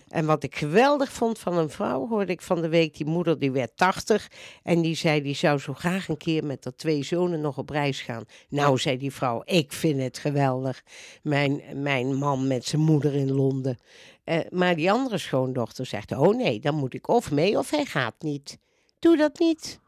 En 0.08 0.26
wat 0.26 0.42
ik 0.42 0.56
geweldig 0.56 1.12
vond 1.12 1.38
van 1.38 1.58
een 1.58 1.70
vrouw, 1.70 2.08
hoorde 2.08 2.32
ik 2.32 2.42
van 2.42 2.62
de 2.62 2.68
week, 2.68 2.96
die 2.96 3.06
moeder 3.06 3.38
die 3.38 3.50
werd 3.50 3.76
80. 3.76 4.30
En 4.62 4.80
die 4.80 4.94
zei, 4.94 5.22
die 5.22 5.34
zou 5.34 5.58
zo 5.58 5.74
graag 5.74 6.08
een 6.08 6.16
keer 6.16 6.44
met 6.44 6.64
haar 6.64 6.76
twee 6.76 7.02
zonen 7.02 7.40
nog 7.40 7.58
op 7.58 7.70
reis 7.70 8.00
gaan. 8.00 8.24
Nou, 8.48 8.78
zei 8.78 8.98
die 8.98 9.12
vrouw, 9.12 9.42
ik 9.44 9.72
vind 9.72 10.00
het 10.00 10.18
geweldig. 10.18 10.82
Mijn, 11.22 11.62
mijn 11.74 12.14
man 12.14 12.46
met 12.46 12.64
zijn 12.64 12.82
moeder 12.82 13.14
in 13.14 13.32
Londen. 13.32 13.78
Eh, 14.24 14.38
maar 14.50 14.76
die 14.76 14.92
andere 14.92 15.18
schoondochter 15.18 15.86
zegt, 15.86 16.12
oh 16.12 16.36
nee, 16.36 16.60
dan 16.60 16.74
moet 16.74 16.94
ik 16.94 17.08
of 17.08 17.30
mee 17.30 17.58
of 17.58 17.70
hij 17.70 17.84
gaat 17.84 18.14
niet. 18.18 18.58
Doe 18.98 19.16
dat 19.16 19.38
niet. 19.38 19.80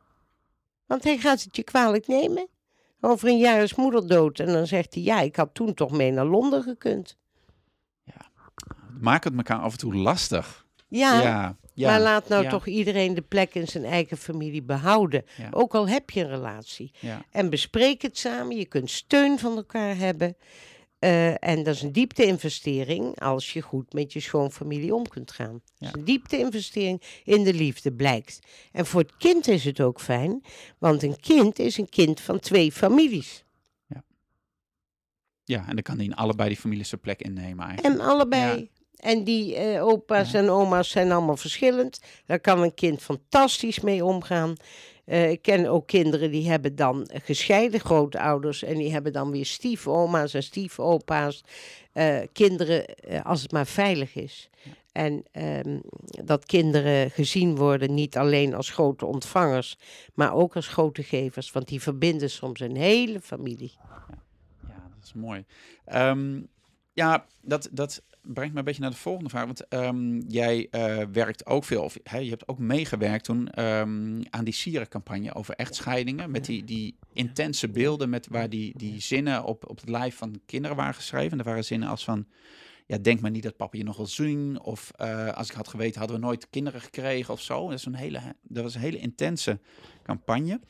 Want 0.86 1.04
hij 1.04 1.18
gaat 1.18 1.42
het 1.42 1.56
je 1.56 1.62
kwalijk 1.62 2.06
nemen. 2.06 2.48
Over 3.00 3.28
een 3.28 3.38
jaar 3.38 3.62
is 3.62 3.74
moeder 3.74 4.08
dood. 4.08 4.38
En 4.38 4.46
dan 4.46 4.66
zegt 4.66 4.94
hij, 4.94 5.02
ja, 5.02 5.20
ik 5.20 5.36
had 5.36 5.54
toen 5.54 5.74
toch 5.74 5.90
mee 5.90 6.10
naar 6.10 6.24
Londen 6.24 6.62
gekund. 6.62 7.16
Maak 9.00 9.24
het 9.24 9.36
elkaar 9.36 9.58
af 9.58 9.72
en 9.72 9.78
toe 9.78 9.94
lastig. 9.94 10.66
Ja, 10.88 11.22
ja. 11.22 11.56
ja. 11.74 11.90
maar 11.90 12.00
laat 12.00 12.28
nou 12.28 12.42
ja, 12.42 12.50
toch 12.50 12.66
iedereen 12.66 13.14
de 13.14 13.22
plek 13.22 13.54
in 13.54 13.68
zijn 13.68 13.84
eigen 13.84 14.16
familie 14.16 14.62
behouden. 14.62 15.24
Ja. 15.36 15.48
Ook 15.50 15.74
al 15.74 15.88
heb 15.88 16.10
je 16.10 16.20
een 16.20 16.28
relatie. 16.28 16.92
Ja. 17.00 17.24
En 17.30 17.50
bespreek 17.50 18.02
het 18.02 18.18
samen. 18.18 18.56
Je 18.56 18.66
kunt 18.66 18.90
steun 18.90 19.38
van 19.38 19.56
elkaar 19.56 19.96
hebben. 19.96 20.36
Eh, 20.98 21.44
en 21.44 21.62
dat 21.62 21.74
is 21.74 21.82
een 21.82 21.92
diepte-investering 21.92 23.20
als 23.20 23.52
je 23.52 23.60
goed 23.60 23.92
met 23.92 24.12
je 24.12 24.20
schoonfamilie 24.20 24.94
om 24.94 25.08
kunt 25.08 25.30
gaan. 25.30 25.60
Ja. 25.76 25.88
een 25.92 26.04
diepte-investering 26.04 27.02
in 27.24 27.44
de 27.44 27.54
liefde, 27.54 27.92
blijkt. 27.92 28.38
En 28.72 28.86
voor 28.86 29.00
het 29.00 29.16
kind 29.16 29.48
is 29.48 29.64
het 29.64 29.80
ook 29.80 30.00
fijn, 30.00 30.42
want 30.78 31.02
een 31.02 31.20
kind 31.20 31.58
is 31.58 31.78
een 31.78 31.88
kind 31.88 32.20
van 32.20 32.38
twee 32.38 32.72
families. 32.72 33.44
Ja, 35.46 35.64
en 35.68 35.74
dan 35.74 35.82
kan 35.82 35.96
hij 35.96 36.04
in 36.04 36.14
allebei 36.14 36.48
die 36.48 36.58
families 36.58 36.88
zijn 36.88 37.00
plek 37.00 37.22
innemen 37.22 37.66
eigenlijk. 37.66 38.00
En 38.00 38.06
allebei. 38.06 38.70
En 38.96 39.24
die 39.24 39.54
eh, 39.54 39.84
opa's 39.86 40.34
en 40.34 40.50
oma's 40.50 40.90
zijn 40.90 41.12
allemaal 41.12 41.36
verschillend. 41.36 42.00
Daar 42.26 42.40
kan 42.40 42.62
een 42.62 42.74
kind 42.74 43.02
fantastisch 43.02 43.80
mee 43.80 44.04
omgaan. 44.04 44.54
Eh, 45.04 45.30
ik 45.30 45.42
ken 45.42 45.66
ook 45.66 45.86
kinderen 45.86 46.30
die 46.30 46.48
hebben 46.48 46.76
dan 46.76 47.10
gescheiden 47.12 47.80
grootouders. 47.80 48.62
En 48.62 48.76
die 48.76 48.92
hebben 48.92 49.12
dan 49.12 49.30
weer 49.30 49.46
stiefoma's 49.46 50.34
en 50.34 50.42
stiefopa's. 50.42 51.44
Eh, 51.92 52.18
kinderen, 52.32 52.84
als 53.22 53.42
het 53.42 53.52
maar 53.52 53.66
veilig 53.66 54.14
is. 54.14 54.50
En 54.92 55.22
ehm, 55.32 55.78
dat 56.24 56.46
kinderen 56.46 57.10
gezien 57.10 57.56
worden 57.56 57.94
niet 57.94 58.16
alleen 58.16 58.54
als 58.54 58.70
grote 58.70 59.06
ontvangers, 59.06 59.78
maar 60.14 60.34
ook 60.34 60.56
als 60.56 60.68
grote 60.68 61.02
gevers. 61.02 61.52
Want 61.52 61.68
die 61.68 61.82
verbinden 61.82 62.30
soms 62.30 62.60
een 62.60 62.76
hele 62.76 63.20
familie. 63.20 63.72
Ja, 63.88 64.25
is 65.06 65.14
mooi. 65.14 65.44
Ehm, 65.84 66.40
ja, 66.92 67.26
dat, 67.42 67.68
dat 67.72 68.02
brengt 68.22 68.52
me 68.52 68.58
een 68.58 68.64
beetje 68.64 68.82
naar 68.82 68.90
de 68.90 68.96
volgende 68.96 69.30
vraag. 69.30 69.44
Want 69.44 69.68
ehm, 69.68 70.18
jij 70.18 70.68
eh, 70.70 71.04
werkt 71.12 71.46
ook 71.46 71.64
veel, 71.64 71.82
of 71.82 71.98
hè, 72.02 72.18
je 72.18 72.30
hebt 72.30 72.48
ook 72.48 72.58
meegewerkt 72.58 73.24
toen 73.24 73.48
ehm, 73.48 74.22
aan 74.30 74.44
die 74.44 74.54
sierencampagne 74.54 75.34
over 75.34 75.54
echtscheidingen. 75.54 76.30
Met 76.30 76.44
die, 76.44 76.64
die 76.64 76.96
intense 77.12 77.68
beelden 77.68 78.10
met 78.10 78.26
waar 78.26 78.48
die, 78.48 78.78
die 78.78 79.00
zinnen 79.00 79.44
op, 79.44 79.68
op 79.68 79.80
het 79.80 79.88
lijf 79.88 80.16
van 80.16 80.40
kinderen 80.46 80.76
waren 80.76 80.94
geschreven. 80.94 81.38
Er 81.38 81.44
waren 81.44 81.64
zinnen 81.64 81.88
als 81.88 82.04
van, 82.04 82.26
ja, 82.86 82.98
denk 82.98 83.20
maar 83.20 83.30
niet 83.30 83.42
dat 83.42 83.56
papa 83.56 83.78
je 83.78 83.84
nog 83.84 83.96
wil 83.96 84.06
zien. 84.06 84.60
Of 84.60 84.92
eh, 84.96 85.32
als 85.32 85.48
ik 85.48 85.54
had 85.54 85.68
geweten, 85.68 85.98
hadden 85.98 86.20
we 86.20 86.24
nooit 86.26 86.50
kinderen 86.50 86.80
gekregen 86.80 87.34
of 87.34 87.40
zo. 87.40 87.68
Dat, 87.68 87.78
is 87.78 87.84
een 87.84 87.94
hele, 87.94 88.20
dat 88.42 88.62
was 88.62 88.74
een 88.74 88.80
hele 88.80 88.98
intense 88.98 89.60
campagne. 90.02 90.60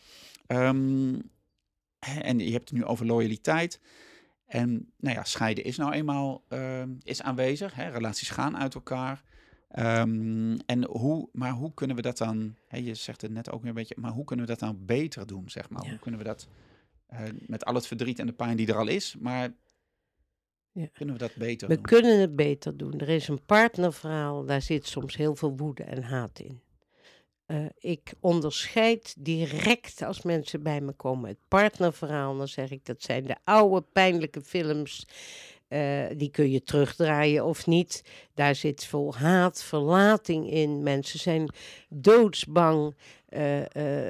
En 0.47 2.39
je 2.39 2.53
hebt 2.53 2.69
het 2.69 2.79
nu 2.79 2.85
over 2.85 3.07
loyaliteit. 3.07 3.81
En 4.47 4.93
nou 4.97 5.17
ja, 5.17 5.25
scheiden 5.25 5.65
is 5.65 5.77
nou 5.77 5.93
eenmaal 5.93 6.43
ehm, 6.49 6.91
is 7.03 7.23
aanwezig. 7.23 7.75
Hè? 7.75 7.89
Relaties 7.89 8.31
gaan 8.31 8.57
uit 8.57 8.75
elkaar. 8.75 9.23
Ehm, 9.69 10.57
en 10.67 10.85
hoe, 10.85 11.29
maar 11.33 11.51
hoe 11.53 11.75
kunnen 11.75 11.97
we 11.97 12.03
dat 12.03 12.19
dan, 12.19 12.55
hè, 12.69 12.79
je 12.79 12.95
zegt 12.95 13.21
het 13.23 13.31
net 13.31 13.51
ook 13.51 13.61
weer 13.61 13.69
een 13.69 13.75
beetje, 13.77 13.95
maar 13.99 14.11
hoe 14.13 14.25
kunnen 14.25 14.45
we 14.47 14.51
dat 14.51 14.61
dan 14.61 14.85
beter 14.87 15.27
doen, 15.27 15.49
zeg 15.51 15.71
maar? 15.71 15.85
Ja. 15.85 15.91
Hoe 15.91 15.99
kunnen 15.99 16.21
we 16.21 16.27
dat, 16.27 16.49
eh, 17.07 17.21
met 17.47 17.65
al 17.65 17.75
het 17.75 17.87
verdriet 17.87 18.19
en 18.19 18.27
de 18.27 18.33
pijn 18.33 18.57
die 18.57 18.67
er 18.67 18.77
al 18.77 18.89
is, 18.89 19.17
maar 19.21 19.55
Ja. 20.73 20.87
kunnen 20.93 21.15
we 21.15 21.21
dat 21.21 21.35
beter 21.37 21.69
We 21.69 21.75
doen? 21.75 21.83
kunnen 21.85 22.21
het 22.21 22.37
beter 22.37 22.77
doen. 22.77 22.99
Er 22.99 23.09
is 23.09 23.29
een 23.29 23.45
partnerverhaal, 23.45 24.45
daar 24.45 24.63
zit 24.63 24.87
soms 24.87 25.17
heel 25.17 25.35
veel 25.37 25.57
woede 25.57 25.83
en 25.83 26.03
haat 26.03 26.39
in. 26.39 26.61
Eh, 27.47 27.65
ik 27.79 28.15
onderscheid 28.21 29.15
direct 29.19 30.03
als 30.03 30.23
mensen 30.23 30.63
bij 30.63 30.81
me 30.81 30.93
komen 30.93 31.29
het 31.29 31.39
partnerverhaal. 31.49 32.37
Dan 32.37 32.49
zeg 32.49 32.71
ik 32.71 32.85
dat 32.85 33.03
zijn 33.03 33.25
de 33.25 33.37
oude 33.45 33.85
pijnlijke 33.93 34.43
films. 34.43 35.07
eh, 35.69 36.05
die 36.17 36.31
kun 36.31 36.51
je 36.51 36.63
terugdraaien 36.63 37.45
of 37.45 37.67
niet. 37.67 38.05
Daar 38.35 38.55
zit 38.55 38.85
vol 38.85 39.15
haat, 39.15 39.63
verlating 39.63 40.51
in. 40.51 40.83
Mensen 40.83 41.19
zijn 41.19 41.49
doodsbang, 41.89 42.97
eh, 43.29 43.63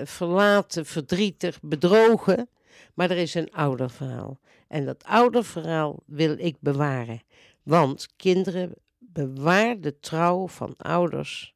verlaten, 0.05 0.87
verdrietig, 0.87 1.59
bedrogen. 1.63 2.49
Maar 2.95 3.11
er 3.11 3.17
is 3.17 3.35
een 3.35 3.53
ouder 3.53 3.91
verhaal. 3.91 4.39
En 4.69 4.85
dat 4.85 5.05
oude 5.05 5.43
verhaal 5.43 6.03
wil 6.07 6.39
ik 6.39 6.57
bewaren. 6.61 7.23
Want 7.63 8.09
kinderen 8.17 8.75
bewaar 8.99 9.81
de 9.81 9.99
trouw 9.99 10.49
van 10.49 10.75
ouders 10.77 11.56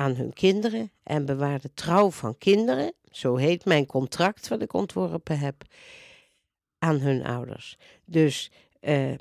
aan 0.00 0.14
hun 0.14 0.32
kinderen 0.32 0.90
en 1.02 1.24
bewaar 1.24 1.60
de 1.60 1.70
trouw 1.74 2.10
van 2.10 2.38
kinderen, 2.38 2.92
zo 3.10 3.36
heet 3.36 3.64
mijn 3.64 3.86
contract 3.86 4.48
wat 4.48 4.62
ik 4.62 4.72
ontworpen 4.72 5.38
heb, 5.38 5.62
aan 6.78 7.00
hun 7.00 7.24
ouders. 7.24 7.76
Dus 8.04 8.50
eh, 8.80 9.12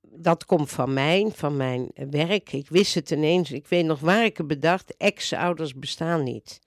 dat 0.00 0.44
komt 0.44 0.70
van 0.70 0.92
mij, 0.92 1.30
van 1.34 1.56
mijn 1.56 1.90
werk. 2.10 2.52
Ik 2.52 2.68
wist 2.68 2.94
het 2.94 3.10
ineens, 3.10 3.50
ik 3.50 3.66
weet 3.66 3.84
nog 3.84 4.00
waar 4.00 4.24
ik 4.24 4.36
het 4.36 4.46
bedacht, 4.46 4.96
ex-ouders 4.96 5.74
bestaan 5.74 6.22
niet. 6.22 6.60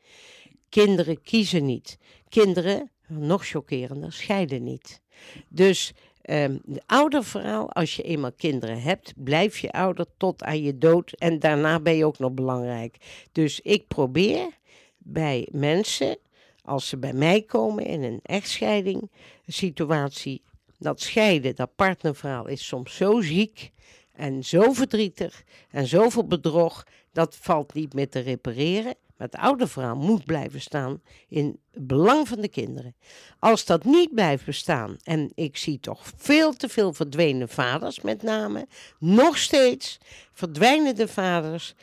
Kinderen 0.69 1.21
kiezen 1.21 1.65
niet. 1.65 1.97
Kinderen, 2.29 2.91
nog 3.07 3.47
chockerender, 3.47 4.13
scheiden 4.13 4.63
niet. 4.63 5.01
Dus 5.49 5.93
Ehm 6.21 6.57
de 6.63 6.81
ouderverhaal, 6.85 7.71
als 7.71 7.95
je 7.95 8.03
eenmaal 8.03 8.31
kinderen 8.31 8.81
hebt, 8.81 9.13
blijf 9.15 9.57
je 9.57 9.71
ouder 9.71 10.05
tot 10.17 10.43
aan 10.43 10.61
je 10.61 10.77
dood. 10.77 11.11
En 11.11 11.39
daarna 11.39 11.79
ben 11.79 11.95
je 11.95 12.05
ook 12.05 12.19
nog 12.19 12.31
belangrijk. 12.31 12.97
Dus 13.31 13.59
ik 13.59 13.87
probeer 13.87 14.49
bij 14.97 15.47
mensen, 15.51 16.17
als 16.63 16.87
ze 16.87 16.97
bij 16.97 17.13
mij 17.13 17.41
komen 17.41 17.85
in 17.85 18.03
een 18.03 18.19
echtscheiding 18.23 19.11
situatie, 19.47 20.41
dat 20.77 21.01
scheiden, 21.01 21.55
dat 21.55 21.75
partnerverhaal 21.75 22.47
is 22.47 22.67
soms 22.67 22.95
zo 22.95 23.21
ziek 23.21 23.71
en 24.13 24.43
zo 24.43 24.73
verdrietig 24.73 25.43
en 25.69 25.87
zoveel 25.87 26.27
bedrog, 26.27 26.87
dat 27.11 27.35
valt 27.35 27.73
niet 27.73 27.93
meer 27.93 28.09
te 28.09 28.19
repareren. 28.19 28.95
Het 29.21 29.35
oude 29.35 29.67
verhaal 29.67 29.95
moet 29.95 30.25
blijven 30.25 30.61
staan 30.61 31.01
in 31.27 31.59
het 31.71 31.87
belang 31.87 32.27
van 32.27 32.41
de 32.41 32.47
kinderen. 32.47 32.95
Als 33.39 33.65
dat 33.65 33.83
niet 33.83 34.13
blijft 34.13 34.45
bestaan, 34.45 34.97
en 35.03 35.31
ik 35.35 35.57
zie 35.57 35.79
toch 35.79 36.11
veel 36.15 36.53
te 36.53 36.69
veel 36.69 36.93
verdwenen 36.93 37.49
vaders 37.49 38.01
met 38.01 38.23
name, 38.23 38.67
nog 38.99 39.37
steeds 39.37 39.97
verdwijnende 40.33 41.07
vaders. 41.07 41.73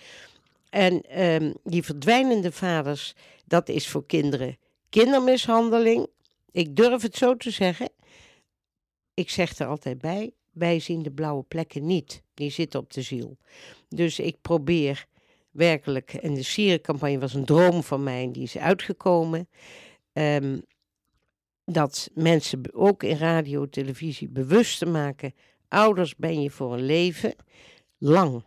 En 0.70 1.00
ehm, 1.02 1.52
die 1.64 1.82
verdwijnende 1.82 2.52
vaders, 2.52 3.14
dat 3.44 3.68
is 3.68 3.88
voor 3.88 4.06
kinderen 4.06 4.58
kindermishandeling. 4.88 6.06
Ik 6.50 6.76
durf 6.76 7.02
het 7.02 7.16
zo 7.16 7.36
te 7.36 7.50
zeggen. 7.50 7.90
Ik 9.14 9.30
zeg 9.30 9.58
er 9.58 9.66
altijd 9.66 9.98
bij, 9.98 10.32
wij 10.52 10.80
zien 10.80 11.02
de 11.02 11.10
blauwe 11.10 11.42
plekken 11.42 11.86
niet. 11.86 12.22
Die 12.34 12.50
zitten 12.50 12.80
op 12.80 12.92
de 12.92 13.02
ziel. 13.02 13.36
Dus 13.88 14.18
ik 14.18 14.36
probeer 14.42 15.06
werkelijk, 15.58 16.14
en 16.14 16.34
de 16.34 16.42
Sierencampagne 16.42 17.18
was 17.18 17.34
een 17.34 17.44
droom 17.44 17.82
van 17.82 18.02
mij 18.02 18.22
en 18.22 18.32
die 18.32 18.42
is 18.42 18.58
uitgekomen. 18.58 19.48
ehm, 20.12 20.58
dat 21.64 22.10
mensen 22.14 22.60
ook 22.72 23.02
in 23.02 23.16
radio, 23.16 23.68
televisie 23.68 24.28
bewust 24.28 24.78
te 24.78 24.86
maken. 24.86 25.34
Ouders 25.68 26.16
ben 26.16 26.42
je 26.42 26.50
voor 26.50 26.72
een 26.72 26.84
leven 26.84 27.34
lang. 27.98 28.44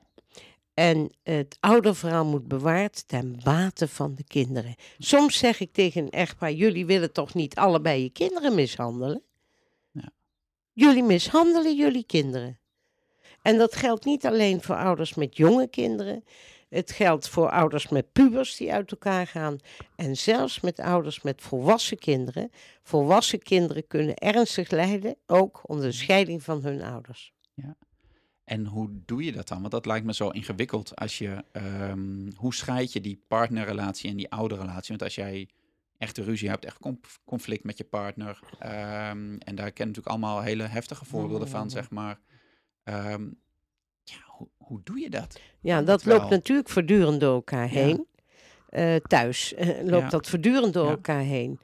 En 0.74 1.12
het 1.24 1.57
ouderverhaal 1.59 2.26
moet 2.26 2.47
bewaard 2.47 3.07
ten 3.07 3.39
bate 3.43 3.88
van 3.88 4.16
de 4.16 4.24
kinderen. 4.24 4.76
Soms 4.97 5.38
zeg 5.38 5.59
ik 5.59 5.74
tegen 5.74 6.01
een 6.03 6.09
echtpaar: 6.09 6.51
jullie 6.51 6.86
willen 6.86 7.12
toch 7.12 7.34
niet 7.34 7.55
allebei 7.55 8.03
je 8.03 8.09
kinderen 8.09 8.55
mishandelen? 8.55 9.24
Ja. 9.91 10.09
Jullie 10.74 11.03
mishandelen 11.03 11.76
jullie 11.76 12.05
kinderen. 12.05 12.59
En 13.41 13.57
dat 13.57 13.76
geldt 13.76 14.05
niet 14.05 14.26
alleen 14.26 14.62
voor 14.62 14.76
ouders 14.76 15.14
met 15.14 15.38
jonge 15.38 15.68
kinderen. 15.68 16.24
Het 16.72 16.91
geldt 16.91 17.30
voor 17.30 17.49
ouders 17.49 17.89
met 17.89 18.11
pubers 18.11 18.55
die 18.55 18.74
uit 18.74 18.91
elkaar 18.91 19.28
gaan. 19.28 19.57
En 19.95 20.17
zelfs 20.17 20.59
met 20.59 20.80
ouders 20.80 21.22
met 21.22 21.41
volwassen 21.41 21.97
kinderen. 21.97 22.51
Volwassen 22.84 23.39
kinderen 23.39 23.88
kunnen 23.88 24.15
ernstig 24.15 24.69
lijden, 24.69 25.15
ook 25.26 25.61
onder 25.69 25.86
de 25.86 25.91
scheiding 25.91 26.43
van 26.43 26.63
hun 26.63 26.82
ouders. 26.82 27.34
En 28.43 28.65
hoe 28.65 28.89
doe 29.05 29.24
je 29.24 29.32
dat 29.32 29.47
dan? 29.47 29.59
Want 29.59 29.72
dat 29.72 29.86
lijkt 29.86 30.05
me 30.05 30.13
zo 30.13 30.30
ingewikkeld 30.30 30.95
als 30.95 31.17
je, 31.17 31.43
ehm, 31.51 32.32
hoe 32.36 32.53
scheid 32.53 32.93
je 32.93 33.01
die 33.01 33.24
partnerrelatie 33.28 34.09
en 34.09 34.17
die 34.17 34.32
oude 34.32 34.55
relatie? 34.55 34.89
Want 34.89 35.03
als 35.03 35.15
jij 35.15 35.49
echt 35.97 36.17
een 36.17 36.24
ruzie 36.24 36.49
hebt, 36.49 36.65
echt 36.65 36.78
conf- 36.80 37.19
conflict 37.26 37.63
met 37.63 37.78
je 37.78 37.84
partner, 37.84 38.39
ehm, 38.59 39.36
en 39.38 39.55
daar 39.55 39.72
ken 39.72 39.88
natuurlijk 39.88 40.15
allemaal 40.15 40.41
hele 40.41 40.63
heftige 40.63 41.05
voorbeelden 41.05 41.47
van, 41.47 41.69
zeg 41.69 41.89
maar. 41.89 42.19
Ja, 42.84 43.17
hoe, 44.72 44.82
doe 44.84 44.99
je 44.99 45.09
dat? 45.09 45.39
Ja, 45.61 45.82
dat 45.82 46.05
loopt 46.05 46.30
natuurlijk 46.30 46.69
voortdurend 46.69 47.19
door 47.19 47.34
elkaar 47.34 47.74
Ja. 47.74 47.80
heen. 47.80 48.07
Eh, 48.69 48.95
thuis 48.95 49.53
eh, 49.53 49.67
loopt 49.84 50.11
dat 50.11 50.28
voortdurend 50.28 50.74
door 50.74 50.89
elkaar 50.89 51.22
heen. 51.22 51.59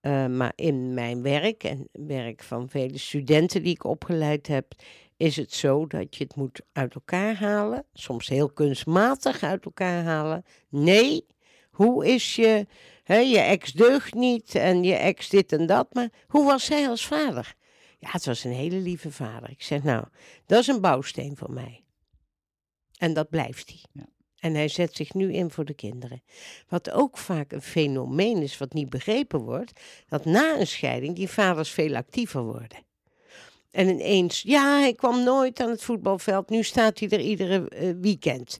Eh, 0.00 0.26
maar 0.26 0.52
in 0.54 0.94
mijn 0.94 1.22
werk 1.22 1.64
en 1.64 1.88
werk 1.92 2.42
van 2.42 2.68
vele 2.68 2.98
studenten 2.98 3.62
die 3.62 3.74
ik 3.74 3.84
opgeleid 3.84 4.46
heb, 4.46 4.72
is 5.16 5.36
het 5.36 5.52
zo 5.52 5.86
dat 5.86 6.16
je 6.16 6.24
het 6.24 6.36
moet 6.36 6.60
uit 6.72 6.94
elkaar 6.94 7.34
halen. 7.34 7.84
Soms 7.92 8.28
heel 8.28 8.50
kunstmatig 8.50 9.42
uit 9.42 9.64
elkaar 9.64 10.02
halen. 10.02 10.44
Nee, 10.68 11.26
hoe 11.70 12.06
is 12.06 12.36
je, 12.36 12.66
hè, 13.04 13.18
je 13.18 13.38
ex 13.38 13.72
deugt 13.72 14.14
niet 14.14 14.54
en 14.54 14.82
je 14.82 14.94
ex 14.94 15.28
dit 15.28 15.52
en 15.52 15.66
dat, 15.66 15.94
maar 15.94 16.08
hoe 16.26 16.44
was 16.44 16.64
zij 16.64 16.88
als 16.88 17.06
vader? 17.06 17.54
Ja, 17.98 18.08
het 18.10 18.26
was 18.26 18.44
een 18.44 18.52
hele 18.52 18.76
lieve 18.76 19.10
vader. 19.10 19.50
Ik 19.50 19.62
zeg, 19.62 19.82
nou, 19.82 20.04
dat 20.46 20.60
is 20.60 20.66
een 20.66 20.80
bouwsteen 20.80 21.36
voor 21.36 21.50
mij. 21.50 21.83
En 22.98 23.12
dat 23.12 23.28
blijft 23.28 23.68
hij. 23.68 23.80
Ja. 23.92 24.08
En 24.38 24.54
hij 24.54 24.68
zet 24.68 24.96
zich 24.96 25.14
nu 25.14 25.32
in 25.32 25.50
voor 25.50 25.64
de 25.64 25.74
kinderen. 25.74 26.22
Wat 26.68 26.90
ook 26.90 27.18
vaak 27.18 27.52
een 27.52 27.62
fenomeen 27.62 28.42
is 28.42 28.58
wat 28.58 28.72
niet 28.72 28.90
begrepen 28.90 29.40
wordt, 29.40 29.80
dat 30.08 30.24
na 30.24 30.58
een 30.58 30.66
scheiding 30.66 31.16
die 31.16 31.28
vaders 31.28 31.70
veel 31.70 31.96
actiever 31.96 32.42
worden. 32.42 32.78
En 33.70 33.88
ineens, 33.88 34.42
ja, 34.42 34.78
hij 34.78 34.94
kwam 34.94 35.24
nooit 35.24 35.60
aan 35.60 35.70
het 35.70 35.82
voetbalveld, 35.82 36.48
nu 36.48 36.62
staat 36.62 36.98
hij 36.98 37.08
er 37.08 37.20
iedere 37.20 37.68
eh, 37.68 37.90
weekend. 38.00 38.58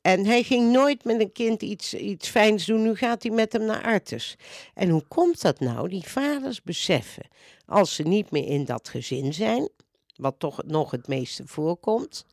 En 0.00 0.26
hij 0.26 0.42
ging 0.42 0.72
nooit 0.72 1.04
met 1.04 1.20
een 1.20 1.32
kind 1.32 1.62
iets, 1.62 1.94
iets 1.94 2.28
fijns 2.28 2.64
doen, 2.64 2.82
nu 2.82 2.94
gaat 2.94 3.22
hij 3.22 3.32
met 3.32 3.52
hem 3.52 3.64
naar 3.64 3.82
Artes. 3.82 4.36
En 4.74 4.88
hoe 4.88 5.04
komt 5.08 5.42
dat 5.42 5.60
nou? 5.60 5.88
Die 5.88 6.02
vaders 6.02 6.62
beseffen, 6.62 7.28
als 7.66 7.94
ze 7.94 8.02
niet 8.02 8.30
meer 8.30 8.46
in 8.46 8.64
dat 8.64 8.88
gezin 8.88 9.32
zijn, 9.32 9.68
wat 10.16 10.34
toch 10.38 10.62
nog 10.66 10.90
het 10.90 11.06
meeste 11.06 11.42
voorkomt, 11.46 12.26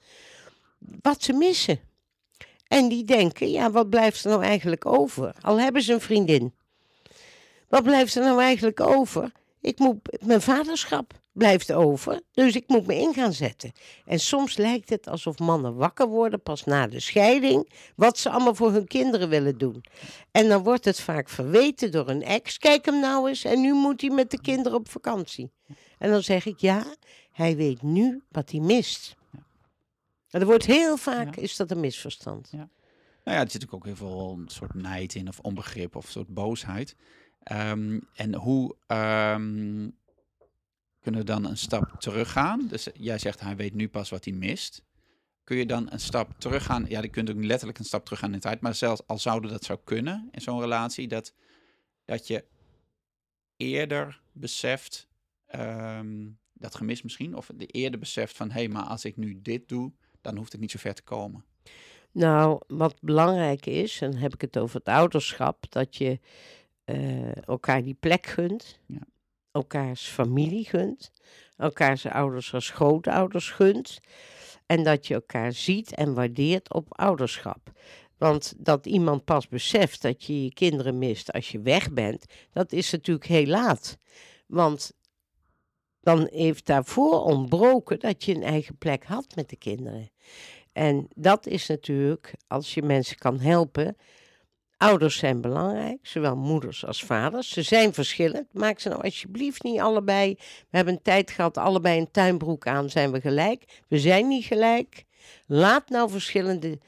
wat 1.01 1.23
ze 1.23 1.33
missen. 1.33 1.79
En 2.67 2.89
die 2.89 3.03
denken, 3.03 3.51
ja, 3.51 3.71
wat 3.71 3.89
blijft 3.89 4.23
er 4.23 4.29
nou 4.29 4.43
eigenlijk 4.43 4.85
over? 4.85 5.35
Al 5.41 5.59
hebben 5.59 5.81
ze 5.81 5.93
een 5.93 6.01
vriendin. 6.01 6.53
Wat 7.69 7.83
blijft 7.83 8.15
er 8.15 8.23
nou 8.23 8.41
eigenlijk 8.41 8.79
over? 8.79 9.31
Ik 9.61 9.79
moet, 9.79 9.97
mijn 10.25 10.41
vaderschap 10.41 11.21
blijft 11.31 11.71
over, 11.71 12.21
dus 12.31 12.55
ik 12.55 12.67
moet 12.67 12.87
me 12.87 12.95
in 12.95 13.13
gaan 13.13 13.33
zetten. 13.33 13.71
En 14.05 14.19
soms 14.19 14.57
lijkt 14.57 14.89
het 14.89 15.07
alsof 15.07 15.39
mannen 15.39 15.75
wakker 15.75 16.07
worden 16.07 16.41
pas 16.41 16.63
na 16.63 16.87
de 16.87 16.99
scheiding, 16.99 17.71
wat 17.95 18.17
ze 18.17 18.29
allemaal 18.29 18.55
voor 18.55 18.71
hun 18.71 18.87
kinderen 18.87 19.29
willen 19.29 19.57
doen. 19.57 19.83
En 20.31 20.49
dan 20.49 20.63
wordt 20.63 20.85
het 20.85 20.99
vaak 20.99 21.29
verweten 21.29 21.91
door 21.91 22.09
een 22.09 22.23
ex, 22.23 22.57
kijk 22.57 22.85
hem 22.85 22.99
nou 22.99 23.29
eens, 23.29 23.43
en 23.43 23.61
nu 23.61 23.73
moet 23.73 24.01
hij 24.01 24.09
met 24.09 24.31
de 24.31 24.41
kinderen 24.41 24.77
op 24.77 24.89
vakantie. 24.89 25.51
En 25.97 26.09
dan 26.09 26.23
zeg 26.23 26.45
ik, 26.45 26.59
ja, 26.59 26.85
hij 27.31 27.55
weet 27.55 27.81
nu 27.81 28.21
wat 28.31 28.51
hij 28.51 28.59
mist. 28.59 29.15
En 30.31 30.39
er 30.39 30.45
wordt 30.45 30.65
heel 30.65 30.97
vaak, 30.97 31.35
Ja. 31.35 31.41
is 31.41 31.55
dat 31.55 31.71
een 31.71 31.79
misverstand. 31.79 32.51
Nou 32.51 32.67
ja, 33.37 33.39
er 33.39 33.51
zit 33.51 33.71
ook 33.71 33.85
heel 33.85 33.95
veel 33.95 34.35
een 34.39 34.47
soort 34.49 34.73
nijd 34.73 35.15
in, 35.15 35.27
of 35.27 35.39
onbegrip, 35.39 35.95
of 35.95 36.05
een 36.05 36.11
soort 36.11 36.27
boosheid. 36.33 36.95
Ehm, 37.43 37.99
en 38.13 38.35
hoe 38.35 38.75
ehm, 38.87 39.89
kunnen 40.99 41.19
we 41.21 41.25
dan 41.25 41.45
een 41.45 41.57
stap 41.57 41.95
teruggaan? 41.99 42.67
Dus 42.67 42.87
jij 42.93 43.17
zegt, 43.17 43.39
hij 43.39 43.55
weet 43.55 43.73
nu 43.73 43.89
pas 43.89 44.09
wat 44.09 44.25
hij 44.25 44.33
mist. 44.33 44.83
Kun 45.43 45.57
je 45.57 45.65
dan 45.65 45.91
een 45.91 45.99
stap 45.99 46.39
teruggaan? 46.39 46.85
Ja, 46.87 47.01
je 47.01 47.07
kunt 47.09 47.29
ook 47.29 47.43
letterlijk 47.43 47.79
een 47.79 47.85
stap 47.85 48.03
teruggaan 48.03 48.29
in 48.29 48.35
de 48.35 48.41
tijd. 48.41 48.61
Maar 48.61 48.75
zelfs 48.75 49.07
al 49.07 49.17
zouden 49.17 49.51
dat 49.51 49.63
zou 49.63 49.79
kunnen 49.83 50.27
in 50.31 50.41
zo'n 50.41 50.59
relatie, 50.59 51.07
dat, 51.07 51.33
dat 52.05 52.27
je 52.27 52.45
eerder 53.57 54.21
beseft, 54.31 55.07
ehm, 55.45 56.29
dat 56.53 56.75
gemis 56.75 57.01
misschien, 57.01 57.35
of 57.35 57.51
de 57.55 57.65
eerder 57.65 57.99
beseft 57.99 58.37
van 58.37 58.47
hé, 58.47 58.53
hey, 58.59 58.67
maar 58.67 58.83
als 58.83 59.05
ik 59.05 59.17
nu 59.17 59.41
dit 59.41 59.67
doe, 59.69 59.91
dan 60.21 60.37
hoeft 60.37 60.51
het 60.51 60.61
niet 60.61 60.71
zo 60.71 60.77
ver 60.79 60.93
te 60.93 61.03
komen. 61.03 61.43
Nou, 62.11 62.61
wat 62.67 62.95
belangrijk 63.01 63.65
is, 63.65 64.01
en 64.01 64.11
dan 64.11 64.19
heb 64.19 64.33
ik 64.33 64.41
het 64.41 64.57
over 64.57 64.75
het 64.75 64.87
ouderschap, 64.87 65.65
dat 65.69 65.95
je 65.97 66.19
eh, 66.83 67.45
elkaar 67.47 67.83
die 67.83 67.97
plek 67.99 68.25
gunt, 68.25 68.79
Ja. 68.85 68.99
elkaars 69.51 70.07
familie 70.07 70.65
gunt, 70.65 71.11
elkaars 71.57 72.05
ouders 72.05 72.53
als 72.53 72.69
grootouders 72.69 73.49
gunt, 73.49 73.99
en 74.65 74.83
dat 74.83 75.07
je 75.07 75.13
elkaar 75.13 75.51
ziet 75.53 75.93
en 75.95 76.13
waardeert 76.13 76.73
op 76.73 76.85
ouderschap. 76.97 77.71
Want 78.17 78.53
dat 78.57 78.85
iemand 78.85 79.25
pas 79.25 79.47
beseft 79.47 80.01
dat 80.01 80.23
je 80.23 80.43
je 80.43 80.53
kinderen 80.53 80.97
mist 80.97 81.31
als 81.31 81.49
je 81.51 81.61
weg 81.61 81.91
bent, 81.91 82.25
dat 82.51 82.71
is 82.71 82.91
natuurlijk 82.91 83.27
heel 83.27 83.45
laat. 83.45 83.97
Want 84.47 84.93
dan 86.01 86.27
heeft 86.31 86.65
daarvoor 86.65 87.23
ontbroken 87.23 87.99
dat 87.99 88.23
je 88.23 88.35
een 88.35 88.43
eigen 88.43 88.77
plek 88.77 89.03
had 89.03 89.35
met 89.35 89.49
de 89.49 89.55
kinderen. 89.55 90.09
En 90.73 91.07
dat 91.15 91.45
is 91.45 91.67
natuurlijk, 91.67 92.33
als 92.47 92.73
je 92.73 92.81
mensen 92.81 93.17
kan 93.17 93.39
helpen. 93.39 93.97
Ouders 94.77 95.17
zijn 95.17 95.41
belangrijk, 95.41 95.99
zowel 96.01 96.35
moeders 96.35 96.85
als 96.85 97.03
vaders. 97.03 97.49
Ze 97.49 97.61
zijn 97.61 97.93
verschillend. 97.93 98.53
Maak 98.53 98.79
ze 98.79 98.89
nou 98.89 99.03
alsjeblieft 99.03 99.63
niet 99.63 99.79
allebei. 99.79 100.35
We 100.69 100.77
hebben 100.77 100.93
een 100.93 101.01
tijd 101.01 101.31
gehad, 101.31 101.57
allebei 101.57 101.99
een 101.99 102.11
tuinbroek 102.11 102.67
aan, 102.67 102.89
zijn 102.89 103.11
we 103.11 103.21
gelijk. 103.21 103.81
We 103.87 103.99
zijn 103.99 104.27
niet 104.27 104.45
gelijk. 104.45 105.05
Laat 105.45 105.89
nou 105.89 106.09
verschillende 106.09 106.79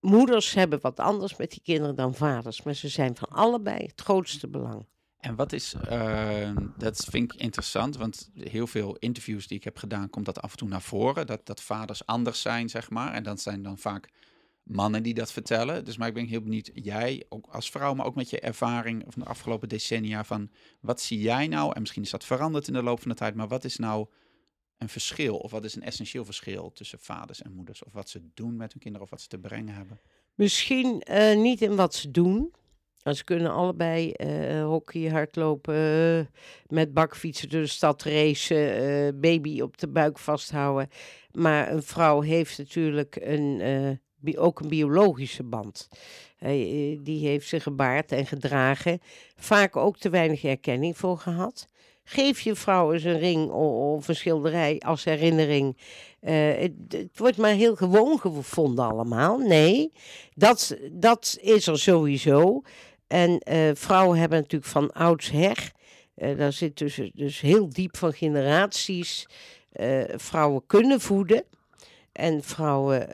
moeders 0.00 0.54
hebben 0.54 0.78
wat 0.80 1.00
anders 1.00 1.36
met 1.36 1.50
die 1.50 1.62
kinderen 1.62 1.96
dan 1.96 2.14
vaders. 2.14 2.62
Maar 2.62 2.74
ze 2.74 2.88
zijn 2.88 3.16
van 3.16 3.28
allebei 3.28 3.78
het 3.86 4.00
grootste 4.00 4.48
belang. 4.48 4.86
En 5.20 5.34
wat 5.34 5.52
is, 5.52 5.74
uh, 5.90 6.56
dat 6.76 7.06
vind 7.10 7.32
ik 7.32 7.40
interessant, 7.40 7.96
want 7.96 8.30
heel 8.34 8.66
veel 8.66 8.96
interviews 8.96 9.46
die 9.46 9.56
ik 9.56 9.64
heb 9.64 9.76
gedaan, 9.76 10.10
komt 10.10 10.26
dat 10.26 10.40
af 10.40 10.50
en 10.50 10.56
toe 10.56 10.68
naar 10.68 10.82
voren. 10.82 11.26
Dat, 11.26 11.46
dat 11.46 11.62
vaders 11.62 12.06
anders 12.06 12.40
zijn, 12.40 12.68
zeg 12.68 12.90
maar. 12.90 13.12
En 13.12 13.22
dat 13.22 13.40
zijn 13.40 13.62
dan 13.62 13.78
vaak 13.78 14.08
mannen 14.62 15.02
die 15.02 15.14
dat 15.14 15.32
vertellen. 15.32 15.84
Dus 15.84 15.96
maar 15.96 16.08
ik 16.08 16.14
ben 16.14 16.26
heel 16.26 16.42
benieuwd, 16.42 16.70
jij 16.74 17.24
ook 17.28 17.46
als 17.46 17.70
vrouw, 17.70 17.94
maar 17.94 18.06
ook 18.06 18.14
met 18.14 18.30
je 18.30 18.40
ervaring 18.40 19.04
van 19.08 19.22
de 19.22 19.28
afgelopen 19.28 19.68
decennia, 19.68 20.24
van 20.24 20.50
wat 20.80 21.00
zie 21.00 21.20
jij 21.20 21.46
nou? 21.46 21.74
En 21.74 21.80
misschien 21.80 22.02
is 22.02 22.10
dat 22.10 22.24
veranderd 22.24 22.66
in 22.66 22.72
de 22.72 22.82
loop 22.82 23.00
van 23.00 23.10
de 23.10 23.16
tijd, 23.16 23.34
maar 23.34 23.48
wat 23.48 23.64
is 23.64 23.76
nou 23.76 24.06
een 24.78 24.88
verschil? 24.88 25.36
Of 25.36 25.50
wat 25.50 25.64
is 25.64 25.74
een 25.74 25.82
essentieel 25.82 26.24
verschil 26.24 26.72
tussen 26.72 26.98
vaders 26.98 27.42
en 27.42 27.54
moeders? 27.54 27.84
Of 27.84 27.92
wat 27.92 28.08
ze 28.08 28.30
doen 28.34 28.56
met 28.56 28.72
hun 28.72 28.82
kinderen 28.82 29.06
of 29.06 29.10
wat 29.10 29.20
ze 29.20 29.28
te 29.28 29.38
brengen 29.38 29.74
hebben? 29.74 30.00
Misschien 30.34 31.02
uh, 31.10 31.36
niet 31.36 31.62
in 31.62 31.76
wat 31.76 31.94
ze 31.94 32.10
doen. 32.10 32.52
Ze 33.04 33.24
kunnen 33.24 33.52
allebei 33.52 34.14
uh, 34.16 34.64
hockey, 34.64 35.08
hardlopen, 35.08 35.74
uh, 35.74 36.24
met 36.66 36.94
bakfietsen 36.94 37.48
door 37.48 37.60
de 37.60 37.66
stad 37.66 38.02
racen, 38.02 38.82
uh, 38.82 39.08
baby 39.20 39.60
op 39.60 39.78
de 39.78 39.88
buik 39.88 40.18
vasthouden. 40.18 40.88
Maar 41.32 41.72
een 41.72 41.82
vrouw 41.82 42.20
heeft 42.20 42.58
natuurlijk 42.58 43.16
een, 43.20 43.98
ook 44.36 44.60
een 44.60 44.68
biologische 44.68 45.42
band. 45.42 45.88
die 47.00 47.26
heeft 47.26 47.48
ze 47.48 47.60
gebaard 47.60 48.12
en 48.12 48.26
gedragen. 48.26 49.00
Vaak 49.36 49.76
ook 49.76 49.98
te 49.98 50.10
weinig 50.10 50.44
erkenning 50.44 50.96
voor 50.96 51.18
gehad. 51.18 51.68
Geef 52.04 52.40
je 52.40 52.54
vrouw 52.54 52.92
eens 52.92 53.04
een 53.04 53.18
ring 53.18 53.50
of 53.50 54.08
een 54.08 54.16
schilderij 54.16 54.78
als 54.78 55.04
herinnering. 55.04 55.76
Het, 56.20 56.72
het, 56.88 57.18
wordt 57.18 57.36
maar 57.36 57.52
heel 57.52 57.76
gewoon 57.76 58.18
gevonden 58.18 58.84
allemaal. 58.84 59.38
Nee, 59.38 59.92
dat, 60.34 60.76
dat 60.92 61.38
is 61.40 61.66
er 61.66 61.78
sowieso. 61.78 62.62
En 63.10 63.42
uh, 63.50 63.70
vrouwen 63.74 64.18
hebben 64.18 64.38
natuurlijk 64.38 64.70
van 64.70 64.92
oudsher, 64.92 65.72
uh, 66.16 66.38
daar 66.38 66.52
zit 66.52 66.78
dus, 66.78 67.00
dus 67.14 67.40
heel 67.40 67.68
diep 67.68 67.96
van 67.96 68.12
generaties, 68.12 69.26
uh, 69.80 70.02
vrouwen 70.16 70.66
kunnen 70.66 71.00
voeden. 71.00 71.44
En 72.12 72.42
vrouwen 72.42 73.08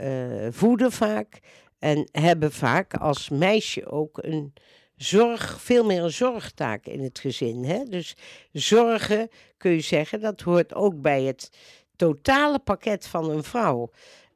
voeden 0.54 0.92
vaak 0.92 1.40
en 1.78 2.08
hebben 2.12 2.52
vaak 2.52 2.94
als 2.94 3.28
meisje 3.28 3.86
ook 3.86 4.18
een 4.22 4.52
zorg, 4.96 5.60
veel 5.60 5.84
meer 5.84 6.02
een 6.02 6.10
zorgtaak 6.10 6.86
in 6.86 7.02
het 7.02 7.18
gezin. 7.18 7.64
Hè? 7.64 7.84
Dus 7.84 8.16
zorgen, 8.52 9.28
kun 9.56 9.70
je 9.70 9.80
zeggen, 9.80 10.20
dat 10.20 10.40
hoort 10.40 10.74
ook 10.74 11.00
bij 11.00 11.22
het 11.22 11.50
totale 11.96 12.58
pakket 12.58 13.06
van 13.06 13.30
een 13.30 13.44
vrouw. 13.44 13.90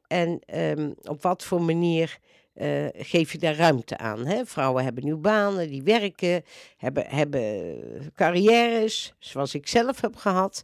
En 0.07 0.41
um, 0.55 0.95
op 1.03 1.21
wat 1.21 1.43
voor 1.43 1.61
manier 1.61 2.19
uh, 2.61 2.87
geef 2.93 3.31
je 3.31 3.37
daar 3.37 3.55
ruimte 3.55 3.97
aan. 3.97 4.25
Hè? 4.25 4.45
Vrouwen 4.45 4.83
hebben 4.83 5.05
nu 5.05 5.15
banen, 5.15 5.67
die 5.67 5.83
werken, 5.83 6.43
hebben, 6.77 7.05
hebben 7.07 7.77
carrières, 8.15 9.13
zoals 9.19 9.53
ik 9.55 9.67
zelf 9.67 10.01
heb 10.01 10.15
gehad. 10.15 10.63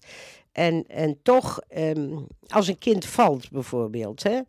En, 0.52 0.84
en 0.88 1.20
toch, 1.24 1.60
um, 1.78 2.28
als 2.48 2.68
een 2.68 2.78
kind 2.78 3.06
valt 3.06 3.52
bijvoorbeeld, 3.52 4.24
hè, 4.24 4.40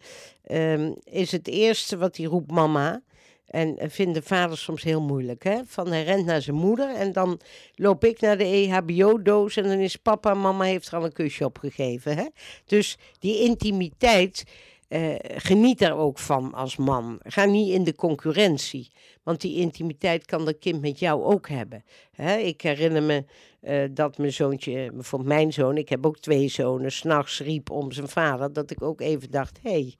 um, 0.72 0.96
is 1.04 1.32
het 1.32 1.48
eerste 1.48 1.96
wat 1.96 2.16
hij 2.16 2.26
roept 2.26 2.50
mama. 2.50 3.02
En 3.46 3.76
vinden 3.90 4.22
vaders 4.22 4.62
soms 4.62 4.82
heel 4.82 5.00
moeilijk. 5.00 5.44
Hè? 5.44 5.60
Van 5.66 5.86
hij 5.86 6.04
rent 6.04 6.24
naar 6.24 6.42
zijn 6.42 6.56
moeder 6.56 6.94
en 6.94 7.12
dan 7.12 7.40
loop 7.74 8.04
ik 8.04 8.20
naar 8.20 8.38
de 8.38 8.44
EHBO-doos 8.44 9.56
en 9.56 9.62
dan 9.62 9.78
is 9.78 9.96
papa 9.96 10.34
mama 10.34 10.64
heeft 10.64 10.86
er 10.86 10.96
al 10.96 11.04
een 11.04 11.12
kusje 11.12 11.44
op 11.44 11.58
gegeven. 11.58 12.16
Hè? 12.16 12.26
Dus 12.64 12.98
die 13.18 13.42
intimiteit, 13.42 14.44
uh, 14.88 15.14
geniet 15.20 15.78
daar 15.78 15.96
ook 15.96 16.18
van 16.18 16.54
als 16.54 16.76
man. 16.76 17.20
Ga 17.22 17.44
niet 17.44 17.72
in 17.72 17.84
de 17.84 17.94
concurrentie. 17.94 18.92
Want 19.22 19.40
die 19.40 19.56
intimiteit 19.56 20.24
kan 20.24 20.44
dat 20.44 20.58
kind 20.58 20.80
met 20.80 20.98
jou 20.98 21.22
ook 21.22 21.48
hebben. 21.48 21.84
Hè? 22.12 22.36
Ik 22.36 22.60
herinner 22.60 23.02
me 23.02 23.24
uh, 23.62 23.84
dat 23.90 24.18
mijn 24.18 24.32
zoontje, 24.32 24.92
bijvoorbeeld 24.92 25.34
mijn 25.34 25.52
zoon, 25.52 25.76
ik 25.76 25.88
heb 25.88 26.06
ook 26.06 26.18
twee 26.18 26.48
zonen, 26.48 26.92
s'nachts 26.92 27.40
riep 27.40 27.70
om 27.70 27.92
zijn 27.92 28.08
vader. 28.08 28.52
Dat 28.52 28.70
ik 28.70 28.82
ook 28.82 29.00
even 29.00 29.30
dacht: 29.30 29.58
hey, 29.62 29.94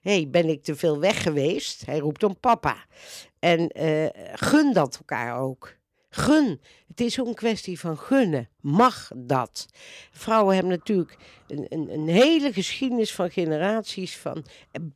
hey, 0.00 0.28
ben 0.30 0.48
ik 0.48 0.62
te 0.62 0.74
veel 0.74 1.00
weg 1.00 1.22
geweest? 1.22 1.86
Hij 1.86 1.98
roept 1.98 2.22
om 2.22 2.40
papa. 2.40 2.76
En 3.38 3.80
uh, 3.80 4.06
gun 4.34 4.72
dat 4.72 4.96
elkaar 4.96 5.40
ook. 5.40 5.80
Gun. 6.14 6.60
Het 6.88 7.00
is 7.00 7.20
ook 7.20 7.26
een 7.26 7.34
kwestie 7.34 7.78
van 7.78 7.98
gunnen. 7.98 8.48
Mag 8.60 9.10
dat? 9.16 9.66
Vrouwen 10.10 10.54
hebben 10.54 10.72
natuurlijk 10.72 11.16
een, 11.46 11.66
een, 11.68 11.92
een, 11.92 12.08
hele 12.08 12.52
geschiedenis 12.52 13.12
van 13.12 13.30
generaties 13.30 14.16
van. 14.16 14.44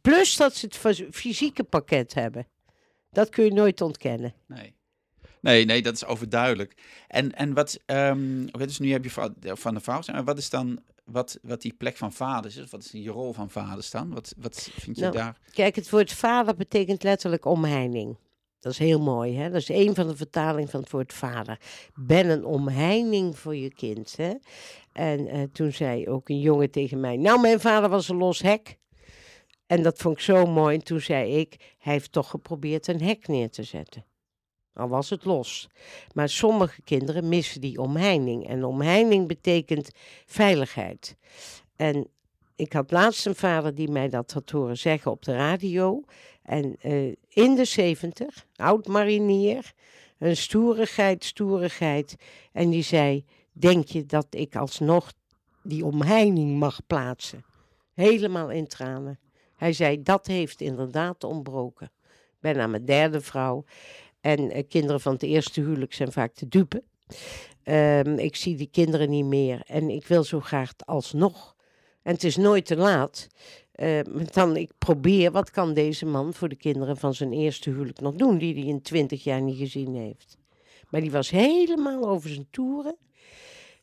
Plus 0.00 0.36
dat 0.36 0.54
ze 0.54 0.66
het 0.66 1.04
fysieke 1.10 1.64
pakket 1.64 2.14
hebben. 2.14 2.46
Dat 3.10 3.28
kun 3.28 3.44
je 3.44 3.52
nooit 3.52 3.80
ontkennen. 3.80 4.34
Nee. 4.46 4.74
Nee, 5.40 5.64
nee, 5.64 5.82
dat 5.82 5.94
is 5.94 6.04
overduidelijk. 6.04 6.74
En, 7.08 7.32
en 7.34 7.54
wat, 7.54 7.78
um, 7.86 8.50
dus 8.50 8.78
nu 8.78 8.92
heb 8.92 9.04
je 9.04 9.10
van 9.56 9.74
de 9.74 9.80
vrouw, 9.80 10.00
maar 10.12 10.24
wat 10.24 10.38
is 10.38 10.50
dan 10.50 10.80
wat, 11.04 11.38
wat 11.42 11.62
die 11.62 11.72
plek 11.72 11.96
van 11.96 12.12
vaders 12.12 12.56
is? 12.56 12.70
Wat 12.70 12.82
is 12.82 12.90
die 12.90 13.08
rol 13.08 13.32
van 13.32 13.50
vaders 13.50 13.90
dan? 13.90 14.14
Wat, 14.14 14.34
wat 14.36 14.70
vind 14.78 14.96
je 14.96 15.02
nou, 15.02 15.14
daar? 15.14 15.38
Kijk, 15.52 15.76
het 15.76 15.90
woord 15.90 16.12
vader 16.12 16.56
betekent 16.56 17.02
letterlijk 17.02 17.44
omheining. 17.44 18.16
Dat 18.66 18.74
is 18.74 18.86
heel 18.86 19.00
mooi, 19.00 19.36
hè? 19.36 19.50
Dat 19.50 19.60
is 19.60 19.68
een 19.68 19.94
van 19.94 20.06
de 20.08 20.16
vertalingen 20.16 20.68
van 20.68 20.80
het 20.80 20.90
woord 20.90 21.12
vader. 21.12 21.60
Ben 21.94 22.28
een 22.28 22.44
omheining 22.44 23.38
voor 23.38 23.56
je 23.56 23.74
kind, 23.74 24.16
hè? 24.16 24.32
En 24.92 25.36
uh, 25.36 25.42
toen 25.52 25.72
zei 25.72 26.08
ook 26.08 26.28
een 26.28 26.40
jongen 26.40 26.70
tegen 26.70 27.00
mij... 27.00 27.16
Nou, 27.16 27.40
mijn 27.40 27.60
vader 27.60 27.90
was 27.90 28.08
een 28.08 28.16
los 28.16 28.42
hek. 28.42 28.76
En 29.66 29.82
dat 29.82 29.98
vond 29.98 30.16
ik 30.16 30.22
zo 30.22 30.46
mooi. 30.46 30.74
En 30.74 30.84
toen 30.84 31.00
zei 31.00 31.36
ik... 31.36 31.74
Hij 31.78 31.92
heeft 31.92 32.12
toch 32.12 32.30
geprobeerd 32.30 32.86
een 32.86 33.02
hek 33.02 33.28
neer 33.28 33.50
te 33.50 33.62
zetten. 33.62 34.04
Al 34.72 34.88
was 34.88 35.10
het 35.10 35.24
los. 35.24 35.68
Maar 36.12 36.28
sommige 36.28 36.82
kinderen 36.82 37.28
missen 37.28 37.60
die 37.60 37.80
omheining. 37.80 38.48
En 38.48 38.64
omheining 38.64 39.28
betekent 39.28 39.90
veiligheid. 40.24 41.16
En 41.76 42.08
ik 42.56 42.72
had 42.72 42.90
laatst 42.90 43.26
een 43.26 43.34
vader 43.34 43.74
die 43.74 43.88
mij 43.88 44.08
dat 44.08 44.32
had 44.32 44.50
horen 44.50 44.78
zeggen 44.78 45.10
op 45.10 45.24
de 45.24 45.32
radio. 45.32 46.02
En 46.42 46.76
uh, 46.82 47.14
in 47.28 47.54
de 47.54 47.64
zeventig, 47.64 48.46
oud 48.56 48.86
marinier, 48.86 49.72
een 50.18 50.36
stoerigheid, 50.36 51.24
stoerigheid. 51.24 52.16
En 52.52 52.70
die 52.70 52.82
zei, 52.82 53.24
denk 53.52 53.86
je 53.86 54.06
dat 54.06 54.26
ik 54.30 54.56
alsnog 54.56 55.12
die 55.62 55.84
omheining 55.84 56.58
mag 56.58 56.80
plaatsen? 56.86 57.44
Helemaal 57.94 58.50
in 58.50 58.66
tranen. 58.66 59.18
Hij 59.56 59.72
zei, 59.72 60.02
dat 60.02 60.26
heeft 60.26 60.60
inderdaad 60.60 61.24
ontbroken. 61.24 61.90
Ik 62.08 62.40
ben 62.40 62.60
aan 62.60 62.70
mijn 62.70 62.84
derde 62.84 63.20
vrouw. 63.20 63.64
En 64.20 64.56
uh, 64.56 64.62
kinderen 64.68 65.00
van 65.00 65.12
het 65.12 65.22
eerste 65.22 65.60
huwelijk 65.60 65.94
zijn 65.94 66.12
vaak 66.12 66.34
te 66.34 66.48
dupe. 66.48 66.82
Um, 67.64 68.18
ik 68.18 68.36
zie 68.36 68.56
die 68.56 68.68
kinderen 68.70 69.10
niet 69.10 69.24
meer. 69.24 69.62
En 69.66 69.90
ik 69.90 70.06
wil 70.06 70.24
zo 70.24 70.40
graag 70.40 70.72
alsnog. 70.84 71.55
En 72.06 72.12
het 72.12 72.24
is 72.24 72.36
nooit 72.36 72.66
te 72.66 72.76
laat. 72.76 73.28
Uh, 73.76 74.00
dan 74.32 74.56
ik 74.56 74.70
probeer, 74.78 75.30
wat 75.30 75.50
kan 75.50 75.74
deze 75.74 76.06
man 76.06 76.34
voor 76.34 76.48
de 76.48 76.56
kinderen 76.56 76.96
van 76.96 77.14
zijn 77.14 77.32
eerste 77.32 77.70
huwelijk 77.70 78.00
nog 78.00 78.14
doen, 78.14 78.38
die 78.38 78.54
hij 78.54 78.64
in 78.64 78.82
twintig 78.82 79.24
jaar 79.24 79.40
niet 79.40 79.58
gezien 79.58 79.94
heeft. 79.94 80.38
Maar 80.88 81.00
die 81.00 81.10
was 81.10 81.30
helemaal 81.30 82.08
over 82.08 82.30
zijn 82.30 82.46
toeren. 82.50 82.96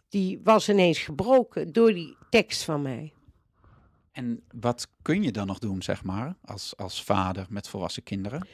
Die 0.09 0.39
was 0.43 0.69
ineens 0.69 0.99
gebroken 0.99 1.73
door 1.73 1.93
die 1.93 2.15
tekst 2.29 2.63
van 2.63 2.81
mij. 2.81 3.13
En 4.11 4.43
wat 4.59 4.87
kun 5.01 5.23
je 5.23 5.31
dan 5.31 5.47
nog 5.47 5.59
doen, 5.59 5.81
zeg 5.81 6.03
maar, 6.03 6.35
als, 6.45 6.77
als 6.77 7.03
vader 7.03 7.45
met 7.49 7.69
volwassen 7.69 8.03
kinderen? 8.03 8.47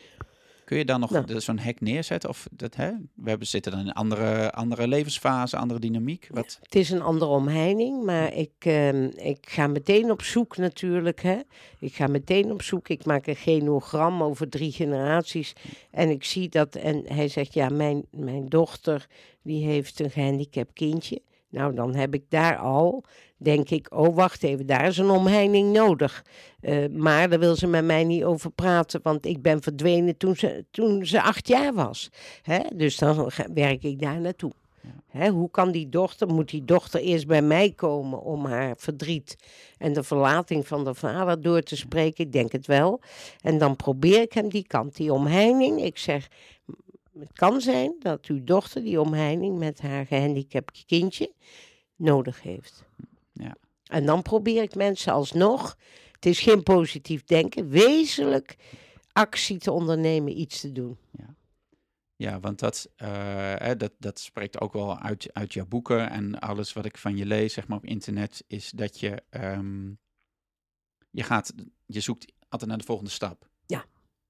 Kun 0.70 0.78
je 0.78 0.86
dan 0.86 1.00
nog 1.00 1.10
Nou. 1.10 1.40
zo'n 1.42 1.60
hek 1.60 1.82
neerzetten? 1.82 2.30
Of 2.30 2.48
dat, 2.52 2.76
hè? 2.76 2.92
We 3.16 3.30
hebben, 3.30 3.48
zitten 3.48 3.72
dan 3.72 3.82
in 3.82 3.88
een 3.88 3.94
andere, 3.94 4.52
andere 4.52 4.88
levensfase, 4.88 5.58
andere 5.58 5.80
dynamiek. 5.80 6.28
Wat, 6.32 6.60
Het 6.62 6.76
is 6.76 6.90
een 6.90 7.02
andere 7.02 7.32
omheining, 7.32 8.04
maar 8.04 8.34
ik, 8.34 8.52
ehm, 8.58 9.04
ik 9.16 9.50
ga 9.50 9.68
meteen 9.68 10.12
op 10.12 10.22
zoek 10.22 10.58
natuurlijk. 10.58 11.22
Hè. 11.22 11.40
Ik 11.80 11.94
ga 11.94 12.08
meteen 12.08 12.52
op 12.52 12.62
zoek. 12.62 12.90
Ik 12.90 13.06
maak 13.06 13.28
een 13.28 13.36
genogram 13.36 14.24
over 14.24 14.50
drie 14.50 14.72
generaties. 14.72 15.54
En 15.92 16.10
ik 16.10 16.24
zie 16.24 16.50
dat, 16.50 16.76
en 16.76 17.04
hij 17.08 17.28
zegt, 17.28 17.54
ja, 17.54 17.70
mijn, 17.70 18.06
mijn 18.12 18.50
dochter 18.50 19.08
die 19.42 19.66
heeft 19.66 20.00
een 20.00 20.12
gehandicapt 20.12 20.74
kindje. 20.74 21.22
Nou, 21.50 21.74
dan 21.74 21.96
heb 21.96 22.14
ik 22.14 22.24
daar 22.30 22.58
al, 22.58 23.04
denk 23.40 23.70
ik, 23.70 23.88
oh 23.92 24.16
wacht 24.16 24.44
even, 24.44 24.66
daar 24.66 24.88
is 24.88 24.98
een 24.98 25.10
omheining 25.10 25.74
nodig. 25.74 26.26
Eh, 26.60 26.88
maar 26.92 27.30
daar 27.30 27.40
wil 27.40 27.56
ze 27.56 27.68
met 27.68 27.86
mij 27.86 28.04
niet 28.04 28.24
over 28.24 28.52
praten, 28.52 29.00
want 29.04 29.26
ik 29.26 29.42
ben 29.42 29.62
verdwenen 29.62 30.18
toen 30.18 30.36
ze, 30.36 30.66
toen 30.72 31.06
ze 31.06 31.22
acht 31.22 31.48
jaar 31.48 31.74
was. 31.74 32.10
Hè? 32.42 32.60
Dus 32.76 32.98
dan 32.98 33.32
werk 33.54 33.84
ik 33.84 34.00
daar 34.00 34.22
naartoe. 34.22 34.52
Hè, 35.08 35.30
hoe 35.30 35.52
kan 35.52 35.72
die 35.72 35.90
dochter, 35.90 36.28
moet 36.28 36.50
die 36.50 36.66
dochter 36.66 37.02
eerst 37.02 37.28
bij 37.28 37.42
mij 37.42 37.72
komen 37.72 38.22
om 38.22 38.46
haar 38.46 38.74
verdriet 38.78 39.36
en 39.78 39.94
de 39.94 40.04
verlating 40.04 40.68
van 40.68 40.84
de 40.84 40.94
vader 40.94 41.42
door 41.42 41.62
te 41.62 41.76
spreken? 41.76 42.26
Ik 42.26 42.32
denk 42.32 42.52
het 42.52 42.68
wel. 42.68 43.02
En 43.42 43.58
dan 43.58 43.76
probeer 43.76 44.22
ik 44.22 44.34
hem 44.34 44.50
die 44.50 44.68
kant, 44.68 44.96
die 44.96 45.14
omheining. 45.14 45.84
Ik 45.84 45.98
zeg, 45.98 46.28
het 47.20 47.34
kan 47.34 47.62
zijn 47.62 47.96
dat 48.00 48.26
uw 48.26 48.44
dochter 48.44 48.84
die 48.84 49.02
omheining 49.02 49.58
met 49.58 49.82
haar 49.82 50.06
gehandicapt 50.06 50.84
kindje 50.86 51.34
nodig 51.96 52.42
heeft. 52.42 52.84
Ja. 53.40 53.56
En 53.84 54.06
dan 54.06 54.22
probeer 54.22 54.62
ik 54.62 54.76
mensen 54.76 55.14
alsnog, 55.14 55.78
het 56.12 56.26
is 56.26 56.40
geen 56.40 56.64
positief 56.64 57.24
denken, 57.24 57.70
wezenlijk 57.70 58.56
actie 59.12 59.58
te 59.58 59.72
ondernemen, 59.72 60.40
iets 60.40 60.62
te 60.62 60.72
doen. 60.72 60.98
ja, 62.16 62.40
want 62.40 62.60
dat, 62.60 62.90
eh, 62.96 63.54
hè, 63.56 63.78
dat, 63.78 63.92
dat 63.98 64.20
spreekt 64.20 64.62
ook 64.62 64.74
wel 64.74 65.00
uit, 65.00 65.34
uit 65.34 65.54
jouw 65.54 65.66
boeken 65.66 66.10
en 66.10 66.40
alles 66.40 66.74
wat 66.74 66.86
ik 66.86 66.98
van 66.98 67.18
je 67.18 67.26
lees, 67.26 67.54
zeg 67.54 67.68
maar 67.68 67.78
op 67.78 67.86
internet, 67.86 68.44
is 68.48 68.70
dat 68.70 69.00
je, 69.00 69.24
ehm, 69.30 69.90
je 71.10 71.24
gaat, 71.24 71.54
je 71.86 72.00
zoekt 72.00 72.34
altijd 72.50 72.70
naar 72.70 72.80
de 72.80 72.86
volgende 72.86 73.12
stap. 73.12 73.49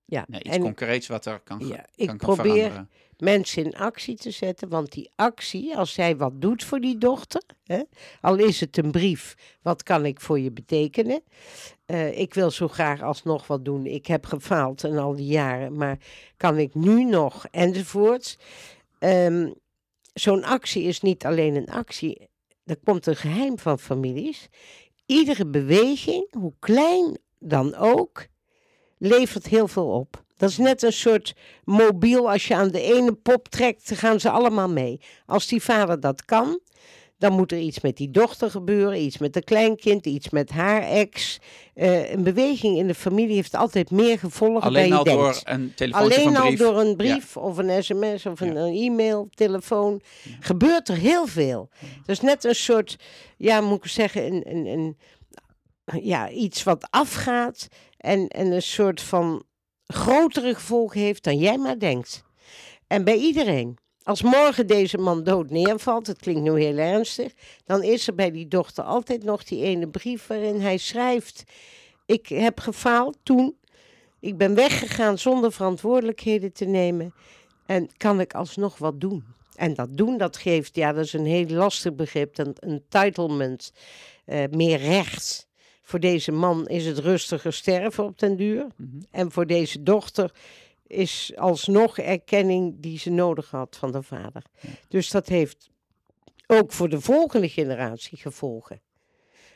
Ja, 0.09 0.25
Nee, 0.27 0.41
iets 0.43 0.55
en 0.55 0.61
concreets 0.61 1.07
wat 1.07 1.25
er 1.25 1.39
kan, 1.39 1.59
Ja, 1.59 1.75
kan, 1.75 1.85
ik 1.95 2.07
kan 2.07 2.17
probeer- 2.17 2.43
veranderen. 2.43 2.89
mensen 3.17 3.63
in 3.63 3.75
actie 3.75 4.15
te 4.15 4.31
zetten. 4.31 4.69
Want 4.69 4.91
die 4.91 5.09
actie, 5.15 5.77
als 5.77 5.93
zij 5.93 6.17
wat 6.17 6.41
doet 6.41 6.63
voor 6.63 6.79
die 6.79 6.97
dochter, 6.97 7.41
hè, 7.63 7.81
al 8.21 8.35
is 8.35 8.59
het 8.59 8.77
een 8.77 8.91
brief, 8.91 9.35
wat 9.61 9.83
kan 9.83 10.05
ik 10.05 10.21
voor 10.21 10.39
je 10.39 10.51
betekenen? 10.51 11.21
Eh, 11.85 12.19
ik 12.19 12.33
wil 12.33 12.51
zo 12.51 12.67
graag 12.67 13.01
alsnog 13.01 13.47
wat 13.47 13.65
doen. 13.65 13.85
Ik 13.85 14.05
heb 14.05 14.25
gefaald 14.25 14.83
in 14.83 14.97
al 14.97 15.15
die 15.15 15.25
jaren, 15.27 15.77
maar 15.77 15.97
kan 16.37 16.57
ik 16.57 16.75
nu 16.75 17.03
nog 17.05 17.45
enzovoorts. 17.51 18.37
Ehm, 18.99 19.49
Zo'n 20.13 20.43
actie 20.43 20.83
is 20.83 21.01
niet 21.01 21.25
alleen 21.25 21.55
een 21.55 21.69
actie. 21.69 22.29
Er 22.65 22.77
komt 22.83 23.05
een 23.05 23.15
geheim 23.15 23.59
van 23.59 23.79
families. 23.79 24.47
Iedere 25.05 25.45
beweging, 25.47 26.27
hoe 26.33 26.53
klein 26.59 27.17
dan 27.39 27.75
ook, 27.75 28.25
levert 28.99 29.47
heel 29.47 29.67
veel 29.67 29.87
op. 29.87 30.23
Dat 30.37 30.49
is 30.49 30.57
net 30.57 30.83
een 30.83 30.93
soort 30.93 31.33
mobiel. 31.63 32.31
Als 32.31 32.47
je 32.47 32.55
aan 32.55 32.69
de 32.69 32.81
ene 32.81 33.13
pop 33.13 33.47
trekt, 33.47 33.89
dan 33.89 33.97
gaan 33.97 34.19
ze 34.19 34.29
allemaal 34.29 34.69
mee. 34.69 34.99
Als 35.25 35.47
die 35.47 35.61
vader 35.61 35.99
dat 35.99 36.25
kan, 36.25 36.59
dan 37.17 37.33
moet 37.33 37.51
er 37.51 37.57
iets 37.59 37.79
met 37.81 37.97
die 37.97 38.11
dochter 38.11 38.51
gebeuren, 38.51 39.01
iets 39.01 39.17
met 39.17 39.33
de 39.33 39.43
kleinkind, 39.43 40.05
iets 40.05 40.29
met 40.29 40.49
haar 40.49 40.81
ex. 40.81 41.39
Eh, 41.73 42.11
een 42.11 42.23
beweging 42.23 42.77
in 42.77 42.87
de 42.87 42.93
familie 42.95 43.35
heeft 43.35 43.55
altijd 43.55 43.91
meer 43.91 44.19
gevolgen 44.19 44.61
Alleen 44.61 44.89
dan 44.89 44.97
al 44.97 45.03
door 45.03 45.41
een 45.43 45.73
telefoontje 45.75 46.19
Alleen 46.21 46.37
al 46.37 46.45
brief. 46.45 46.59
door 46.59 46.79
een 46.79 46.95
brief 46.95 47.37
of 47.37 47.57
een 47.57 47.83
sms 47.83 48.25
of 48.25 48.39
een, 48.41 48.53
Ja. 48.53 48.59
een 48.59 48.75
e-mail, 48.75 49.27
telefoon, 49.33 50.01
gebeurt 50.39 50.89
er 50.89 50.95
heel 50.97 51.27
veel. 51.27 51.69
Dat 51.79 52.15
is 52.15 52.21
net 52.21 52.43
een 52.43 52.55
soort, 52.55 52.95
ja, 53.37 53.61
moet 53.61 53.83
ik 53.85 53.91
zeggen, 53.91 54.25
een, 54.25 54.43
een, 54.55 54.65
een, 54.65 54.97
ja, 56.03 56.29
iets 56.29 56.63
wat 56.63 56.87
afgaat 56.89 57.67
en, 57.99 58.27
en 58.27 58.51
een 58.51 58.61
soort 58.61 59.01
van 59.01 59.43
grotere 59.87 60.53
gevolgen 60.53 60.99
heeft 60.99 61.23
dan 61.23 61.37
jij 61.37 61.57
maar 61.57 61.79
denkt. 61.79 62.23
En 62.87 63.03
bij 63.03 63.17
iedereen. 63.17 63.77
Als 64.03 64.21
morgen 64.21 64.67
deze 64.67 64.97
man 64.97 65.23
dood 65.23 65.49
neervalt, 65.49 66.07
het 66.07 66.19
klinkt 66.19 66.41
nu 66.41 66.61
heel 66.61 66.77
ernstig, 66.77 67.33
dan 67.65 67.83
is 67.83 68.07
er 68.07 68.15
bij 68.15 68.31
die 68.31 68.47
dochter 68.47 68.83
altijd 68.83 69.23
nog 69.23 69.43
die 69.43 69.63
ene 69.63 69.87
brief 69.87 70.27
waarin 70.27 70.61
hij 70.61 70.77
schrijft: 70.77 71.43
Ik 72.05 72.27
heb 72.27 72.59
gefaald 72.59 73.17
toen. 73.23 73.57
Ik 74.19 74.37
ben 74.37 74.55
weggegaan 74.55 75.17
zonder 75.17 75.51
verantwoordelijkheden 75.51 76.53
te 76.53 76.65
nemen. 76.65 77.13
En 77.65 77.89
kan 77.97 78.19
ik 78.19 78.33
alsnog 78.33 78.77
wat 78.77 79.01
doen? 79.01 79.25
En 79.55 79.73
dat 79.73 79.97
doen, 79.97 80.17
dat 80.17 80.37
geeft, 80.37 80.75
ja, 80.75 80.93
dat 80.93 81.05
is 81.05 81.13
een 81.13 81.25
heel 81.25 81.47
lastig 81.47 81.95
begrip, 81.95 82.37
een 82.37 82.55
entitlement, 82.59 83.73
eh, 84.25 84.43
meer 84.51 84.77
recht. 84.77 85.48
Voor 85.89 85.99
deze 85.99 86.31
man 86.31 86.67
is 86.67 86.85
het 86.85 86.97
rustiger 86.97 87.53
sterven 87.53 88.03
op 88.03 88.19
den 88.19 88.35
duur. 88.35 88.67
Mhm. 88.75 88.87
En 89.11 89.31
voor 89.31 89.45
deze 89.47 89.83
dochter 89.83 90.31
is 90.87 91.31
alsnog 91.35 91.97
erkenning 91.97 92.75
die 92.79 92.99
ze 92.99 93.09
nodig 93.09 93.49
had 93.49 93.77
van 93.79 93.91
de 93.91 94.03
vader. 94.03 94.43
Dus 94.87 95.09
dat 95.09 95.27
heeft 95.27 95.69
ook 96.47 96.71
voor 96.71 96.89
de 96.89 97.01
volgende 97.01 97.49
generatie 97.49 98.17
gevolgen. 98.17 98.81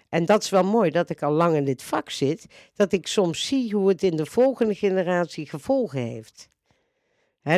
En 0.09 0.25
dat 0.25 0.43
is 0.43 0.49
wel 0.49 0.63
mooi 0.63 0.91
dat 0.91 1.09
ik 1.09 1.21
al 1.21 1.31
lang 1.31 1.55
in 1.55 1.65
dit 1.65 1.83
vak 1.83 2.09
zit, 2.09 2.45
dat 2.75 2.91
ik 2.91 3.07
soms 3.07 3.47
zie 3.47 3.75
hoe 3.75 3.89
het 3.89 4.03
in 4.03 4.15
de 4.15 4.25
volgende 4.25 4.75
generatie 4.75 5.49
gevolgen 5.49 6.01
heeft. 6.01 6.49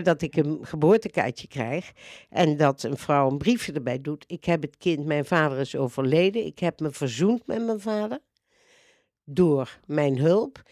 Dat 0.04 0.22
ik 0.22 0.36
een 0.36 0.60
geboortekaartje 0.62 1.48
krijg 1.48 1.92
en 2.30 2.58
dat 2.58 2.84
een 2.84 2.98
vrouw 2.98 3.30
een 3.30 3.38
briefje 3.38 3.74
erbij 3.74 4.02
doet. 4.02 4.24
Ik 4.28 4.46
heb 4.46 4.62
het 4.62 4.78
kind, 4.78 5.06
mijn 5.06 5.26
vader 5.26 5.60
is 5.60 5.76
overleden. 5.76 6.46
Ik 6.46 6.60
heb 6.60 6.80
me 6.80 6.92
verzoend 6.92 7.48
met 7.48 7.66
mijn 7.66 7.80
vader 7.80 8.20
door 9.26 9.80
mijn 9.86 10.18
hulp. 10.18 10.64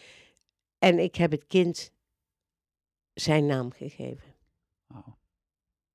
En 0.79 0.99
ik 0.99 1.15
heb 1.15 1.31
het 1.31 1.47
kind 1.47 1.91
zijn 3.13 3.45
naam 3.45 3.71
gegeven. 3.71 4.33
Wauw. 4.87 5.17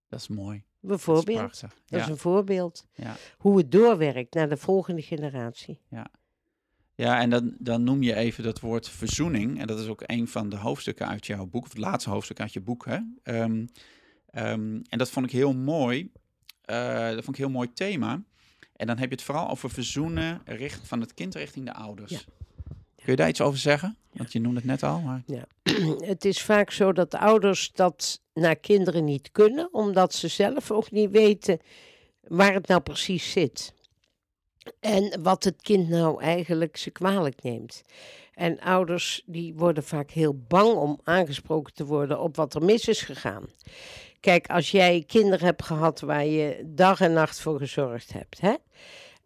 Dat 0.09 0.21
is 0.21 0.29
mooi. 0.29 0.57
Dat 0.59 0.99
is 0.99 1.05
Bijvoorbeeld. 1.05 1.39
prachtig. 1.39 1.71
Dat 1.87 1.99
Ja. 1.99 2.05
is 2.05 2.11
een 2.11 2.17
voorbeeld. 2.19 2.87
Ja. 2.95 3.17
Hoe 3.39 3.59
het 3.59 3.73
doorwerkt 3.73 4.35
naar 4.35 4.49
de 4.49 4.57
volgende 4.57 5.03
generatie. 5.03 5.81
Ja, 6.95 7.21
en 7.21 7.31
dan, 7.31 7.55
dan 7.59 7.85
noem 7.85 8.03
je 8.03 8.15
even 8.15 8.45
dat 8.45 8.61
woord 8.61 8.89
verzoening. 8.89 9.61
En 9.61 9.67
dat 9.67 9.79
is 9.81 9.87
ook 9.87 10.03
een 10.07 10.29
van 10.29 10.49
de 10.49 10.57
hoofdstukken 10.57 11.09
uit 11.09 11.27
jouw 11.27 11.47
boek, 11.47 11.63
of 11.65 11.69
het 11.69 11.79
laatste 11.79 12.11
hoofdstuk 12.11 12.41
uit 12.41 12.53
je 12.53 12.61
boek. 12.61 12.85
Hè? 12.85 12.99
Ehm, 13.23 13.67
ehm, 14.31 14.81
en 14.89 14.99
dat 14.99 15.11
vond 15.11 15.27
ik 15.27 15.33
heel 15.33 15.55
mooi. 15.55 16.13
Eh, 16.63 17.05
dat 17.05 17.25
vond 17.25 17.29
ik 17.29 17.45
een 17.45 17.51
heel 17.51 17.57
mooi 17.57 17.73
thema. 17.73 18.23
En 18.77 18.87
dan 18.87 18.99
heb 18.99 19.09
je 19.09 19.15
het 19.15 19.25
vooral 19.25 19.49
over 19.51 19.71
verzoenen 19.71 20.41
richt, 20.45 20.87
van 20.89 21.01
het 21.01 21.15
kind 21.15 21.35
richting 21.35 21.65
de 21.65 21.75
ouders. 21.75 22.11
Ja. 22.11 22.19
Kun 23.09 23.17
je 23.17 23.23
daar 23.23 23.33
iets 23.33 23.41
over 23.41 23.59
zeggen? 23.59 23.97
Want 24.13 24.33
je 24.33 24.41
noemde 24.41 24.57
het 24.57 24.69
net 24.69 24.83
al. 24.83 25.01
Maar... 25.01 25.23
Het 26.13 26.25
is 26.25 26.43
vaak 26.43 26.71
zo 26.71 26.93
dat 26.93 27.15
ouders 27.15 27.73
dat 27.73 28.21
naar 28.35 28.57
kinderen 28.57 29.05
niet 29.05 29.31
kunnen, 29.33 29.69
omdat 29.73 30.15
ze 30.15 30.29
zelf 30.29 30.71
ook 30.71 30.91
niet 30.91 31.11
weten 31.11 31.59
waar 32.21 32.55
het 32.55 32.67
nou 32.67 32.81
precies 32.81 33.31
zit. 33.31 33.75
En 34.81 35.23
wat 35.23 35.45
het 35.45 35.63
kind 35.63 35.89
nou 35.89 36.23
eigenlijk 36.23 36.77
ze 36.77 36.91
kwalijk 36.91 37.43
neemt. 37.43 37.83
En 38.35 38.61
ouders 38.61 39.23
die 39.27 39.55
worden 39.55 39.85
vaak 39.85 40.11
heel 40.11 40.45
bang 40.49 40.75
om 40.75 41.01
aangesproken 41.05 41.75
te 41.75 41.85
worden 41.85 42.21
op 42.21 42.37
wat 42.37 42.55
er 42.55 42.65
mis 42.65 42.89
is 42.89 43.03
gegaan. 43.03 43.45
Kijk, 44.21 44.47
als 44.47 44.71
jij 44.71 45.05
kinderen 45.07 45.47
hebt 45.47 45.65
gehad 45.65 46.01
waar 46.01 46.27
je 46.27 46.63
dag 46.67 47.01
en 47.01 47.13
nacht 47.13 47.41
voor 47.41 47.59
gezorgd 47.59 48.13
hebt, 48.13 48.41
hè? 48.41 48.55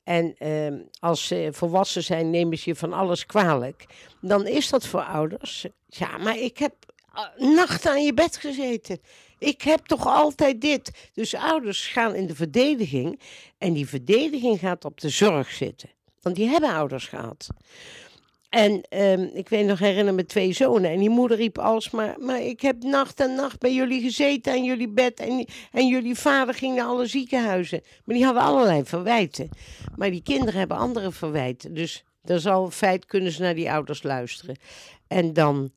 En 0.04 0.34
ehm, 0.38 0.78
als 1.00 1.26
ze 1.26 1.48
volwassen 1.52 2.02
zijn, 2.02 2.30
nemen 2.30 2.58
ze 2.58 2.70
je 2.70 2.76
van 2.76 2.92
alles 2.92 3.26
kwalijk. 3.26 3.86
Dan 4.20 4.46
is 4.46 4.68
dat 4.68 4.86
voor 4.86 5.02
ouders. 5.02 5.66
Ja, 5.86 6.18
maar 6.18 6.38
ik 6.38 6.58
heb 6.58 6.74
uh, 7.14 7.54
nachten 7.54 7.90
aan 7.90 8.04
je 8.04 8.14
bed 8.14 8.36
gezeten. 8.36 8.98
Ik 9.38 9.62
heb 9.62 9.86
toch 9.86 10.06
altijd 10.06 10.60
dit. 10.60 11.10
Dus 11.14 11.34
ouders 11.34 11.86
gaan 11.86 12.14
in 12.14 12.26
de 12.26 12.34
verdediging. 12.34 13.20
En 13.58 13.72
die 13.72 13.88
verdediging 13.88 14.58
gaat 14.58 14.84
op 14.84 15.00
de 15.00 15.08
zorg 15.08 15.50
zitten. 15.50 15.90
Want 16.20 16.36
die 16.36 16.48
hebben 16.48 16.70
ouders 16.70 17.06
gehad. 17.06 17.46
En 18.52 18.82
ehm, 18.88 19.28
ik 19.34 19.48
weet 19.48 19.66
nog, 19.66 19.78
herinner 19.78 20.14
me 20.14 20.24
twee 20.24 20.52
zonen. 20.52 20.90
En 20.90 20.98
die 20.98 21.10
moeder 21.10 21.36
riep 21.36 21.58
alsmaar, 21.58 22.16
maar 22.20 22.40
ik 22.40 22.60
heb 22.60 22.82
nacht 22.82 23.20
en 23.20 23.34
nacht 23.34 23.58
bij 23.58 23.74
jullie 23.74 24.02
gezeten 24.02 24.52
aan 24.52 24.64
jullie 24.64 24.88
bed. 24.88 25.20
En, 25.20 25.46
en 25.70 25.86
jullie 25.86 26.14
vader 26.14 26.54
ging 26.54 26.76
naar 26.76 26.86
alle 26.86 27.06
ziekenhuizen. 27.06 27.80
Maar 28.04 28.16
die 28.16 28.24
hadden 28.24 28.42
allerlei 28.42 28.84
verwijten. 28.84 29.48
Maar 29.96 30.10
die 30.10 30.22
kinderen 30.22 30.58
hebben 30.58 30.76
andere 30.76 31.12
verwijten. 31.12 31.74
Dus 31.74 32.04
dat 32.22 32.38
is 32.38 32.46
al 32.46 32.64
een 32.64 32.70
feit, 32.70 33.06
kunnen 33.06 33.32
ze 33.32 33.42
naar 33.42 33.54
die 33.54 33.70
ouders 33.70 34.02
luisteren. 34.02 34.56
En 35.06 35.32
dan, 35.32 35.72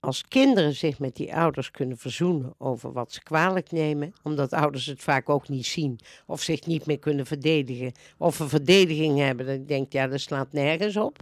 als 0.00 0.28
kinderen 0.28 0.74
zich 0.74 0.98
met 0.98 1.16
die 1.16 1.34
ouders 1.34 1.70
kunnen 1.70 1.96
verzoenen 1.96 2.54
over 2.58 2.92
wat 2.92 3.12
ze 3.12 3.22
kwalijk 3.22 3.70
nemen, 3.70 4.12
omdat 4.22 4.52
ouders 4.52 4.86
het 4.86 5.02
vaak 5.02 5.28
ook 5.28 5.48
niet 5.48 5.66
zien, 5.66 5.98
of 6.26 6.42
zich 6.42 6.66
niet 6.66 6.86
meer 6.86 6.98
kunnen 6.98 7.26
verdedigen, 7.26 7.92
of 8.18 8.38
een 8.38 8.48
verdediging 8.48 9.18
hebben, 9.18 9.46
dan 9.46 9.64
denk 9.64 9.92
ja, 9.92 10.06
dat 10.06 10.20
slaat 10.20 10.52
nergens 10.52 10.96
op. 10.96 11.18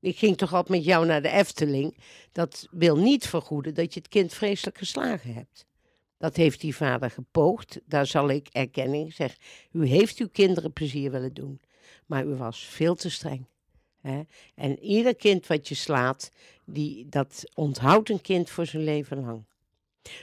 Ik 0.00 0.18
ging 0.18 0.36
toch 0.36 0.54
altijd 0.54 0.78
met 0.78 0.84
jou 0.84 1.06
naar 1.06 1.22
de 1.22 1.30
Efteling. 1.30 1.96
Dat 2.32 2.66
wil 2.70 2.96
niet 2.96 3.26
vergoeden 3.26 3.74
dat 3.74 3.94
je 3.94 4.00
het 4.00 4.08
kind 4.08 4.34
vreselijk 4.34 4.78
geslagen 4.78 5.34
hebt. 5.34 5.66
Dat 6.18 6.36
heeft 6.36 6.60
die 6.60 6.76
vader 6.76 7.10
gepoogd. 7.10 7.80
Daar 7.84 8.06
zal 8.06 8.28
ik 8.28 8.48
erkenning 8.52 9.14
zeggen. 9.14 9.38
U 9.72 9.86
heeft 9.86 10.18
uw 10.18 10.28
kinderen 10.28 10.72
plezier 10.72 11.10
willen 11.10 11.34
doen. 11.34 11.60
Maar 12.06 12.24
u 12.24 12.34
was 12.34 12.64
veel 12.64 12.94
te 12.94 13.10
streng. 13.10 13.46
Hè? 14.00 14.22
En 14.54 14.78
ieder 14.78 15.16
kind 15.16 15.46
wat 15.46 15.68
je 15.68 15.74
slaat, 15.74 16.30
die, 16.64 17.08
dat 17.08 17.44
onthoudt 17.54 18.10
een 18.10 18.20
kind 18.20 18.50
voor 18.50 18.66
zijn 18.66 18.84
leven 18.84 19.20
lang. 19.20 19.44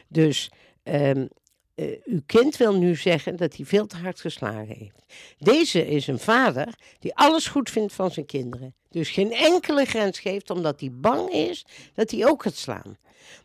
Dus 0.08 0.52
ehm, 0.84 1.28
eh, 1.76 2.00
uw 2.06 2.22
kind 2.26 2.58
wil 2.58 2.78
nu 2.78 2.96
zeggen 2.96 3.36
dat 3.36 3.56
hij 3.56 3.66
veel 3.66 3.88
te 3.88 3.98
hard 3.98 4.20
geslagen 4.20 4.76
heeft. 4.78 5.06
Deze 5.38 5.88
is 5.88 6.08
een 6.08 6.20
vader 6.20 6.74
die 7.00 7.16
alles 7.16 7.48
goed 7.48 7.70
vindt 7.70 7.94
van 7.94 8.12
zijn 8.12 8.26
kinderen. 8.26 8.76
Dus 8.94 9.10
geen 9.10 9.32
enkele 9.32 9.86
grens 9.86 10.20
geeft, 10.20 10.50
omdat 10.50 10.80
hij 10.80 10.90
bang 10.92 11.30
is 11.30 11.66
dat 11.94 12.12
hij 12.12 12.28
ook 12.28 12.44
gaat 12.44 12.56
slaan. 12.56 12.98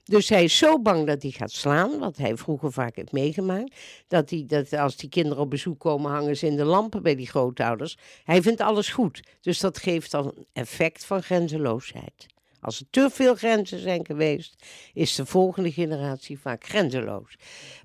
Dus 0.05 0.28
hij 0.28 0.44
is 0.44 0.57
zo 0.57 0.80
bang 0.80 1.07
dat 1.07 1.22
hij 1.22 1.30
gaat 1.30 1.51
slaan, 1.51 1.99
wat 1.99 2.16
hij 2.16 2.36
vroeger 2.36 2.72
vaak 2.72 2.96
heeft 2.96 3.12
meegemaakt. 3.12 3.74
Dat, 4.09 4.30
hij, 4.30 4.44
dat 4.46 4.72
als 4.72 4.96
die 4.96 5.09
kinderen 5.09 5.42
op 5.42 5.51
bezoek 5.51 5.78
komen, 5.78 6.11
hangen 6.11 6.36
ze 6.36 6.46
in 6.46 6.57
de 6.57 6.64
lampen 6.64 7.03
bij 7.03 7.14
die 7.14 7.26
grootouders. 7.26 7.99
Hij 8.24 8.42
vindt 8.42 8.61
alles 8.61 8.88
goed. 8.88 9.20
Dus 9.40 9.61
dat 9.61 9.78
geeft 9.78 10.11
dan 10.11 10.26
een 10.26 10.46
effect 10.53 11.05
van 11.05 11.22
grenzeloosheid. 11.22 12.26
Als 12.61 12.80
er 12.80 12.86
te 12.90 13.09
veel 13.12 13.34
grenzen 13.34 13.78
zijn 13.80 14.07
geweest, 14.07 14.64
is 14.92 15.14
de 15.14 15.26
volgende 15.26 15.72
generatie 15.72 16.38
vaak 16.38 16.64
grenzeloos. 16.64 17.36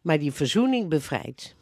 Maar 0.01 0.19
die 0.19 0.31
verzoening 0.31 0.89
bevrijdt. 0.89 1.55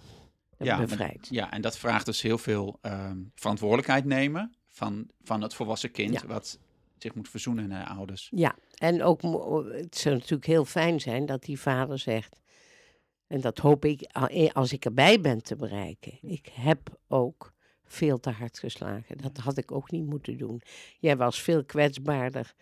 Ja, 0.58 0.78
bevrijdt. 0.78 1.28
Ja, 1.30 1.52
en 1.52 1.62
dat 1.62 1.78
vraagt 1.78 2.06
dus 2.06 2.22
heel 2.22 2.38
veel 2.38 2.78
ehm, 2.82 3.18
verantwoordelijkheid 3.36 4.06
nemen 4.06 4.56
van, 4.82 5.08
van 5.24 5.42
het 5.42 5.54
volwassen 5.54 5.92
kind, 5.92 6.14
Ja. 6.22 6.28
wat 6.28 6.60
zich 6.98 7.14
moet 7.16 7.30
verzoenen 7.30 7.68
naar 7.68 7.86
de 7.86 7.92
ouders. 7.92 8.28
Ja, 8.36 8.56
en 8.78 9.04
ook 9.04 9.22
het 9.72 9.96
zou 9.98 10.16
natuurlijk 10.16 10.46
heel 10.46 10.66
fijn 10.66 11.00
zijn 11.00 11.26
dat 11.26 11.44
die 11.44 11.60
vader 11.60 12.00
zegt. 12.00 12.40
En 13.28 13.42
dat 13.42 13.58
hoop 13.58 13.86
ik 13.86 14.02
eh, 14.02 14.52
als 14.52 14.74
ik 14.74 14.86
erbij 14.86 15.22
ben 15.22 15.44
te 15.44 15.56
bereiken. 15.56 16.18
Ik 16.22 16.50
heb 16.54 17.00
ook 17.08 17.54
veel 17.86 18.20
te 18.20 18.30
hard 18.30 18.60
geslagen. 18.60 19.18
Dat 19.18 19.38
had 19.38 19.58
ik 19.58 19.72
ook 19.72 19.92
niet 19.92 20.06
moeten 20.06 20.38
doen. 20.38 20.62
Jij 21.00 21.18
was 21.18 21.42
veel 21.42 21.64
kwetsbaarder 21.66 22.54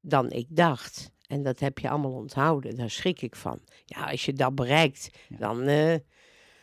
dan 0.00 0.30
ik 0.30 0.46
dacht. 0.48 1.10
En 1.26 1.42
dat 1.42 1.58
heb 1.58 1.78
je 1.78 1.88
allemaal 1.90 2.12
onthouden. 2.12 2.76
Daar 2.76 2.90
schrik 2.90 3.22
ik 3.22 3.36
van. 3.36 3.60
Ja, 3.84 4.10
als 4.10 4.24
je 4.24 4.32
dat 4.32 4.54
bereikt, 4.54 5.10
Ja. 5.28 5.36
dan, 5.36 5.62
eh, 5.62 5.94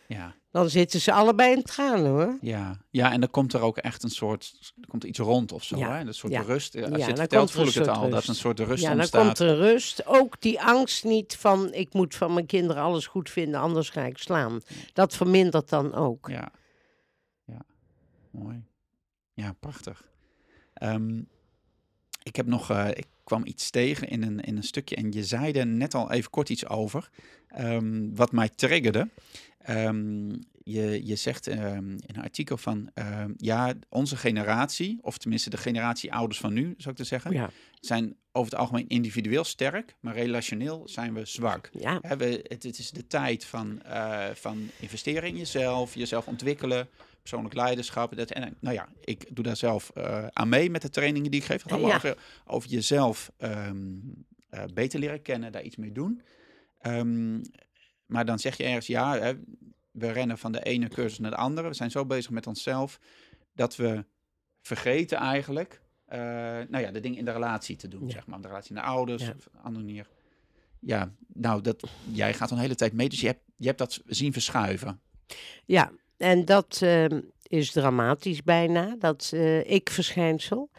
Ja, 0.08 0.36
dan 0.56 0.70
zitten 0.70 1.02
ze 1.02 1.12
allebei 1.12 1.56
in 1.56 1.64
tranen 1.64 2.06
hoor. 2.12 2.38
ja. 2.42 2.78
ja, 2.90 3.12
en 3.12 3.20
dan 3.20 3.30
komt 3.32 3.54
er 3.54 3.62
ook 3.62 3.78
echt 3.78 4.04
een 4.04 4.10
soort, 4.10 4.74
er 4.82 4.88
komt 4.88 5.04
iets 5.04 5.20
rond 5.20 5.52
of 5.52 5.64
zo, 5.64 5.78
Ja, 5.78 5.94
hè? 5.94 6.00
Een 6.00 6.14
soort 6.14 6.34
ja. 6.34 6.42
rust. 6.42 6.76
Als 6.76 6.84
Ja, 6.84 6.90
je 6.98 7.04
het 7.04 7.08
dan 7.08 7.18
vertelt, 7.18 7.50
er 7.50 7.56
voel 7.56 7.68
ik 7.68 7.74
het 7.74 7.88
al, 7.88 8.02
dat 8.02 8.14
rust. 8.14 8.28
een 8.28 8.36
soort 8.36 8.60
rust 8.60 8.82
Ja, 8.84 8.90
dan 8.90 8.98
ontstaat. 9.00 9.26
komt 9.26 9.40
er 9.40 9.56
rust. 9.56 10.06
Ook 10.06 10.42
die 10.42 10.62
angst 10.62 11.04
niet 11.04 11.36
van 11.36 11.74
ik 11.74 11.94
moet 11.94 12.16
van 12.16 12.34
mijn 12.34 12.46
kinderen 12.46 12.84
alles 12.84 13.08
goed 13.08 13.30
vinden, 13.30 13.60
anders 13.60 13.90
ga 13.90 14.02
ik 14.06 14.18
slaan. 14.18 14.62
Dat 14.94 15.16
vermindert 15.16 15.70
dan 15.70 15.94
ook. 15.94 16.28
Ja. 16.30 16.52
Ja. 17.46 17.62
Mooi. 18.32 18.64
Ja, 19.34 19.54
prachtig. 19.60 20.04
Ehm, 20.74 21.22
ik 22.24 22.36
heb 22.36 22.46
nog, 22.46 22.70
eh, 22.70 22.88
ik 22.94 23.06
kwam 23.24 23.46
iets 23.46 23.70
tegen 23.70 24.08
in 24.08 24.24
een, 24.24 24.40
in 24.40 24.58
een 24.58 24.64
stukje 24.64 24.96
en 24.96 25.12
je 25.12 25.24
zei 25.24 25.52
er 25.52 25.68
net 25.68 25.94
al 25.94 26.12
even 26.12 26.30
kort 26.30 26.50
iets 26.50 26.68
over, 26.68 27.10
ehm, 27.48 28.10
wat 28.16 28.32
mij 28.32 28.50
triggerde. 28.50 29.10
Ehm, 29.66 30.30
je, 30.64 31.06
je 31.06 31.16
zegt 31.16 31.48
ehm, 31.48 31.90
in 31.90 32.16
een 32.16 32.22
artikel 32.24 32.58
van, 32.58 32.90
ehm, 32.94 33.32
ja, 33.38 33.74
onze 33.90 34.18
generatie, 34.18 34.98
of 35.02 35.18
tenminste 35.18 35.50
de 35.50 35.58
generatie 35.58 36.14
ouders 36.14 36.40
van 36.40 36.54
nu, 36.54 36.74
zou 36.78 36.90
ik 36.90 36.96
te 36.96 37.04
zeggen, 37.04 37.32
Ja, 37.32 37.50
zijn 37.80 38.16
over 38.32 38.52
het 38.52 38.60
algemeen 38.60 38.88
individueel 38.88 39.44
sterk, 39.44 39.96
maar 40.00 40.14
relationeel 40.14 40.88
zijn 40.88 41.14
we 41.14 41.26
zwak. 41.26 41.70
ja, 41.80 42.00
we, 42.18 42.40
het, 42.48 42.64
het 42.64 42.80
is 42.80 42.92
de 42.92 43.08
tijd 43.08 43.46
van, 43.46 43.82
eh, 43.82 44.26
van 44.34 44.70
investeren 44.80 45.30
in 45.30 45.38
jezelf, 45.38 45.96
jezelf 45.96 46.28
ontwikkelen, 46.28 46.88
persoonlijk 47.22 47.54
leiderschap. 47.56 48.16
Dat, 48.16 48.32
en, 48.32 48.56
nou 48.60 48.76
ja, 48.76 48.88
ik 49.04 49.26
doe 49.36 49.44
daar 49.44 49.56
zelf 49.58 49.90
eh, 49.90 50.28
aan 50.28 50.50
mee 50.50 50.70
met 50.70 50.82
de 50.82 50.90
trainingen 50.90 51.32
die 51.32 51.40
ik 51.40 51.46
geef. 51.46 51.62
Het 51.64 51.72
gaat 51.72 51.80
allemaal 51.82 51.90
Ja. 51.90 51.96
over, 51.96 52.18
over 52.46 52.70
jezelf 52.70 53.32
eh, 53.38 53.70
beter 54.74 55.00
leren 55.00 55.22
kennen, 55.22 55.52
daar 55.52 55.64
iets 55.64 55.76
mee 55.76 55.92
doen. 55.92 56.22
Ehm, 56.80 57.42
maar 58.06 58.26
dan 58.26 58.40
zeg 58.40 58.58
je 58.58 58.64
ergens, 58.64 58.88
ja, 58.88 59.20
hè, 59.20 59.34
we 59.92 60.12
rennen 60.12 60.38
van 60.38 60.52
de 60.52 60.64
ene 60.64 60.88
cursus 60.88 61.20
naar 61.20 61.32
de 61.32 61.38
andere. 61.38 61.68
We 61.68 61.74
zijn 61.74 61.92
zo 61.92 62.06
bezig 62.06 62.32
met 62.32 62.48
onszelf 62.48 63.00
dat 63.54 63.76
we 63.76 64.06
vergeten 64.62 65.18
eigenlijk, 65.18 65.82
eh, 66.06 66.20
nou 66.70 66.78
ja, 66.80 66.92
de 66.92 67.00
dingen 67.00 67.18
in 67.18 67.26
de 67.26 67.32
relatie 67.32 67.76
te 67.76 67.88
doen, 67.88 68.06
Ja. 68.08 68.12
zeg 68.14 68.28
maar. 68.28 68.42
De 68.42 68.48
relatie 68.48 68.74
naar 68.76 68.84
ouders, 68.84 69.24
Ja. 69.26 69.34
of 69.38 69.46
een 69.54 69.62
andere 69.62 69.86
manier. 69.86 70.08
Ja, 70.80 71.12
nou, 71.34 71.62
dat, 71.62 71.84
jij 72.12 72.34
gaat 72.34 72.48
dan 72.50 72.58
de 72.58 72.64
hele 72.64 72.76
tijd 72.76 72.94
mee, 72.94 73.10
dus 73.10 73.22
je 73.22 73.28
hebt, 73.28 73.42
je 73.58 73.66
hebt 73.68 73.78
dat 73.78 74.02
zien 74.06 74.34
verschuiven. 74.34 75.02
ja. 75.66 75.92
En 76.18 76.46
dat 76.46 76.80
ehm, 76.82 77.22
is 77.44 77.72
dramatisch 77.72 78.44
bijna, 78.44 78.96
dat 79.00 79.32
eh, 79.34 79.70
ik-verschijnsel. 79.72 80.70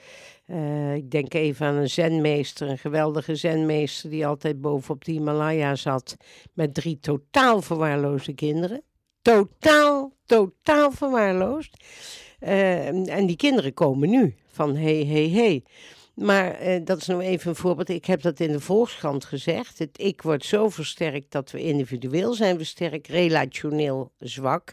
Eh, 0.46 0.94
ik 0.94 1.10
denk 1.10 1.34
even 1.34 1.66
aan 1.66 1.74
een 1.74 1.90
zenmeester, 1.90 2.68
een 2.68 2.78
geweldige 2.78 3.34
zenmeester 3.34 4.10
die 4.10 4.26
altijd 4.26 4.60
bovenop 4.60 5.04
de 5.04 5.12
Himalaya 5.12 5.74
zat 5.74 6.16
met 6.52 6.74
drie 6.74 6.98
totaal 7.00 7.62
verwaarloosde 7.62 8.34
kinderen. 8.34 8.82
Totaal, 9.22 10.12
totaal 10.24 10.90
verwaarloosd. 10.90 11.84
Eh, 12.38 12.86
en 13.16 13.26
die 13.26 13.36
kinderen 13.36 13.74
komen 13.74 14.10
nu 14.10 14.34
van 14.46 14.76
hey, 14.76 15.04
hey, 15.04 15.28
hey. 15.28 15.62
Maar 16.16 16.54
eh, 16.54 16.80
dat 16.84 16.98
is 16.98 17.06
nou 17.06 17.20
even 17.20 17.50
een 17.50 17.56
voorbeeld. 17.56 17.88
Ik 17.88 18.04
heb 18.04 18.22
dat 18.22 18.40
in 18.40 18.52
de 18.52 18.60
Volkskrant 18.60 19.24
gezegd. 19.24 19.78
Het 19.78 20.00
ik 20.00 20.22
wordt 20.22 20.44
zo 20.44 20.68
versterkt 20.68 21.32
dat 21.32 21.50
we 21.50 21.62
individueel 21.62 22.34
zijn 22.34 22.56
we 22.56 22.64
sterk, 22.64 23.06
relationeel 23.06 24.12
zwak. 24.18 24.72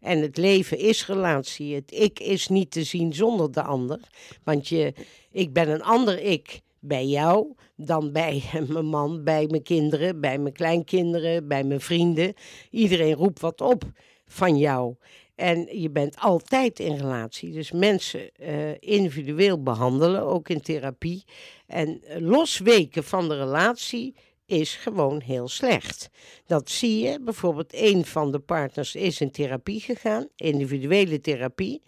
En 0.00 0.20
het 0.20 0.36
leven 0.36 0.78
is 0.78 1.06
relatie. 1.06 1.74
Het 1.74 1.92
ik 1.92 2.20
is 2.20 2.48
niet 2.48 2.70
te 2.70 2.84
zien 2.84 3.12
zonder 3.12 3.52
de 3.52 3.62
ander. 3.62 4.00
Want 4.44 4.68
je, 4.68 4.94
ik 5.30 5.52
ben 5.52 5.68
een 5.68 5.82
ander 5.82 6.20
ik 6.22 6.60
bij 6.78 7.06
jou 7.06 7.54
dan 7.76 8.12
bij 8.12 8.42
mijn 8.68 8.86
man, 8.86 9.24
bij 9.24 9.46
mijn 9.46 9.62
kinderen, 9.62 10.20
bij 10.20 10.38
mijn 10.38 10.54
kleinkinderen, 10.54 11.48
bij 11.48 11.64
mijn 11.64 11.80
vrienden. 11.80 12.34
Iedereen 12.70 13.14
roept 13.14 13.40
wat 13.40 13.60
op 13.60 13.84
van 14.26 14.56
jou. 14.58 14.94
En 15.34 15.80
je 15.80 15.90
bent 15.90 16.16
altijd 16.18 16.78
in 16.80 16.96
relatie. 16.96 17.52
Dus 17.52 17.72
mensen 17.72 18.34
eh, 18.34 18.70
individueel 18.78 19.62
behandelen, 19.62 20.22
ook 20.22 20.48
in 20.48 20.60
therapie. 20.60 21.24
En 21.66 22.02
eh, 22.02 22.20
losweken 22.20 23.04
van 23.04 23.28
de 23.28 23.36
relatie 23.36 24.14
is 24.46 24.74
gewoon 24.74 25.20
heel 25.20 25.48
slecht. 25.48 26.08
Dat 26.46 26.70
zie 26.70 26.98
je. 26.98 27.20
Bijvoorbeeld, 27.20 27.74
een 27.74 28.04
van 28.04 28.32
de 28.32 28.38
partners 28.38 28.94
is 28.94 29.20
in 29.20 29.30
therapie 29.30 29.80
gegaan, 29.80 30.28
individuele 30.36 31.20
therapie. 31.20 31.82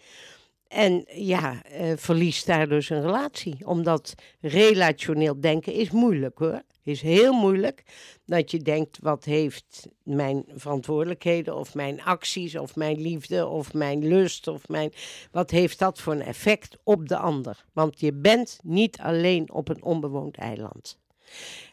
En 0.69 1.05
ja, 1.13 1.63
eh, 1.63 1.93
verliest 1.97 2.47
daardoor 2.47 2.83
zijn 2.83 3.03
relatie. 3.03 3.57
Omdat 3.67 4.15
relationeel 4.41 5.41
denken 5.41 5.73
is 5.73 5.91
moeilijk 5.91 6.39
hoor. 6.39 6.63
Is 6.87 7.01
heel 7.01 7.33
moeilijk. 7.33 7.83
Dat 8.27 8.51
je 8.51 8.59
denkt, 8.59 8.99
wat 9.01 9.25
heeft 9.25 9.89
mijn 10.03 10.45
verantwoordelijkheden 10.55 11.57
of 11.57 11.75
mijn 11.75 12.03
acties 12.03 12.57
of 12.57 12.77
mijn 12.77 13.01
liefde 13.01 13.47
of 13.47 13.75
mijn 13.75 14.09
lust 14.09 14.49
of 14.49 14.69
mijn... 14.69 14.93
Wat 15.31 15.51
heeft 15.51 15.79
dat 15.79 16.01
voor 16.01 16.13
een 16.13 16.23
effect 16.23 16.77
op 16.83 17.09
de 17.09 17.17
ander? 17.17 17.65
Want 17.73 18.01
je 18.01 18.13
bent 18.13 18.59
niet 18.63 18.99
alleen 18.99 19.53
op 19.53 19.69
een 19.69 19.83
onbewoond 19.83 20.37
eiland. 20.37 20.99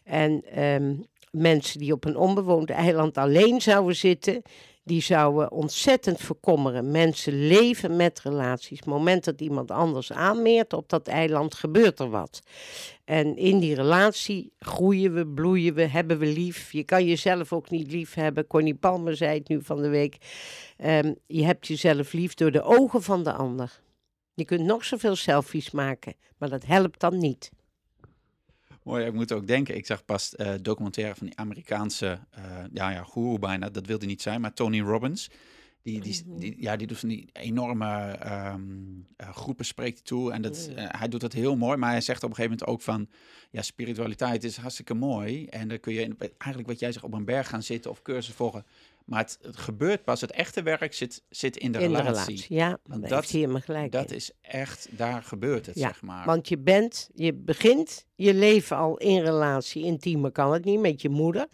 En 0.04 0.44
ehm, 0.46 0.96
mensen 1.32 1.80
die 1.80 1.94
op 1.94 2.06
een 2.06 2.18
onbewoond 2.18 2.70
eiland 2.70 3.18
alleen 3.18 3.62
zouden 3.62 3.96
zitten, 3.96 4.42
die 4.84 5.02
zouden 5.02 5.52
ontzettend 5.52 6.20
verkommeren. 6.20 6.92
Mensen 6.92 7.48
leven 7.48 7.96
met 7.96 8.20
relaties. 8.20 8.80
Het 8.80 8.88
moment 8.88 9.24
dat 9.24 9.42
iemand 9.42 9.72
anders 9.72 10.12
aanmeert 10.12 10.74
op 10.74 10.90
dat 10.90 11.08
eiland, 11.08 11.54
gebeurt 11.54 12.00
er 12.00 12.10
wat. 12.10 12.42
En 13.06 13.38
in 13.38 13.60
die 13.60 13.76
relatie 13.76 14.54
groeien 14.60 15.14
we, 15.14 15.28
bloeien 15.28 15.74
we, 15.74 15.82
hebben 15.82 16.18
we 16.18 16.26
lief. 16.26 16.72
Je 16.72 16.84
kan 16.84 17.06
jezelf 17.06 17.54
ook 17.54 17.70
niet 17.70 17.92
lief 17.92 18.14
hebben. 18.14 18.48
Connie 18.48 18.76
Palmer 18.76 19.16
zei 19.16 19.38
het 19.38 19.48
nu 19.48 19.62
van 19.62 19.82
de 19.82 19.90
week. 19.90 20.18
Ehm, 20.78 21.14
je 21.28 21.46
hebt 21.46 21.68
jezelf 21.68 22.14
lief 22.14 22.34
door 22.34 22.52
de 22.52 22.64
ogen 22.64 23.04
van 23.04 23.24
de 23.24 23.34
ander. 23.34 23.82
Je 24.34 24.46
kunt 24.46 24.66
nog 24.66 24.86
zoveel 24.86 25.16
selfies 25.16 25.72
maken, 25.72 26.14
maar 26.38 26.50
dat 26.50 26.66
helpt 26.66 27.00
dan 27.00 27.18
niet. 27.18 27.52
Mooi, 28.84 29.06
ik 29.06 29.14
moet 29.14 29.32
ook 29.32 29.48
denken. 29.48 29.76
Ik 29.76 29.86
zag 29.86 30.06
pas 30.06 30.36
eh 30.36 30.54
documentaire 30.62 31.16
van 31.16 31.28
die 31.28 31.38
Amerikaanse, 31.38 32.20
eh, 32.30 32.44
ja, 32.74 32.90
ja, 32.90 33.04
guru 33.04 33.40
bijna. 33.40 33.70
Dat 33.70 33.86
wilde 33.86 34.06
niet 34.06 34.22
zijn, 34.22 34.42
maar 34.42 34.54
Tony 34.54 34.82
Robbins. 34.82 35.30
Die, 35.82 36.02
die, 36.02 36.24
die, 36.26 36.56
ja, 36.60 36.76
die 36.76 36.88
doet 36.88 37.00
van 37.00 37.10
die 37.10 37.30
enorme 37.34 38.12
ehm, 38.12 38.62
eh, 39.16 39.30
groepen 39.30 39.66
spreekt 39.66 40.06
toe. 40.06 40.32
En 40.32 40.42
dat, 40.42 40.70
eh, 40.76 40.86
hij 40.88 41.08
doet 41.08 41.22
dat 41.22 41.34
heel 41.34 41.56
mooi. 41.56 41.78
Maar 41.78 41.90
hij 41.92 42.02
zegt 42.02 42.24
op 42.24 42.30
een 42.30 42.36
gegeven 42.36 42.58
moment 42.58 42.76
ook 42.76 42.82
van... 42.82 43.08
Ja, 43.50 43.62
spiritualiteit 43.62 44.44
is 44.44 44.58
hartstikke 44.58 44.94
mooi. 44.94 45.46
En 45.46 45.68
dan 45.68 45.80
kun 45.80 45.94
je 45.94 46.16
eigenlijk 46.18 46.68
wat 46.68 46.80
jij 46.80 46.92
zegt 46.92 47.06
op 47.06 47.14
een 47.14 47.26
berg 47.26 47.48
gaan 47.48 47.64
zitten 47.64 47.92
of 47.92 48.02
cursus 48.02 48.34
volgen. 48.34 48.66
Maar 49.06 49.20
het, 49.22 49.40
het 49.42 49.58
gebeurt 49.58 50.04
pas, 50.04 50.22
het 50.22 50.32
echte 50.32 50.62
werk 50.64 50.94
zit, 50.94 51.24
zit 51.30 51.58
in 51.58 51.72
de 51.72 51.80
in 51.80 51.86
relatie. 51.86 52.06
de 52.06 52.12
relatie. 52.12 52.56
Ja, 52.56 52.80
Want 52.84 53.02
dat 53.02 53.10
dat- 53.10 53.30
hij 53.30 53.40
helemaal 53.40 53.62
gelijk 53.62 53.92
Dat 53.92 54.10
in. 54.10 54.16
is 54.16 54.32
echt, 54.42 54.88
daar 54.92 55.24
gebeurt 55.24 55.66
het, 55.66 55.76
Ja, 55.76 55.88
zeg 55.88 56.02
maar. 56.02 56.26
Want 56.26 56.48
je 56.48 56.58
bent, 56.58 57.10
je 57.16 57.34
begint 57.34 58.06
je 58.16 58.34
leven 58.34 58.78
al 58.78 58.98
in 58.98 59.22
relatie, 59.24 59.84
intiemer 59.84 60.32
kan 60.32 60.54
het 60.54 60.66
niet, 60.66 60.80
met 60.80 61.02
je 61.02 61.10
moeder. 61.10 61.48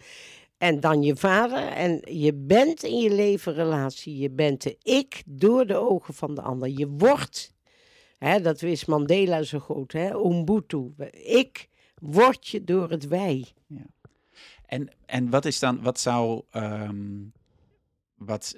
En 0.58 0.80
dan 0.80 1.02
je 1.02 1.16
vader. 1.16 1.66
En 1.68 2.00
je 2.14 2.34
bent 2.34 2.82
in 2.82 2.98
je 2.98 3.14
leven 3.14 3.52
relatie. 3.54 4.16
Je 4.18 4.30
bent 4.30 4.62
de 4.62 4.76
ik 4.82 5.22
door 5.26 5.66
de 5.66 5.76
ogen 5.76 6.14
van 6.14 6.34
de 6.34 6.40
ander. 6.42 6.68
Je 6.68 6.88
wordt, 6.88 7.54
hè, 8.18 8.40
dat 8.40 8.60
wist 8.60 8.86
Mandela 8.86 9.42
zo 9.42 9.58
goed, 9.58 9.92
hè, 9.92 10.14
Ubuntu. 10.26 10.94
Ik 11.12 11.68
word 12.00 12.48
je 12.48 12.64
door 12.64 12.90
het 12.90 13.08
wij. 13.08 13.44
En, 14.66 14.88
en 15.06 15.30
wat 15.30 15.44
is 15.44 15.58
dan, 15.58 15.82
wat 15.82 16.00
zou, 16.00 16.42
ehm, 16.50 17.16
wat 18.20 18.56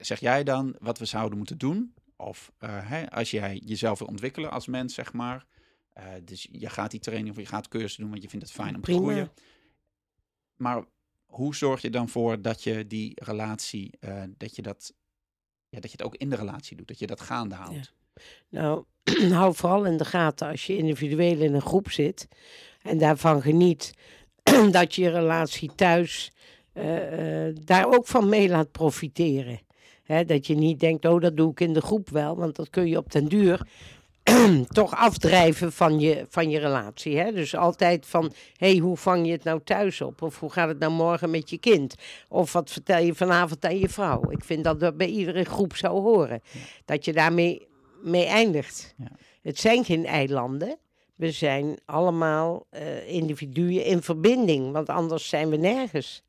zeg 0.00 0.20
jij 0.20 0.44
dan, 0.44 0.76
wat 0.78 0.98
we 0.98 1.04
zouden 1.04 1.38
moeten 1.38 1.58
doen? 1.58 1.94
Of 2.16 2.52
eh, 2.58 2.88
hè, 2.88 3.10
als 3.10 3.30
jij 3.30 3.60
jezelf 3.64 3.98
wil 3.98 4.08
ontwikkelen 4.08 4.50
als 4.50 4.66
mens, 4.66 4.94
zeg 4.94 5.12
maar. 5.12 5.46
eh, 5.92 6.04
dus 6.24 6.48
je 6.52 6.68
gaat 6.68 6.90
die 6.90 7.00
training 7.00 7.30
of 7.30 7.36
je 7.36 7.46
gaat 7.46 7.68
cursus 7.68 7.96
doen, 7.96 8.10
want 8.10 8.22
je 8.22 8.28
vindt 8.28 8.46
het 8.46 8.54
fijn 8.54 8.74
om 8.74 8.80
Prima. 8.80 8.98
te 8.98 9.04
groeien. 9.04 9.30
Maar 10.56 10.84
hoe 11.26 11.54
zorg 11.54 11.82
je 11.82 11.90
dan 11.90 12.08
voor 12.08 12.42
dat 12.42 12.62
je 12.62 12.86
die 12.86 13.12
relatie, 13.24 13.92
eh, 14.00 14.22
dat 14.36 14.56
je 14.56 14.62
dat, 14.62 14.92
ja, 15.68 15.80
dat 15.80 15.90
je 15.90 15.96
het 15.96 16.06
ook 16.06 16.16
in 16.16 16.30
de 16.30 16.36
relatie 16.36 16.76
doet, 16.76 16.88
dat 16.88 16.98
je 16.98 17.06
dat 17.06 17.20
gaande 17.20 17.54
houdt? 17.54 17.92
Nou, 18.48 18.84
hou 19.30 19.54
vooral 19.54 19.84
in 19.84 19.96
de 19.96 20.04
gaten 20.04 20.48
als 20.48 20.66
je 20.66 20.76
individueel 20.76 21.40
in 21.40 21.54
een 21.54 21.60
groep 21.60 21.90
zit 21.90 22.28
en 22.82 22.98
daarvan 22.98 23.42
geniet 23.42 23.92
dat 24.70 24.94
je 24.94 25.02
je 25.02 25.10
relatie 25.10 25.74
thuis 25.74 26.32
eh, 26.76 27.46
eh, 27.46 27.54
daar 27.64 27.86
ook 27.86 28.06
van 28.06 28.28
mee 28.28 28.48
laat 28.48 28.72
profiteren. 28.72 29.60
Dat 30.26 30.46
je 30.46 30.54
niet 30.54 30.80
denkt, 30.80 31.04
oh 31.04 31.20
dat 31.20 31.36
doe 31.36 31.50
ik 31.50 31.60
in 31.60 31.72
de 31.72 31.80
groep 31.80 32.08
wel, 32.08 32.36
want 32.36 32.56
dat 32.56 32.70
kun 32.70 32.88
je 32.88 32.96
op 32.96 33.12
den 33.12 33.28
duur 33.28 33.66
toch 34.68 34.94
afdrijven 34.94 35.72
van 35.72 36.00
je, 36.00 36.26
van 36.28 36.50
je 36.50 36.58
relatie. 36.58 37.18
Hè? 37.18 37.32
Dus 37.32 37.56
altijd 37.56 38.06
van, 38.06 38.32
hé, 38.56 38.70
hey, 38.70 38.76
hoe 38.78 38.96
vang 38.96 39.26
je 39.26 39.32
het 39.32 39.44
nou 39.44 39.60
thuis 39.64 40.00
op? 40.00 40.22
Of 40.22 40.40
hoe 40.40 40.52
gaat 40.52 40.68
het 40.68 40.78
nou 40.78 40.92
morgen 40.92 41.30
met 41.30 41.50
je 41.50 41.58
kind? 41.58 41.94
Of 42.28 42.52
wat 42.52 42.70
vertel 42.70 43.02
je 43.02 43.14
vanavond 43.14 43.64
aan 43.64 43.78
je 43.78 43.88
vrouw? 43.88 44.30
Ik 44.30 44.44
vind 44.44 44.64
dat 44.64 44.80
dat 44.80 44.96
bij 44.96 45.06
iedere 45.06 45.44
groep 45.44 45.76
zou 45.76 46.00
horen. 46.00 46.42
Dat 46.84 47.04
je 47.04 47.12
daarmee 47.12 47.66
mee 48.02 48.24
eindigt. 48.24 48.94
Ja. 48.96 49.10
Het 49.42 49.58
zijn 49.58 49.84
geen 49.84 50.06
eilanden. 50.06 50.78
We 51.14 51.30
zijn 51.30 51.78
allemaal 51.84 52.66
eh, 52.70 53.08
individuen 53.08 53.84
in 53.84 54.02
verbinding, 54.02 54.72
want 54.72 54.88
anders 54.88 55.28
zijn 55.28 55.48
we 55.48 55.56
nergens. 55.56 56.24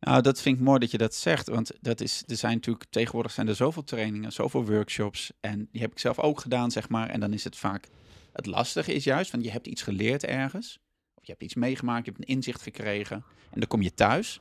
Nou, 0.00 0.22
dat 0.22 0.40
vind 0.40 0.58
ik 0.58 0.64
mooi 0.64 0.78
dat 0.78 0.90
je 0.90 0.98
dat 0.98 1.14
zegt. 1.14 1.48
Want 1.48 1.72
dat 1.80 2.00
is, 2.00 2.22
er 2.26 2.36
zijn 2.36 2.54
natuurlijk 2.54 2.84
tegenwoordig 2.90 3.32
zijn 3.32 3.48
er 3.48 3.54
zoveel 3.54 3.84
trainingen, 3.84 4.32
zoveel 4.32 4.66
workshops. 4.66 5.32
En 5.40 5.68
die 5.72 5.80
heb 5.80 5.90
ik 5.90 5.98
zelf 5.98 6.18
ook 6.18 6.40
gedaan, 6.40 6.70
zeg 6.70 6.88
maar. 6.88 7.08
En 7.08 7.20
dan 7.20 7.32
is 7.32 7.44
het 7.44 7.56
vaak. 7.56 7.86
Het 8.32 8.46
lastige 8.46 8.94
is 8.94 9.04
juist, 9.04 9.30
want 9.30 9.44
je 9.44 9.50
hebt 9.50 9.66
iets 9.66 9.82
geleerd 9.82 10.24
ergens. 10.24 10.78
Of 11.14 11.24
je 11.24 11.30
hebt 11.30 11.42
iets 11.42 11.54
meegemaakt, 11.54 12.04
je 12.04 12.10
hebt 12.10 12.22
een 12.22 12.34
inzicht 12.34 12.62
gekregen. 12.62 13.16
En 13.50 13.60
dan 13.60 13.68
kom 13.68 13.82
je 13.82 13.94
thuis. 13.94 14.40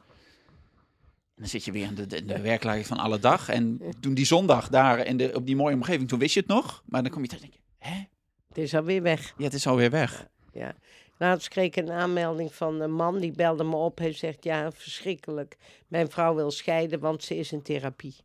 En 1.36 1.45
dan 1.45 1.47
zit 1.47 1.66
je 1.66 1.72
weer 1.72 1.86
in 1.86 1.95
de, 1.95 2.07
de, 2.07 2.26
de 2.26 2.41
werkelijkheid 2.41 2.88
van 2.88 2.97
alle 2.97 3.20
dag. 3.20 3.49
En 3.49 3.82
toen 3.99 4.14
die 4.14 4.26
zondag 4.26 4.70
daar 4.70 5.05
in 5.05 5.18
de, 5.18 5.32
op 5.34 5.45
die 5.45 5.55
mooie 5.55 5.76
omgeving, 5.76 6.07
toen 6.10 6.20
wist 6.20 6.34
je 6.34 6.39
het 6.39 6.49
nog. 6.49 6.84
Maar 6.86 7.01
dan 7.01 7.12
kom 7.12 7.22
je 7.22 7.28
thuis 7.28 7.41
en 7.41 7.49
denk 7.49 7.62
je, 7.62 7.88
hè? 7.89 8.03
Het 8.47 8.57
is 8.57 8.76
alweer 8.76 9.01
weg. 9.01 9.34
Ja, 9.38 9.43
het 9.43 9.53
is 9.53 9.68
alweer 9.68 9.89
weg. 9.89 10.28
Ja. 10.53 10.76
Laatst 11.22 11.47
kreeg 11.47 11.65
ik 11.65 11.76
een 11.76 11.91
aanmelding 11.91 12.53
van 12.53 12.82
een 12.82 12.91
man, 12.91 13.20
die 13.20 13.32
belde 13.32 13.63
me 13.63 13.76
op. 13.76 13.97
Hij 13.97 14.13
zegt, 14.13 14.43
ja, 14.43 14.72
verschrikkelijk. 14.72 15.57
Mijn 15.88 16.09
vrouw 16.09 16.36
wil 16.36 16.51
scheiden, 16.51 16.99
want 16.99 17.24
ze 17.24 17.36
is 17.38 17.51
in 17.51 17.61
therapie. 17.61 18.15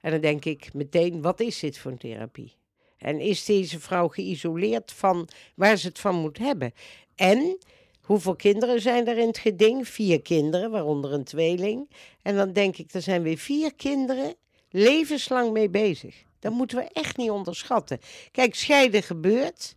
En 0.00 0.10
dan 0.10 0.20
denk 0.20 0.44
ik 0.44 0.74
meteen, 0.74 1.22
wat 1.22 1.40
is 1.40 1.58
dit 1.58 1.78
voor 1.78 1.90
een 1.90 1.98
therapie? 1.98 2.56
En 2.98 3.20
is 3.20 3.44
deze 3.44 3.80
vrouw 3.80 4.08
geïsoleerd 4.08 4.92
van 4.92 5.28
waar 5.54 5.76
ze 5.76 5.86
het 5.88 5.98
van 5.98 6.14
moet 6.14 6.38
hebben? 6.38 6.72
En 7.14 7.58
hoeveel 8.00 8.36
kinderen 8.36 8.80
zijn 8.80 9.06
er 9.06 9.18
in 9.18 9.26
het 9.26 9.38
geding? 9.38 9.88
Vier 9.88 10.22
kinderen, 10.22 10.70
waaronder 10.70 11.12
een 11.12 11.24
tweeling. 11.24 11.90
En 12.22 12.36
dan 12.36 12.52
denk 12.52 12.76
ik, 12.76 12.92
er 12.92 13.02
zijn 13.02 13.22
weer 13.22 13.38
vier 13.38 13.74
kinderen 13.74 14.34
levenslang 14.70 15.52
mee 15.52 15.70
bezig. 15.70 16.22
Dat 16.38 16.52
moeten 16.52 16.78
we 16.78 16.88
echt 16.92 17.16
niet 17.16 17.30
onderschatten. 17.30 17.98
Kijk, 18.30 18.54
scheiden 18.54 19.02
gebeurt 19.02 19.76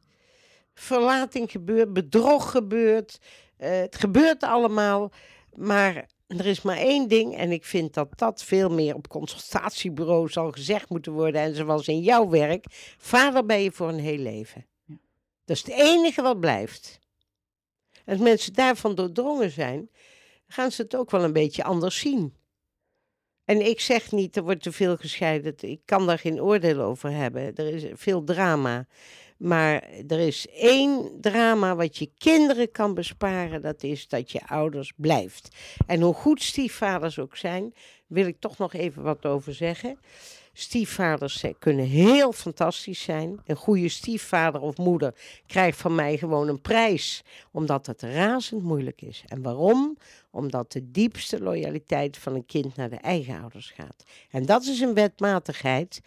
verlating 0.74 1.52
gebeurt, 1.52 1.94
bedrog 1.94 2.52
gebeurt. 2.52 3.20
eh, 3.58 3.80
het 3.80 3.96
gebeurt 3.96 4.44
allemaal. 4.44 5.12
Maar 5.56 6.10
er 6.28 6.46
is 6.46 6.62
maar 6.62 6.78
één 6.78 7.08
ding. 7.08 7.38
En 7.38 7.52
ik 7.52 7.66
vind 7.66 7.94
dat 7.94 8.18
dat 8.18 8.44
veel 8.44 8.70
meer 8.70 8.96
op 8.96 9.08
consultatiebureaus 9.08 10.34
zal 10.34 10.52
gezegd 10.52 10.90
moeten 10.90 11.12
worden. 11.12 11.42
En 11.42 11.56
zoals 11.56 11.88
in 11.88 12.00
jouw 12.00 12.30
werk. 12.30 12.66
Vader 12.98 13.46
ben 13.46 13.62
je 13.62 13.72
voor 13.72 13.90
een 13.90 14.00
heel 14.00 14.18
leven. 14.18 14.66
Ja. 14.86 14.96
Dat 15.46 15.56
is 15.56 15.64
het 15.64 15.72
enige 15.72 16.22
wat 16.22 16.40
blijft. 16.40 17.00
En 18.06 18.14
als 18.14 18.18
mensen 18.18 18.54
daarvan 18.54 18.96
doordrongen 18.96 19.52
zijn, 19.52 19.90
gaan 20.48 20.72
ze 20.72 20.82
het 20.82 20.96
ook 20.96 21.12
wel 21.12 21.24
een 21.24 21.34
beetje 21.34 21.64
anders 21.64 22.00
zien. 22.00 22.34
En 23.46 23.66
ik 23.66 23.80
zeg 23.80 24.12
niet, 24.12 24.36
er 24.36 24.44
wordt 24.44 24.64
te 24.64 24.72
veel 24.72 24.98
gescheiden. 24.98 25.54
Ik 25.60 25.82
kan 25.86 26.08
daar 26.08 26.20
geen 26.20 26.42
oordeel 26.42 26.82
over 26.82 27.12
hebben. 27.12 27.56
Er 27.56 27.74
is 27.74 27.86
veel 27.94 28.24
drama. 28.24 28.88
Maar 29.42 29.84
er 30.08 30.20
is 30.20 30.48
één 30.48 31.18
drama 31.22 31.76
wat 31.76 31.98
je 31.98 32.10
kinderen 32.18 32.72
kan 32.72 32.94
besparen. 32.94 33.62
Dat 33.62 33.84
is 33.84 34.08
dat 34.08 34.32
je 34.32 34.48
ouders 34.48 34.94
blijft. 34.96 35.56
En 35.86 36.02
hoe 36.02 36.14
goed 36.14 36.42
stiefvaders 36.42 37.20
ook 37.20 37.38
zijn, 37.38 37.74
wil 38.08 38.26
ik 38.26 38.40
toch 38.40 38.58
nog 38.58 38.74
even 38.74 39.04
wat 39.04 39.26
over 39.26 39.54
zeggen. 39.54 40.00
Stiefvaders 40.54 41.40
zijn- 41.40 41.60
kunnen 41.60 41.86
heel 41.86 42.32
fantastisch 42.32 43.02
zijn. 43.02 43.40
Een 43.46 43.56
goede 43.56 43.90
stiefvader 43.90 44.62
of 44.62 44.78
moeder 44.78 45.16
krijgt 45.46 45.78
van 45.78 45.96
mij 45.96 46.18
gewoon 46.18 46.48
een 46.48 46.62
prijs. 46.62 47.24
Omdat 47.52 47.86
het 47.86 48.02
razend 48.02 48.64
moeilijk 48.64 49.02
is. 49.02 49.24
En 49.28 49.42
waarom? 49.42 49.98
Omdat 50.32 50.72
de 50.72 50.92
diepste 50.92 51.42
loyaliteit 51.42 52.18
van 52.18 52.36
een 52.36 52.46
kind 52.46 52.76
naar 52.76 52.90
de 52.90 52.96
eigen 52.96 53.40
ouders 53.42 53.72
gaat. 53.76 54.04
En 54.30 54.46
dat 54.46 54.64
is 54.64 54.80
een 54.80 54.94
wetmatigheid. 54.94 56.02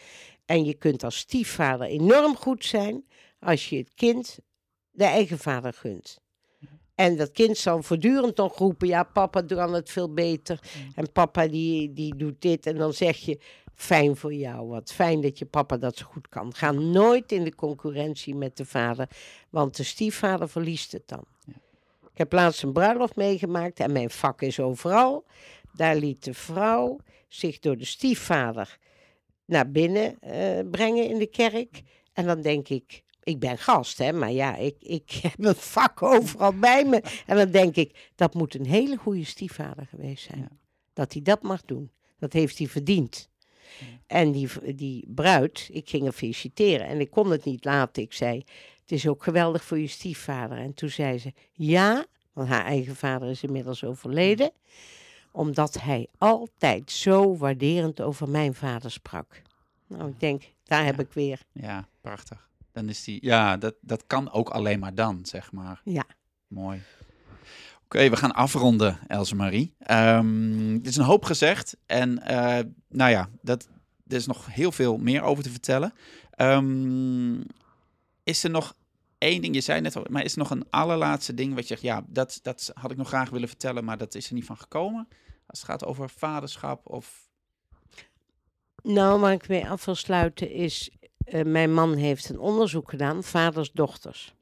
En 0.46 0.64
je 0.64 0.74
kunt 0.74 1.04
als 1.04 1.16
stiefvader 1.16 1.86
enorm 1.86 2.36
goed 2.36 2.64
zijn 2.64 3.04
als 3.38 3.68
je 3.68 3.76
het 3.76 3.94
kind 3.94 4.38
de 4.90 5.04
eigen 5.04 5.38
vader 5.38 5.72
gunt. 5.72 6.22
En 6.94 7.16
dat 7.16 7.32
kind 7.32 7.58
zal 7.58 7.82
voortdurend 7.82 8.36
nog 8.36 8.58
roepen, 8.58 8.88
ja, 8.88 9.02
papa 9.02 9.42
doet 9.42 9.58
het 9.58 9.90
veel 9.90 10.12
beter. 10.12 10.60
En 10.94 11.12
papa 11.12 11.46
die, 11.46 11.92
die 11.92 12.16
doet 12.16 12.42
dit. 12.42 12.66
En 12.66 12.76
dan 12.76 12.92
zeg 12.92 13.16
je, 13.16 13.38
fijn 13.74 14.16
voor 14.16 14.34
jou, 14.34 14.68
wat 14.68 14.92
fijn 14.92 15.20
dat 15.20 15.38
je 15.38 15.44
papa 15.44 15.76
dat 15.76 15.96
zo 15.96 16.06
goed 16.06 16.28
kan. 16.28 16.54
Ga 16.54 16.72
nooit 16.72 17.32
in 17.32 17.44
de 17.44 17.54
concurrentie 17.54 18.34
met 18.34 18.56
de 18.56 18.64
vader, 18.64 19.08
want 19.50 19.76
de 19.76 19.82
stiefvader 19.82 20.48
verliest 20.48 20.92
het 20.92 21.08
dan. 21.08 21.24
Ik 22.12 22.20
heb 22.20 22.32
laatst 22.32 22.62
een 22.62 22.72
bruiloft 22.72 23.16
meegemaakt 23.16 23.80
en 23.80 23.92
mijn 23.92 24.10
vak 24.10 24.42
is 24.42 24.60
overal. 24.60 25.24
Daar 25.72 25.96
liet 25.96 26.24
de 26.24 26.34
vrouw 26.34 26.98
zich 27.28 27.58
door 27.58 27.76
de 27.76 27.84
stiefvader 27.84 28.78
naar 29.44 29.70
binnen 29.70 30.18
eh, 30.20 30.70
brengen 30.70 31.08
in 31.08 31.18
de 31.18 31.26
kerk. 31.26 31.82
En 32.12 32.26
dan 32.26 32.40
denk 32.42 32.68
ik, 32.68 33.02
ik 33.22 33.38
ben 33.38 33.58
gast, 33.58 33.98
hè, 33.98 34.12
maar 34.12 34.32
ja, 34.32 34.56
ik, 34.56 34.76
ik 34.78 35.10
heb 35.22 35.44
een 35.44 35.54
vak 35.54 36.02
overal 36.02 36.58
bij 36.58 36.84
me. 36.84 37.02
En 37.26 37.36
dan 37.36 37.50
denk 37.50 37.76
ik, 37.76 38.10
dat 38.14 38.34
moet 38.34 38.54
een 38.54 38.66
hele 38.66 38.96
goede 38.96 39.24
stiefvader 39.24 39.86
geweest 39.86 40.24
zijn. 40.24 40.40
Ja. 40.40 40.56
Dat 40.92 41.12
hij 41.12 41.22
dat 41.22 41.42
mag 41.42 41.64
doen. 41.64 41.90
Dat 42.18 42.32
heeft 42.32 42.58
hij 42.58 42.66
verdiend. 42.66 43.28
En 44.06 44.32
die, 44.32 44.74
die 44.74 45.04
bruid, 45.08 45.68
ik 45.72 45.88
ging 45.88 46.02
haar 46.02 46.12
feliciteren 46.12 46.86
en 46.86 47.00
ik 47.00 47.10
kon 47.10 47.30
het 47.30 47.44
niet 47.44 47.64
laten. 47.64 48.02
Ik 48.02 48.12
zei, 48.12 48.44
het 48.80 48.92
is 48.92 49.08
ook 49.08 49.22
geweldig 49.22 49.64
voor 49.64 49.78
je 49.78 49.86
stiefvader. 49.86 50.58
En 50.58 50.74
toen 50.74 50.88
zei 50.88 51.18
ze, 51.18 51.32
ja, 51.52 52.06
want 52.32 52.48
haar 52.48 52.64
eigen 52.64 52.96
vader 52.96 53.30
is 53.30 53.42
inmiddels 53.42 53.84
overleden. 53.84 54.52
Omdat 55.36 55.80
hij 55.80 56.06
altijd 56.18 56.90
zo 56.90 57.36
waarderend 57.36 58.00
over 58.00 58.28
mijn 58.28 58.54
vader 58.54 58.90
sprak. 58.90 59.42
Nou, 59.86 60.08
ik 60.08 60.20
denk, 60.20 60.52
daar 60.64 60.84
heb 60.84 61.00
ik 61.00 61.12
weer. 61.12 61.40
Ja, 61.52 61.88
prachtig. 62.00 62.48
Dan 62.72 62.88
is 62.88 63.04
die, 63.04 63.18
ja, 63.22 63.56
dat, 63.56 63.74
dat 63.80 64.06
kan 64.06 64.32
ook 64.32 64.48
alleen 64.48 64.78
maar 64.78 64.94
dan, 64.94 65.26
zeg 65.26 65.52
maar. 65.52 65.80
Ja. 65.84 66.04
Mooi. 66.46 66.82
Oké, 67.84 68.10
we 68.10 68.16
gaan 68.16 68.34
afronden, 68.34 68.98
Else 69.06 69.34
Marie. 69.34 69.74
Ehm 69.78 70.74
er 70.74 70.86
is 70.86 70.96
een 70.96 71.04
hoop 71.04 71.24
gezegd. 71.24 71.76
En 71.86 72.22
eh, 72.22 72.64
nou 72.88 73.10
ja, 73.10 73.28
dat, 73.42 73.68
er 74.06 74.16
is 74.16 74.26
nog 74.26 74.46
heel 74.46 74.72
veel 74.72 74.96
meer 74.96 75.22
over 75.22 75.44
te 75.44 75.50
vertellen. 75.50 75.92
Ehm, 76.30 77.40
is 78.22 78.44
er 78.44 78.50
nog 78.50 78.74
één 79.18 79.42
ding, 79.42 79.54
je 79.54 79.60
zei 79.60 79.80
net 79.80 79.96
al, 79.96 80.06
maar 80.10 80.24
is 80.24 80.32
er 80.32 80.38
nog 80.38 80.50
een 80.50 80.66
allerlaatste 80.70 81.34
ding 81.34 81.54
wat 81.54 81.62
je 81.62 81.68
zegt, 81.68 81.82
ja, 81.82 82.04
dat, 82.08 82.38
dat 82.42 82.70
had 82.74 82.90
ik 82.90 82.96
nog 82.96 83.08
graag 83.08 83.30
willen 83.30 83.48
vertellen, 83.48 83.84
maar 83.84 83.98
dat 83.98 84.14
is 84.14 84.28
er 84.28 84.34
niet 84.34 84.44
van 84.44 84.56
gekomen? 84.56 85.08
Als 85.46 85.60
het 85.60 85.70
gaat 85.70 85.84
over 85.84 86.10
vaderschap 86.10 86.86
of... 86.86 87.28
Nou, 88.82 89.20
waar 89.20 89.32
ik 89.32 89.48
mee 89.48 89.68
af 89.68 89.84
wil 89.84 89.94
sluiten 89.94 90.50
is, 90.50 90.90
eh, 91.24 91.44
mijn 91.44 91.74
man 91.74 91.94
heeft 91.94 92.28
een 92.28 92.38
onderzoek 92.38 92.90
gedaan, 92.90 93.22
vaders, 93.22 93.72
dochters. 93.72 94.34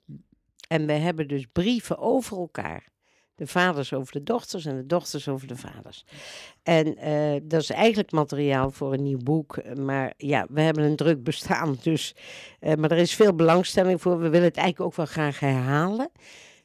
En 0.69 0.87
we 0.87 0.93
hebben 0.93 1.29
dus 1.29 1.47
brieven 1.53 1.99
over 1.99 2.37
elkaar. 2.37 2.91
De 3.35 3.47
vaders 3.47 3.93
over 3.93 4.13
de 4.13 4.23
dochters 4.23 4.65
en 4.65 4.77
de 4.77 4.87
dochters 4.87 5.29
over 5.29 5.47
de 5.47 5.57
vaders. 5.57 6.05
En 6.63 6.97
eh, 6.97 7.41
dat 7.43 7.61
is 7.63 7.71
eigenlijk 7.71 8.13
materiaal 8.13 8.71
voor 8.71 8.93
een 8.93 9.03
nieuw 9.03 9.23
boek. 9.23 9.75
Maar 9.75 10.13
ja, 10.17 10.47
we 10.51 10.61
hebben 10.61 10.85
een 10.85 10.97
druk 10.97 11.25
bestaan. 11.25 11.77
Dus, 11.83 12.15
eh, 12.61 12.75
maar 12.75 12.91
er 12.91 12.99
is 12.99 13.15
veel 13.15 13.35
belangstelling 13.35 14.01
voor. 14.01 14.19
We 14.19 14.29
willen 14.29 14.49
het 14.49 14.57
eigenlijk 14.57 14.87
ook 14.87 14.97
wel 14.97 15.07
graag 15.07 15.41
herhalen. 15.41 16.11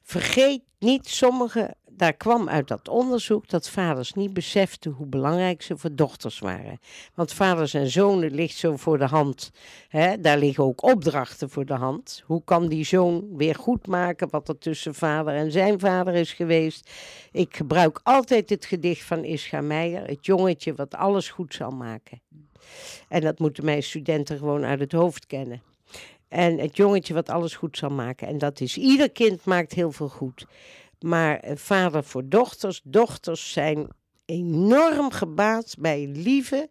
Vergeet 0.02 0.62
niet, 0.80 1.08
sommige 1.08 1.76
daar 1.98 2.14
kwam 2.14 2.50
uit 2.50 2.68
dat 2.68 2.88
onderzoek 2.88 3.50
dat 3.50 3.70
vaders 3.70 4.14
niet 4.14 4.34
beseften 4.34 4.92
hoe 4.92 5.06
belangrijk 5.08 5.62
ze 5.62 5.78
voor 5.78 5.96
dochters 5.96 6.40
waren. 6.40 6.80
Want 7.14 7.34
vaders 7.34 7.74
en 7.74 7.90
zonen 7.90 8.32
ligt 8.32 8.56
zo 8.56 8.78
voor 8.78 8.98
de 8.98 9.06
hand. 9.06 9.52
Hè? 9.90 10.20
Daar 10.22 10.38
liggen 10.38 10.64
ook 10.64 10.84
opdrachten 10.84 11.50
voor 11.50 11.66
de 11.66 11.74
hand. 11.74 12.24
Hoe 12.26 12.44
kan 12.44 12.68
die 12.68 12.86
zoon 12.86 13.38
weer 13.38 13.56
goed 13.56 13.88
maken 13.88 14.30
wat 14.30 14.50
er 14.50 14.58
tussen 14.58 14.96
vader 14.96 15.34
en 15.34 15.52
zijn 15.52 15.80
vader 15.80 16.14
is 16.14 16.34
geweest? 16.34 16.92
Ik 17.32 17.56
gebruik 17.56 18.00
altijd 18.04 18.50
het 18.50 18.66
gedicht 18.66 19.04
van 19.04 19.24
Ischa 19.24 19.62
Meijer, 19.62 20.08
het 20.08 20.26
jongetje 20.26 20.74
wat 20.74 20.96
alles 20.96 21.30
goed 21.30 21.54
zal 21.54 21.72
maken. 21.72 22.22
En 23.08 23.22
dat 23.22 23.40
moeten 23.40 23.66
mijn 23.66 23.84
studenten 23.84 24.38
gewoon 24.38 24.66
uit 24.66 24.80
het 24.80 24.92
hoofd 24.92 25.26
kennen. 25.26 25.62
En 26.28 26.58
het 26.58 26.78
jongetje 26.78 27.14
wat 27.14 27.30
alles 27.30 27.56
goed 27.56 27.78
zal 27.78 27.90
maken. 27.90 28.28
En 28.28 28.38
dat 28.38 28.60
is 28.60 28.78
ieder 28.78 29.12
kind 29.12 29.46
maakt 29.46 29.74
heel 29.74 29.92
veel 29.92 30.10
goed. 30.10 30.46
Maar 31.00 31.40
eh, 31.40 31.56
vader 31.56 32.04
voor 32.04 32.30
dochters, 32.30 32.82
dochters 32.84 33.52
zijn 33.52 33.88
enorm 34.26 35.12
gebaat 35.12 35.76
bij 35.80 36.04
een 36.04 36.22
lieve, 36.22 36.70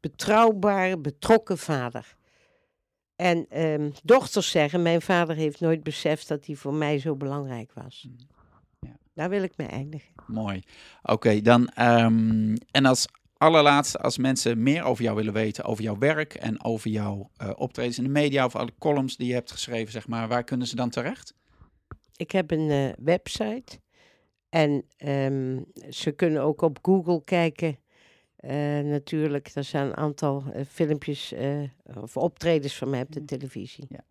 betrouwbare, 0.00 0.98
betrokken 0.98 1.58
vader. 1.58 2.16
En 3.16 3.46
ehm, 3.48 3.90
dochters 4.02 4.50
zeggen, 4.50 4.82
mijn 4.82 5.02
vader 5.02 5.36
heeft 5.36 5.60
nooit 5.60 5.82
beseft 5.82 6.28
dat 6.28 6.46
hij 6.46 6.54
voor 6.54 6.74
mij 6.74 6.98
zo 6.98 7.16
belangrijk 7.16 7.72
was. 7.72 8.06
Mm. 8.08 8.16
Ja. 8.80 8.96
Daar 9.14 9.28
wil 9.28 9.42
ik 9.42 9.56
mee 9.56 9.66
eindigen. 9.66 10.12
Mooi. 10.26 10.62
Oké, 11.02 11.40
dan 11.40 11.68
ehm, 11.68 12.56
en 12.70 12.84
als 12.84 13.06
allerlaatste, 13.36 13.98
als 13.98 14.18
mensen 14.18 14.62
meer 14.62 14.82
over 14.82 15.04
jou 15.04 15.16
willen 15.16 15.32
weten, 15.32 15.64
over 15.64 15.84
jouw 15.84 15.98
werk 15.98 16.34
en 16.34 16.64
over 16.64 16.90
jouw 16.90 17.30
uh, 17.42 17.50
optredens 17.56 17.98
in 17.98 18.04
de 18.04 18.10
media 18.10 18.44
of 18.44 18.56
alle 18.56 18.72
columns 18.78 19.16
die 19.16 19.26
je 19.26 19.34
hebt 19.34 19.52
geschreven, 19.52 19.92
zeg 19.92 20.06
maar, 20.06 20.28
waar 20.28 20.44
kunnen 20.44 20.66
ze 20.66 20.76
dan 20.76 20.90
terecht? 20.90 21.34
Ik 22.16 22.30
heb 22.30 22.50
een 22.50 22.70
uh, 22.70 22.88
website 22.98 23.78
en 24.48 24.84
um, 25.06 25.64
ze 25.90 26.10
kunnen 26.10 26.42
ook 26.42 26.62
op 26.62 26.78
Google 26.82 27.24
kijken. 27.24 27.78
Uh, 28.40 28.50
natuurlijk, 28.78 29.50
er 29.54 29.64
zijn 29.64 29.86
een 29.86 29.96
aantal 29.96 30.44
uh, 30.46 30.60
filmpjes 30.68 31.34
of 32.00 32.16
optredens 32.16 32.76
van 32.76 32.90
mij 32.90 33.00
op 33.00 33.12
de 33.12 33.24
televisie. 33.24 33.86
Ja. 33.88 34.04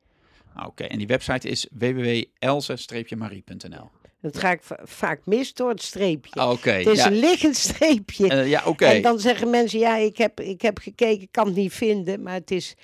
Ah, 0.54 0.62
oké, 0.62 0.68
okay. 0.68 0.88
en 0.88 0.98
die 0.98 1.08
website 1.08 1.50
is 1.50 1.68
www.else-marie.nl. 1.72 3.90
Dat 4.22 4.38
ga 4.38 4.52
ik 4.52 4.62
vaak 4.84 5.26
mis 5.26 5.54
door 5.54 5.70
het 5.70 5.82
streepje. 5.82 6.40
Ah, 6.40 6.64
het 6.64 6.88
is 6.88 6.98
ja. 6.98 7.08
een 7.08 7.20
liggend 7.20 7.56
streepje. 7.56 8.36
ja, 8.36 8.60
oké. 8.60 8.70
Okay. 8.70 8.96
En 8.96 9.02
dan 9.02 9.20
zeggen 9.20 9.50
mensen, 9.50 9.80
ja, 9.80 9.96
ik 9.96 10.18
heb, 10.18 10.40
ik 10.40 10.62
heb 10.62 10.78
gekeken, 10.78 11.28
kan 11.32 11.46
het 11.46 11.56
niet 11.56 11.74
vinden. 11.74 12.22
Maar 12.22 12.34
het 12.34 12.52
is 12.52 12.76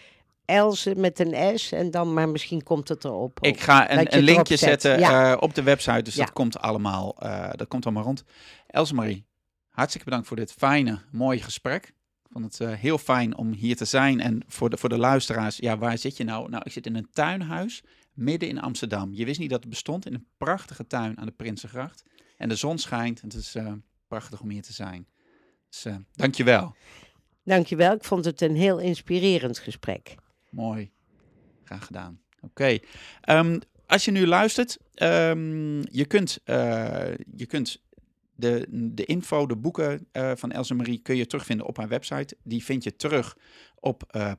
Else 0.50 0.96
met 0.96 1.20
een 1.20 1.60
S 1.60 1.72
en 1.72 1.92
dan, 1.92 2.14
maar 2.14 2.30
misschien 2.30 2.64
komt 2.64 2.88
het 2.88 3.04
erop. 3.04 3.38
Ik 3.42 3.60
ga 3.62 3.92
een, 3.92 4.16
een 4.16 4.24
linkje 4.24 4.58
zetten 4.58 5.00
ja. 5.00 5.32
uh, 5.32 5.38
op 5.42 5.56
de 5.56 5.64
website, 5.64 6.02
dus 6.02 6.16
Ja. 6.16 6.24
dat 6.26 6.34
komt 6.34 6.60
allemaal, 6.60 7.16
uh, 7.24 7.50
dat 7.56 7.68
komt 7.68 7.86
allemaal 7.86 8.04
rond. 8.04 8.24
Else 8.68 8.94
Marie, 8.94 9.26
hartstikke 9.70 10.06
bedankt 10.06 10.28
voor 10.28 10.38
dit 10.38 10.52
fijne, 10.52 11.02
mooie 11.12 11.42
gesprek. 11.42 11.86
Ik 11.86 12.30
vond 12.32 12.46
het 12.46 12.70
uh, 12.70 12.76
heel 12.76 12.98
fijn 12.98 13.38
om 13.38 13.54
hier 13.54 13.76
te 13.76 13.86
zijn. 13.86 14.20
En 14.20 14.44
voor 14.48 14.70
de, 14.70 14.78
voor 14.78 14.90
de 14.90 14.98
luisteraars, 14.98 15.58
ja, 15.58 15.78
waar 15.78 15.98
zit 15.98 16.18
je 16.18 16.24
nou? 16.24 16.50
Nou, 16.50 16.64
ik 16.66 16.72
zit 16.72 16.86
in 16.86 16.96
een 16.96 17.10
tuinhuis 17.12 17.84
midden 18.14 18.50
in 18.50 18.62
Amsterdam. 18.62 19.14
Je 19.14 19.26
wist 19.26 19.40
niet 19.40 19.50
dat 19.50 19.60
het 19.60 19.70
bestond 19.70 20.06
in 20.06 20.14
een 20.14 20.28
prachtige 20.38 20.88
tuin 20.88 21.18
aan 21.18 21.26
de 21.26 21.32
Prinsengracht. 21.32 22.04
En 22.38 22.50
de 22.50 22.56
zon 22.56 22.78
schijnt. 22.78 23.22
Het 23.22 23.34
is 23.34 23.56
prachtig 24.08 24.42
om 24.42 24.50
hier 24.50 24.62
te 24.62 24.74
zijn. 24.74 25.08
Dus 25.70 25.86
uh, 25.86 25.96
dankjewel. 26.12 26.76
Dankjewel. 27.44 27.94
Ik 27.94 28.04
vond 28.04 28.26
het 28.26 28.42
een 28.42 28.56
heel 28.56 28.80
inspirerend 28.80 29.60
gesprek. 29.60 30.16
Mooi. 30.50 30.92
Graag 31.64 31.86
gedaan. 31.86 32.20
Oké. 32.42 32.80
Um, 33.30 33.60
als 33.86 34.06
je 34.06 34.12
nu 34.12 34.28
luistert, 34.28 34.78
um, 34.96 35.82
je 35.92 36.06
kunt, 36.08 36.40
uh, 36.46 36.56
je 37.36 37.46
kunt 37.48 37.82
de, 38.36 38.66
de 38.70 39.06
info, 39.06 39.46
de 39.46 39.56
boeken 39.56 40.08
uh, 40.14 40.32
van 40.36 40.52
Else 40.52 40.74
Marie 40.74 41.00
kun 41.00 41.16
je 41.16 41.26
terugvinden 41.26 41.66
op 41.66 41.78
haar 41.78 41.88
website. 41.88 42.38
Die 42.44 42.64
vind 42.64 42.84
je 42.84 42.96
terug 42.96 43.38
op 43.80 44.04
uh, 44.16 44.32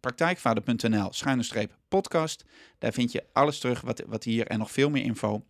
praktijkvader.nl 0.00 1.12
schuine 1.12 1.68
podcast. 1.88 2.44
Daar 2.78 2.92
vind 2.92 3.12
je 3.12 3.24
alles 3.32 3.58
terug 3.58 3.80
wat, 3.80 4.02
wat 4.06 4.24
hier 4.24 4.46
en 4.46 4.58
nog 4.58 4.70
veel 4.70 4.90
meer 4.90 5.04
info. 5.04 5.44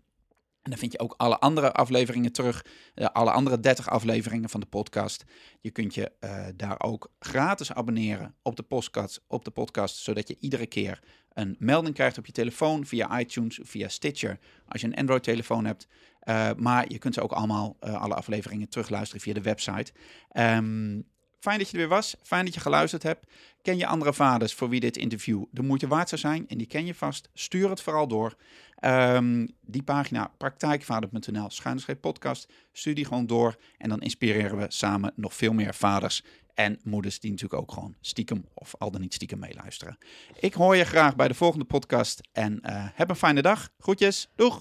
En 0.65 0.71
dan 0.71 0.79
vind 0.79 0.93
je 0.93 0.99
ook 0.99 1.15
alle 1.17 1.39
andere 1.39 1.73
afleveringen 1.73 2.33
terug. 2.33 2.65
Uh, 2.95 3.07
alle 3.07 3.31
andere 3.31 3.61
30 3.61 3.89
afleveringen 3.89 4.49
van 4.49 4.61
de 4.61 4.67
podcast. 4.67 5.25
Je 5.61 5.71
kunt 5.71 5.95
je 5.95 6.13
uh, 6.21 6.47
daar 6.57 6.81
ook 6.81 7.13
gratis 7.19 7.73
abonneren 7.73 8.35
op 8.43 8.57
de, 8.57 8.63
podcast, 8.63 9.25
op 9.27 9.45
de 9.45 9.51
podcast. 9.51 9.97
Zodat 9.97 10.29
je 10.29 10.37
iedere 10.41 10.67
keer 10.67 11.03
een 11.33 11.57
melding 11.59 11.95
krijgt 11.95 12.19
op 12.19 12.27
je 12.27 12.33
telefoon 12.33 12.87
via 12.87 13.21
iTunes 13.21 13.61
via 13.63 13.89
Stitcher. 13.89 14.39
Als 14.67 14.81
je 14.81 14.87
een 14.87 14.95
Android-telefoon 14.95 15.65
hebt. 15.65 15.87
Uh, 16.29 16.51
maar 16.57 16.85
je 16.89 16.99
kunt 16.99 17.15
ze 17.15 17.23
ook 17.23 17.33
allemaal, 17.33 17.77
alle 17.81 18.15
afleveringen 18.15 18.69
terugluisteren 18.69 19.23
via 19.23 19.35
de 19.35 19.43
website. 19.43 19.93
Um, 20.33 21.13
Fijn 21.45 21.59
dat 21.59 21.71
je 21.71 21.73
er 21.73 21.79
weer 21.79 21.89
was. 21.89 22.17
Fijn 22.23 22.45
dat 22.45 22.55
je 22.55 22.61
geluisterd 22.61 23.03
hebt. 23.03 23.27
Ken 23.63 23.77
je 23.77 23.87
andere 23.87 24.15
vaders 24.15 24.55
voor 24.55 24.69
wie 24.69 24.81
dit 24.81 24.97
interview 24.97 25.45
de 25.51 25.63
moeite 25.63 25.87
waard 25.87 26.09
zou 26.09 26.21
zijn? 26.21 26.49
En 26.49 26.59
die 26.59 26.67
ken 26.67 26.87
je 26.87 26.95
vast. 26.95 27.29
Stuur 27.35 27.71
het 27.71 27.81
vooral 27.81 28.09
door. 28.09 28.35
Um, 28.81 29.49
die 29.61 29.83
pagina 29.83 30.33
praktijkvader.nl 30.37 31.51
schuinschrift 31.51 32.01
podcast. 32.01 32.53
Stuur 32.73 32.95
die 32.95 33.05
gewoon 33.05 33.27
door. 33.27 33.57
En 33.79 33.89
dan 33.89 34.01
inspireren 34.01 34.59
we 34.59 34.67
samen 34.69 35.13
nog 35.17 35.35
veel 35.35 35.53
meer 35.53 35.75
vaders 35.75 36.23
en 36.55 36.81
moeders 36.85 37.21
die 37.21 37.31
natuurlijk 37.31 37.63
ook 37.63 37.73
gewoon 37.73 37.95
stiekem 38.01 38.45
of 38.55 38.75
al 38.79 38.91
dan 38.91 39.01
niet 39.01 39.15
stiekem 39.15 39.39
meeluisteren. 39.39 39.99
Ik 40.39 40.55
hoor 40.55 40.77
je 40.77 40.85
graag 40.85 41.17
bij 41.17 41.29
de 41.29 41.35
volgende 41.35 41.65
podcast. 41.65 42.21
En 42.33 42.53
uh, 42.63 42.87
heb 42.95 43.11
een 43.11 43.17
fijne 43.17 43.43
dag. 43.43 43.69
Groetjes. 43.79 44.31
Doeg! 44.37 44.61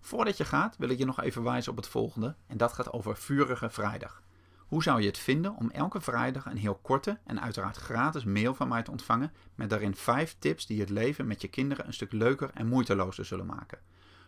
Voordat 0.00 0.36
je 0.36 0.44
gaat 0.44 0.76
wil 0.78 0.88
ik 0.88 0.98
je 0.98 1.04
nog 1.04 1.22
even 1.22 1.42
wijzen 1.42 1.70
op 1.70 1.76
het 1.76 1.88
volgende. 1.88 2.34
En 2.46 2.56
dat 2.56 2.72
gaat 2.72 2.92
over 2.92 3.16
Vurige 3.16 3.70
Vrijdag. 3.70 4.22
Hoe 4.72 4.82
zou 4.82 5.00
je 5.00 5.06
het 5.06 5.18
vinden 5.18 5.56
om 5.56 5.70
elke 5.70 6.00
vrijdag 6.00 6.46
een 6.46 6.56
heel 6.56 6.74
korte 6.74 7.18
en 7.24 7.40
uiteraard 7.40 7.76
gratis 7.76 8.24
mail 8.24 8.54
van 8.54 8.68
mij 8.68 8.82
te 8.82 8.90
ontvangen 8.90 9.32
met 9.54 9.70
daarin 9.70 9.94
5 9.94 10.36
tips 10.38 10.66
die 10.66 10.80
het 10.80 10.90
leven 10.90 11.26
met 11.26 11.40
je 11.40 11.48
kinderen 11.48 11.86
een 11.86 11.92
stuk 11.92 12.12
leuker 12.12 12.50
en 12.54 12.66
moeitelozer 12.66 13.24
zullen 13.24 13.46
maken? 13.46 13.78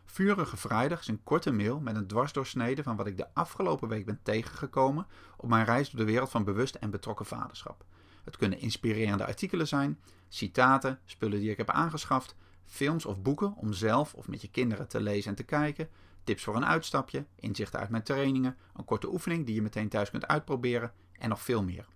Vurige 0.05 0.57
Vrijdag 0.57 1.01
is 1.01 1.09
een 1.09 1.23
korte 1.23 1.53
mail 1.53 1.81
met 1.81 1.97
een 1.97 2.07
dwarsdoorsnede 2.07 2.83
van 2.83 2.97
wat 2.97 3.07
ik 3.07 3.17
de 3.17 3.35
afgelopen 3.35 3.89
week 3.89 4.07
ben 4.07 4.21
tegengekomen 4.23 5.07
op 5.37 5.49
mijn 5.49 5.65
reis 5.65 5.91
door 5.91 6.01
de 6.01 6.13
wereld 6.13 6.31
van 6.31 6.45
bewust 6.45 6.75
en 6.75 6.91
betrokken 6.91 7.27
vaderschap. 7.27 7.85
Het 8.25 8.37
kunnen 8.37 8.61
inspirerende 8.61 9.27
artikelen 9.27 9.69
zijn, 9.69 10.01
citaten, 10.29 11.01
spullen 11.05 11.41
die 11.41 11.51
ik 11.51 11.57
heb 11.57 11.71
aangeschaft, 11.71 12.37
films 12.67 13.05
of 13.05 13.23
boeken 13.23 13.55
om 13.57 13.73
zelf 13.73 14.15
of 14.15 14.29
met 14.29 14.43
je 14.43 14.51
kinderen 14.51 14.89
te 14.89 15.01
lezen 15.01 15.31
en 15.31 15.37
te 15.37 15.43
kijken, 15.43 15.89
tips 16.25 16.45
voor 16.45 16.57
een 16.57 16.67
uitstapje, 16.67 17.25
inzichten 17.35 17.81
uit 17.81 17.89
mijn 17.89 18.03
trainingen, 18.03 18.57
een 18.77 18.85
korte 18.85 19.13
oefening 19.13 19.47
die 19.47 19.55
je 19.55 19.63
meteen 19.63 19.89
thuis 19.89 20.11
kunt 20.11 20.27
uitproberen 20.27 20.93
en 21.19 21.29
nog 21.29 21.43
veel 21.43 21.63
meer. 21.63 21.87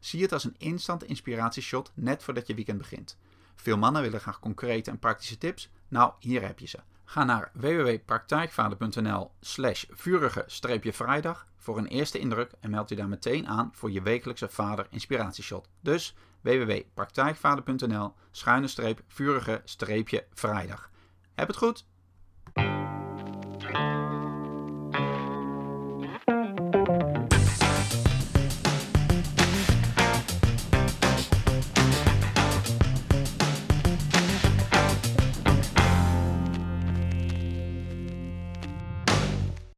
Zie 0.00 0.22
het 0.22 0.32
als 0.32 0.44
een 0.44 0.54
instant 0.58 1.04
inspiratieshot 1.04 1.92
net 1.94 2.22
voordat 2.22 2.46
je 2.46 2.54
weekend 2.54 2.78
begint. 2.78 3.18
Veel 3.54 3.78
mannen 3.78 4.02
willen 4.02 4.20
graag 4.20 4.40
concrete 4.40 4.90
en 4.90 4.98
praktische 4.98 5.38
tips. 5.38 5.70
Nou, 5.88 6.12
hier 6.18 6.42
heb 6.42 6.58
je 6.58 6.66
ze. 6.66 6.78
Ga 7.04 7.24
naar 7.24 7.50
www.praktijkvader.nl 7.52 9.30
slash 9.40 9.84
vurige-vrijdag 9.90 11.46
voor 11.56 11.78
een 11.78 11.86
eerste 11.86 12.18
indruk 12.18 12.52
en 12.60 12.70
meld 12.70 12.88
je 12.88 12.96
daar 12.96 13.08
meteen 13.08 13.48
aan 13.48 13.70
voor 13.72 13.90
je 13.90 14.02
wekelijkse 14.02 14.48
vader 14.48 14.86
inspiratieshot. 14.90 15.68
Dus 15.80 16.14
www.praktijkvader.nl 16.40 18.14
schuine-vurige-vrijdag. 18.30 20.90
Heb 21.34 21.48
het 21.48 21.56
goed! 21.56 21.86
Bye. 23.72 24.07